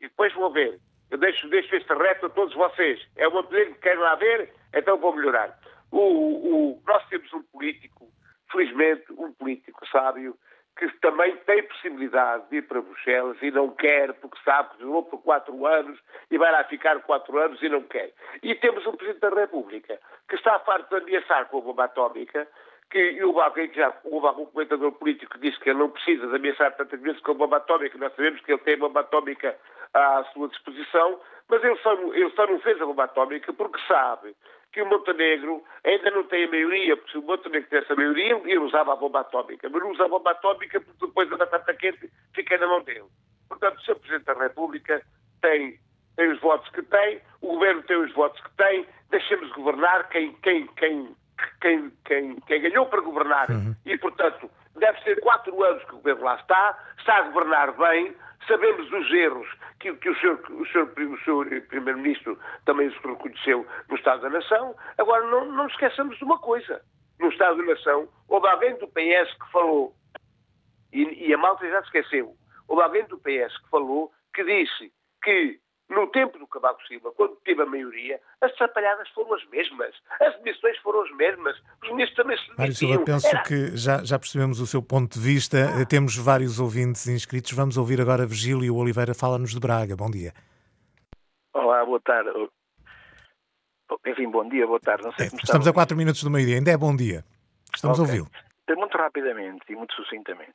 E 0.00 0.08
depois 0.08 0.32
vão 0.34 0.50
ver. 0.50 0.80
Eu 1.10 1.18
deixo, 1.18 1.48
deixo 1.48 1.74
este 1.76 1.92
reto 1.94 2.26
a 2.26 2.30
todos 2.30 2.54
vocês. 2.54 3.00
É 3.16 3.28
uma 3.28 3.42
medida 3.42 3.66
que 3.66 3.80
querem 3.80 4.00
lá 4.00 4.14
ver, 4.16 4.52
então 4.74 4.98
vou 4.98 5.14
melhorar. 5.14 5.56
O, 5.96 6.72
o, 6.72 6.82
nós 6.84 7.06
temos 7.06 7.32
um 7.32 7.42
político, 7.44 8.08
felizmente, 8.50 9.04
um 9.12 9.32
político 9.32 9.86
sábio, 9.88 10.36
que 10.76 10.88
também 10.98 11.36
tem 11.46 11.62
possibilidade 11.62 12.48
de 12.50 12.56
ir 12.56 12.62
para 12.62 12.82
Bruxelas 12.82 13.40
e 13.40 13.50
não 13.52 13.70
quer, 13.70 14.12
porque 14.14 14.36
sabe 14.44 14.70
que 14.70 14.78
durou 14.78 15.04
por 15.04 15.22
quatro 15.22 15.64
anos 15.64 15.96
e 16.32 16.36
vai 16.36 16.50
lá 16.50 16.64
ficar 16.64 17.00
quatro 17.02 17.38
anos 17.38 17.62
e 17.62 17.68
não 17.68 17.82
quer. 17.82 18.12
E 18.42 18.56
temos 18.56 18.84
um 18.84 18.96
Presidente 18.96 19.20
da 19.20 19.28
República 19.28 20.00
que 20.28 20.34
está 20.34 20.58
farto 20.60 20.88
de 20.88 21.02
ameaçar 21.02 21.46
com 21.46 21.58
a 21.58 21.60
bomba 21.60 21.84
atómica 21.84 22.48
que 22.90 23.22
houve 23.22 23.40
alguém 23.40 23.68
que 23.68 23.76
já, 23.76 23.94
houve 24.02 24.26
algum 24.26 24.46
comentador 24.46 24.90
político 24.92 25.32
que 25.34 25.48
disse 25.48 25.60
que 25.60 25.70
ele 25.70 25.78
não 25.78 25.90
precisa 25.90 26.26
de 26.26 26.34
ameaçar 26.34 26.76
tantas 26.76 27.00
vezes 27.00 27.20
com 27.20 27.30
a 27.30 27.34
bomba 27.34 27.58
atómica, 27.58 27.96
nós 27.98 28.14
sabemos 28.14 28.40
que 28.40 28.52
ele 28.52 28.62
tem 28.62 28.74
a 28.74 28.78
bomba 28.78 29.00
atómica 29.00 29.56
à 29.94 30.24
sua 30.32 30.48
disposição, 30.48 31.20
mas 31.48 31.62
ele 31.62 31.76
só, 31.76 31.92
ele 31.94 32.30
só 32.30 32.46
não 32.46 32.58
fez 32.60 32.80
a 32.80 32.86
bomba 32.86 33.04
atómica 33.04 33.52
porque 33.52 33.78
sabe 33.86 34.34
que 34.72 34.82
o 34.82 34.86
Montenegro 34.86 35.62
ainda 35.84 36.10
não 36.10 36.24
tem 36.24 36.44
a 36.44 36.50
maioria, 36.50 36.96
porque 36.96 37.12
se 37.12 37.18
o 37.18 37.22
Montenegro 37.22 37.68
tivesse 37.68 37.92
a 37.92 37.96
maioria, 37.96 38.34
ele 38.44 38.58
usava 38.58 38.92
a 38.92 38.96
bomba 38.96 39.20
atómica, 39.20 39.68
mas 39.68 39.82
não 39.82 39.92
usa 39.92 40.04
a 40.04 40.08
bomba 40.08 40.32
atómica 40.32 40.80
porque 40.80 41.06
depois 41.06 41.32
a 41.32 41.36
batata 41.36 41.74
quente 41.74 42.10
fica 42.34 42.58
na 42.58 42.66
mão 42.66 42.82
dele. 42.82 43.04
Portanto, 43.48 43.78
o 43.78 43.82
Sr. 43.82 43.94
Presidente 43.96 44.24
da 44.24 44.34
República 44.34 45.00
tem, 45.40 45.78
tem 46.16 46.32
os 46.32 46.40
votos 46.40 46.68
que 46.70 46.82
tem, 46.82 47.20
o 47.40 47.48
Governo 47.54 47.82
tem 47.84 47.96
os 47.98 48.12
votos 48.14 48.40
que 48.40 48.50
tem, 48.56 48.84
deixemos 49.10 49.48
governar 49.52 50.08
quem, 50.08 50.32
quem, 50.42 50.66
quem 50.74 51.14
quem, 51.60 51.92
quem, 52.04 52.36
quem 52.46 52.62
ganhou 52.62 52.86
para 52.86 53.00
governar 53.00 53.50
uhum. 53.50 53.74
e, 53.84 53.96
portanto, 53.98 54.50
deve 54.76 55.00
ser 55.02 55.20
quatro 55.20 55.62
anos 55.62 55.84
que 55.84 55.94
o 55.94 55.98
governo 55.98 56.24
lá 56.24 56.36
está, 56.36 56.78
está 56.98 57.16
a 57.18 57.22
governar 57.22 57.72
bem, 57.76 58.14
sabemos 58.46 58.90
os 58.92 59.12
erros 59.12 59.48
que, 59.80 59.94
que 59.96 60.10
o 60.10 60.20
senhor, 60.20 60.40
o 60.50 60.66
senhor, 60.66 60.92
senhor 61.24 61.46
Primeiro-Ministro 61.68 62.38
também 62.64 62.90
se 62.90 62.98
reconheceu 63.06 63.66
no 63.88 63.96
Estado 63.96 64.22
da 64.22 64.30
Nação. 64.30 64.74
Agora, 64.98 65.26
não, 65.26 65.46
não 65.52 65.66
esqueçamos 65.66 66.16
de 66.18 66.24
uma 66.24 66.38
coisa. 66.38 66.82
No 67.18 67.28
Estado 67.28 67.56
da 67.58 67.74
Nação, 67.74 68.08
houve 68.28 68.48
alguém 68.48 68.76
do 68.78 68.88
PS 68.88 69.32
que 69.40 69.52
falou, 69.52 69.94
e, 70.92 71.28
e 71.28 71.34
a 71.34 71.38
malta 71.38 71.68
já 71.68 71.80
se 71.80 71.86
esqueceu, 71.86 72.34
houve 72.66 72.82
alguém 72.82 73.04
do 73.06 73.18
PS 73.18 73.56
que 73.58 73.70
falou, 73.70 74.12
que 74.34 74.42
disse 74.42 74.92
que 75.22 75.60
no 75.88 76.06
tempo 76.08 76.38
do 76.38 76.46
Cavaco 76.46 76.82
Silva, 76.86 77.12
quando 77.12 77.36
teve 77.44 77.62
a 77.62 77.66
maioria, 77.66 78.20
as 78.40 78.50
atrapalhadas 78.52 79.08
foram 79.10 79.34
as 79.34 79.44
mesmas, 79.48 79.94
as 80.20 80.36
demissões 80.38 80.78
foram 80.78 81.02
as 81.02 81.10
mesmas, 81.16 81.56
os 81.82 81.90
ministros 81.90 82.16
também 82.16 82.36
se 82.36 82.44
demitiam. 82.44 82.58
Mário 82.58 82.74
Silva, 82.74 83.04
penso 83.04 83.26
Era... 83.28 83.42
que 83.42 83.76
já, 83.76 84.04
já 84.04 84.18
percebemos 84.18 84.60
o 84.60 84.66
seu 84.66 84.82
ponto 84.82 85.18
de 85.18 85.20
vista, 85.20 85.58
ah. 85.80 85.86
temos 85.86 86.16
vários 86.16 86.58
ouvintes 86.58 87.06
inscritos, 87.06 87.52
vamos 87.52 87.76
ouvir 87.76 88.00
agora 88.00 88.26
Virgílio 88.26 88.74
Oliveira, 88.76 89.14
fala-nos 89.14 89.52
de 89.52 89.60
Braga, 89.60 89.94
bom 89.96 90.10
dia. 90.10 90.32
Olá, 91.52 91.84
boa 91.84 92.00
tarde. 92.00 92.30
Enfim, 94.06 94.30
bom 94.30 94.48
dia, 94.48 94.66
boa 94.66 94.80
tarde. 94.80 95.06
É, 95.20 95.24
estamos 95.24 95.68
a 95.68 95.72
quatro 95.72 95.96
minutos 95.96 96.22
do 96.22 96.30
meio-dia, 96.30 96.56
ainda 96.56 96.70
é 96.70 96.76
bom 96.76 96.96
dia. 96.96 97.24
Estamos 97.74 97.98
okay. 97.98 98.10
a 98.10 98.22
ouvi-lo. 98.22 98.44
Muito 98.76 98.96
rapidamente 98.96 99.64
e 99.68 99.76
muito 99.76 99.94
sucintamente. 99.94 100.54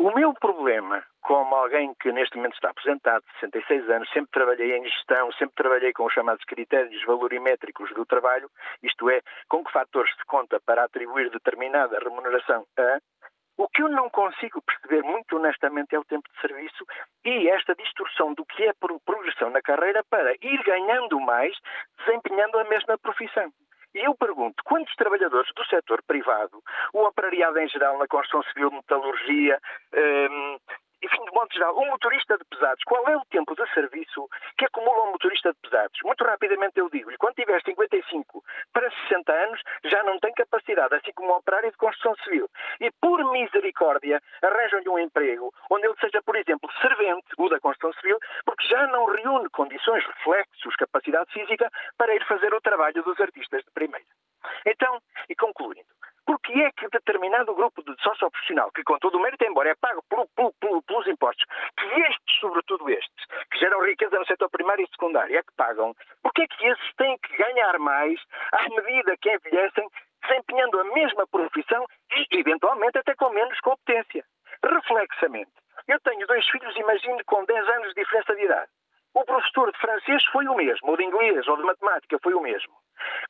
O 0.00 0.10
meu 0.14 0.32
problema, 0.32 1.04
como 1.20 1.54
alguém 1.54 1.92
que 2.00 2.10
neste 2.10 2.34
momento 2.34 2.54
está 2.54 2.70
aposentado, 2.70 3.22
66 3.38 3.90
anos, 3.90 4.10
sempre 4.14 4.30
trabalhei 4.30 4.74
em 4.74 4.84
gestão, 4.84 5.30
sempre 5.32 5.54
trabalhei 5.54 5.92
com 5.92 6.06
os 6.06 6.12
chamados 6.14 6.42
critérios 6.46 7.04
valorimétricos 7.04 7.92
do 7.92 8.06
trabalho, 8.06 8.50
isto 8.82 9.10
é, 9.10 9.20
com 9.46 9.62
que 9.62 9.70
fatores 9.70 10.10
se 10.16 10.24
conta 10.24 10.58
para 10.64 10.84
atribuir 10.84 11.28
determinada 11.28 11.98
remuneração 11.98 12.64
a, 12.78 12.98
o 13.58 13.68
que 13.68 13.82
eu 13.82 13.90
não 13.90 14.08
consigo 14.08 14.62
perceber 14.62 15.02
muito 15.02 15.36
honestamente 15.36 15.94
é 15.94 15.98
o 15.98 16.04
tempo 16.06 16.26
de 16.32 16.40
serviço 16.40 16.82
e 17.22 17.50
esta 17.50 17.74
distorção 17.74 18.32
do 18.32 18.46
que 18.46 18.64
é 18.64 18.72
progressão 19.04 19.50
na 19.50 19.60
carreira 19.60 20.02
para 20.08 20.32
ir 20.40 20.62
ganhando 20.64 21.20
mais, 21.20 21.54
desempenhando 21.98 22.58
a 22.58 22.64
mesma 22.64 22.96
profissão. 22.96 23.52
Eu 24.02 24.14
pergunto, 24.14 24.62
quantos 24.64 24.94
trabalhadores 24.96 25.50
do 25.54 25.64
setor 25.66 26.02
privado, 26.02 26.62
o 26.94 27.04
operariado 27.04 27.58
em 27.58 27.68
geral 27.68 27.98
na 27.98 28.06
construção 28.06 28.42
civil, 28.50 28.70
metalurgia, 28.70 29.60
um, 29.94 30.58
enfim, 31.10 31.24
de 31.24 31.32
modo 31.32 31.52
geral, 31.52 31.76
um 31.76 31.86
motorista 31.86 32.38
de 32.38 32.44
pesados, 32.44 32.82
qual 32.84 33.06
é 33.08 33.16
o 33.16 33.24
tempo 33.26 33.54
de 33.54 33.74
serviço 33.74 34.28
que 34.56 34.64
acumula 34.64 35.08
um 35.08 35.12
motorista 35.12 35.52
de 35.52 35.58
pesados? 35.58 35.98
Muito 36.04 36.24
rapidamente 36.24 36.78
eu 36.78 36.88
digo-lhe, 36.88 37.16
quando 37.16 37.34
tiver 37.34 37.60
55 37.62 38.44
para 38.72 38.90
60 39.08 39.32
anos, 39.32 39.60
já 39.84 40.02
não 40.04 40.18
tem 40.20 40.32
capacidade, 40.34 40.94
assim 40.94 41.12
como 41.12 41.32
um 41.32 41.36
operário 41.36 41.70
de 41.70 41.76
construção 41.76 42.14
civil. 42.24 42.48
E 42.80 42.90
por 43.00 43.32
misericórdia, 43.32 44.22
arranjam-lhe 44.42 44.88
um 44.88 44.98
emprego 44.98 45.52
onde 45.70 45.86
ele 45.86 45.96
seja, 46.00 46.22
por 46.22 46.36
exemplo, 46.36 46.70
servente, 46.80 47.26
o 47.38 47.48
da 47.48 47.60
construção 47.60 47.92
civil, 48.00 48.18
porque 48.44 48.66
já 48.68 48.86
não 48.86 49.06
reúne 49.06 49.48
condições, 49.50 50.04
reflexos, 50.06 50.76
capacidade 50.76 51.32
física 51.32 51.70
para 51.98 52.14
ir 52.14 52.24
fazer 52.26 52.54
o 52.54 52.60
trabalho 52.60 53.02
dos 53.02 53.20
artistas 53.20 53.64
de 53.64 53.70
primeira. 53.72 54.06
Então, 54.64 55.00
e 55.28 55.34
concluindo, 55.34 55.88
porque 56.30 56.52
é 56.52 56.70
que 56.70 56.86
determinado 56.90 57.52
grupo 57.56 57.82
de 57.82 58.00
sócio-profissional, 58.00 58.70
que 58.70 58.84
com 58.84 58.96
todo 59.00 59.16
o 59.16 59.20
mérito, 59.20 59.44
embora 59.44 59.70
é 59.70 59.74
pago 59.74 60.00
por, 60.08 60.28
por, 60.36 60.52
por, 60.60 60.80
pelos 60.84 61.06
impostos, 61.08 61.44
que 61.76 61.86
estes, 62.02 62.38
sobretudo 62.38 62.88
estes, 62.88 63.26
que 63.50 63.58
geram 63.58 63.84
riqueza 63.84 64.16
no 64.16 64.24
setor 64.24 64.48
primário 64.48 64.84
e 64.84 64.90
secundário, 64.90 65.36
é 65.36 65.42
que 65.42 65.52
pagam, 65.56 65.92
porque 66.22 66.42
é 66.42 66.46
que 66.46 66.68
esses 66.68 66.94
têm 66.94 67.18
que 67.18 67.36
ganhar 67.36 67.76
mais 67.80 68.20
à 68.52 68.62
medida 68.68 69.16
que 69.16 69.34
envelhecem, 69.34 69.88
desempenhando 70.22 70.78
a 70.78 70.84
mesma 70.84 71.26
profissão 71.26 71.84
e, 72.12 72.38
eventualmente, 72.38 72.98
até 72.98 73.12
com 73.16 73.30
menos 73.30 73.58
competência? 73.58 74.24
Reflexamente, 74.62 75.50
eu 75.88 75.98
tenho 75.98 76.28
dois 76.28 76.48
filhos, 76.48 76.76
imagine, 76.76 77.24
com 77.24 77.44
10 77.44 77.68
anos 77.70 77.88
de 77.88 78.02
diferença 78.02 78.36
de 78.36 78.44
idade. 78.44 78.70
O 79.14 79.24
professor 79.24 79.72
de 79.72 79.78
francês 79.78 80.24
foi 80.26 80.46
o 80.46 80.54
mesmo, 80.54 80.92
o 80.92 80.96
de 80.96 81.04
inglês 81.04 81.46
ou 81.48 81.56
de 81.56 81.64
matemática 81.64 82.18
foi 82.22 82.32
o 82.34 82.40
mesmo. 82.40 82.72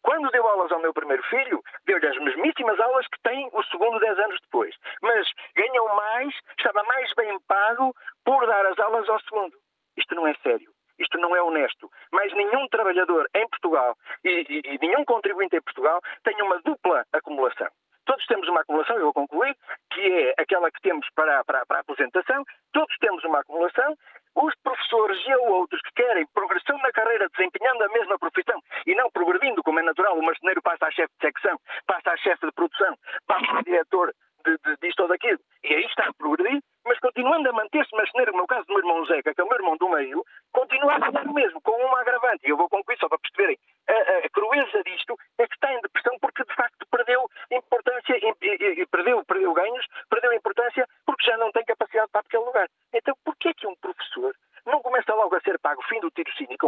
Quando 0.03 0.31
deu 0.31 0.47
aulas 0.47 0.71
ao 0.73 0.81
meu 0.81 0.93
primeiro 0.93 1.23
filho, 1.25 1.63
deu-lhe 1.87 2.07
as 2.07 2.19
mesmíssimas 2.19 2.79
aulas 2.81 3.07
que 3.07 3.21
tem 3.23 3.49
o 3.53 3.63
segundo 3.65 3.99
dez 3.99 4.19
anos 4.19 4.39
depois. 4.43 4.75
Mas 5.01 5.27
ganhou 5.55 5.89
mais, 5.95 6.35
estava 6.59 6.83
mais 6.85 7.13
bem 7.15 7.39
pago 7.49 7.95
por 8.25 8.47
dar 8.47 8.67
as 8.67 8.79
aulas 8.79 9.09
ao 9.09 9.21
segundo. 9.21 9.57
Isto 9.97 10.15
não 10.15 10.27
é 10.27 10.35
sério. 10.43 10.71
Isto 10.99 11.17
não 11.19 11.35
é 11.35 11.43
honesto. 11.43 11.91
Mas 12.13 12.33
nenhum 12.35 12.69
trabalhador 12.69 13.29
em 13.35 13.49
Portugal 13.49 13.97
e, 14.23 14.47
e, 14.51 14.75
e 14.75 14.79
nenhum 14.81 15.05
contribuinte 15.05 15.57
em 15.57 15.63
Portugal 15.63 16.01
tem 16.25 16.41
uma 16.43 16.61
dupla 16.61 17.07
acumulação. 17.13 17.69
Todos 18.05 18.27
temos 18.27 18.49
uma 18.49 18.61
acumulação, 18.61 18.97
eu 18.97 19.05
vou 19.05 19.13
concluir, 19.13 19.57
que 19.93 20.01
é 20.01 20.35
aquela 20.43 20.71
que 20.71 20.81
temos 20.81 21.07
para, 21.15 21.45
para, 21.45 21.65
para 21.65 21.79
a 21.79 21.81
aposentação, 21.81 22.45
todos 22.73 22.97
temos 22.99 23.23
uma 23.25 23.41
acumulação 23.41 23.97
os 24.35 24.55
professores 24.63 25.19
e 25.27 25.35
outros 25.35 25.81
que 25.83 26.03
querem 26.03 26.27
progressão 26.35 26.77
na 26.79 26.93
carreira 26.93 27.29
desempenhando 27.29 27.83
a 27.83 27.89
mesma 27.89 28.19
profissão 28.19 28.61
e 28.87 28.95
não 28.95 29.11
progredindo, 29.11 29.63
como 29.63 29.81
é 29.81 29.83
natural, 29.83 30.19
o 30.19 30.23
marceneiro 30.23 30.63
passa 30.63 30.87
a 30.87 30.91
chefe 30.91 31.13
de 31.21 31.27
secção, 31.27 31.59
passa 31.87 32.11
a 32.11 32.17
chefe 32.17 32.47
de 32.47 32.53
produção, 32.53 32.95
passa 33.27 33.59
a 33.59 33.63
diretor 33.63 34.13
de, 34.45 34.57
de, 34.65 34.77
disto 34.83 35.01
ou 35.01 35.09
daquilo, 35.09 35.39
e 35.65 35.75
aí 35.75 35.85
está 35.85 36.09
a 36.09 36.15
progredir, 36.15 36.61
mas 36.91 36.99
continuando 36.99 37.49
a 37.49 37.53
manter-se 37.53 37.95
marceneiro, 37.95 38.37
no 38.37 38.49
caso 38.49 38.67
do 38.67 38.75
meu 38.75 38.79
irmão 38.81 39.07
Zeca, 39.07 39.33
que 39.33 39.41
é 39.41 39.45
o 39.45 39.49
meu 39.49 39.59
irmão 39.59 39.77
do 39.77 39.89
meio, 39.91 40.25
continua 40.51 40.97
a 40.97 40.99
fazer 40.99 41.25
o 41.25 41.33
mesmo, 41.33 41.61
com 41.61 41.71
uma 41.71 42.01
agravante, 42.01 42.45
e 42.45 42.51
eu 42.51 42.57
vou 42.57 42.69
concluir 42.69 42.99
só 42.99 43.09
para 43.09 43.17
perceberem, 43.21 43.57
a, 43.89 43.93
a, 43.93 44.19
a 44.27 44.31
crueza 44.31 44.83
disto 44.83 45.17
é 45.39 45.47
que 45.47 45.55
está 45.55 45.73
em 45.73 45.81
depressão 45.83 46.19
porque 46.19 46.43
de 46.43 46.53
facto 46.53 46.85
perdeu 46.91 47.31
importância 47.53 48.17
e, 48.17 48.35
e, 48.43 48.83
e 48.83 48.87
perdeu, 48.87 49.25
perdeu 49.25 49.53
ganhos, 49.53 49.87
perdeu 50.11 50.33
importância 50.33 50.85
porque 51.07 51.31
já 51.31 51.37
não 51.39 51.53
tem 51.53 51.65
capacidade 51.65 52.11
para 52.11 52.23
aquele 52.23 52.43
lugar. 52.43 52.69
Então, 52.93 53.15
porquê 53.25 53.51
é 53.51 53.55
que 53.55 53.69
um 53.69 53.77
professor 53.77 54.35
não 54.67 54.83
começa 54.83 55.15
logo 55.15 55.37
a 55.37 55.41
ser 55.43 55.61
pago 55.61 55.81
fim 55.85 56.01
do 56.01 56.11
tirocínio 56.11 56.55
e 56.55 56.59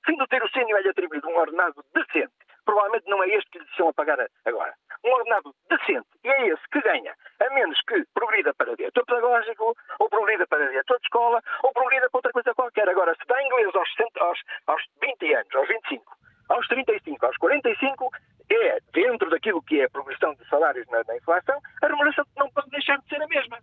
concluo? 0.00 0.06
Fim 0.06 0.16
do 0.16 0.26
tirocínio 0.26 0.76
é-lhe 0.76 0.88
atribuído 0.88 1.28
um 1.28 1.36
ordenado 1.36 1.84
decente. 1.94 2.32
Provavelmente 2.64 3.08
não 3.08 3.22
é 3.22 3.28
este 3.28 3.50
que 3.50 3.58
lhe 3.58 3.64
estão 3.64 3.88
a 3.88 3.92
pagar 3.92 4.18
agora. 4.44 4.74
Um 5.04 5.10
ordenado 5.12 5.54
decente. 5.68 6.08
E 6.24 6.28
é 6.28 6.48
esse 6.48 6.62
que 6.70 6.80
ganha, 6.80 7.14
a 7.40 7.54
menos 7.54 7.80
que 7.82 8.04
progrida 8.14 8.54
para 8.54 8.76
diretor 8.76 9.04
pedagógico, 9.06 9.76
ou 9.98 10.08
progrida 10.08 10.46
para 10.46 10.68
diretor 10.68 10.98
de 10.98 11.06
escola, 11.06 11.42
ou 11.62 11.72
progrida 11.72 12.08
para 12.10 12.18
outra 12.18 12.32
coisa 12.32 12.54
qualquer. 12.54 12.88
Agora, 12.88 13.14
se 13.14 13.26
dá 13.26 13.42
inglês 13.42 13.74
aos, 13.74 13.88
aos, 14.20 14.40
aos 14.66 14.82
20 15.02 15.34
anos, 15.34 15.54
aos 15.54 15.68
25, 15.68 16.16
aos 16.50 16.68
35, 16.68 17.26
aos 17.26 17.36
45, 17.38 18.10
é, 18.50 18.78
dentro 18.92 19.30
daquilo 19.30 19.62
que 19.62 19.80
é 19.80 19.84
a 19.84 19.90
progressão 19.90 20.34
de 20.34 20.46
salários 20.48 20.86
na, 20.88 21.02
na 21.04 21.16
inflação, 21.16 21.58
a 21.82 21.86
remuneração 21.86 22.24
não 22.36 22.50
pode 22.50 22.68
deixar 22.70 22.98
de 22.98 23.08
ser 23.08 23.22
a 23.22 23.26
mesma. 23.26 23.58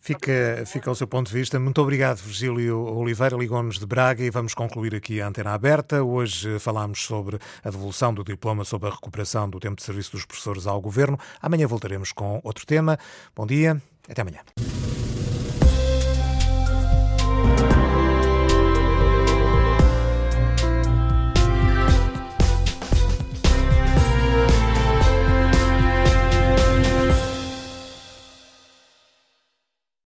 Fica, 0.00 0.64
fica 0.66 0.90
o 0.90 0.94
seu 0.94 1.06
ponto 1.06 1.28
de 1.28 1.34
vista. 1.34 1.60
Muito 1.60 1.80
obrigado, 1.82 2.18
Virgílio 2.18 2.78
Oliveira, 2.78 3.36
ligou-nos 3.36 3.78
de 3.78 3.86
Braga 3.86 4.24
e 4.24 4.30
vamos 4.30 4.54
concluir 4.54 4.94
aqui 4.94 5.20
a 5.20 5.28
antena 5.28 5.52
aberta. 5.52 6.02
Hoje 6.02 6.58
falámos 6.58 7.04
sobre 7.04 7.38
a 7.62 7.70
devolução 7.70 8.12
do 8.14 8.24
diploma 8.24 8.64
sobre 8.64 8.88
a 8.88 8.92
recuperação 8.92 9.48
do 9.48 9.60
tempo 9.60 9.76
de 9.76 9.82
serviço 9.82 10.12
dos 10.12 10.24
professores 10.24 10.66
ao 10.66 10.80
Governo. 10.80 11.18
Amanhã 11.40 11.66
voltaremos 11.66 12.12
com 12.12 12.40
outro 12.42 12.64
tema. 12.64 12.98
Bom 13.36 13.46
dia, 13.46 13.80
até 14.08 14.22
amanhã. 14.22 14.40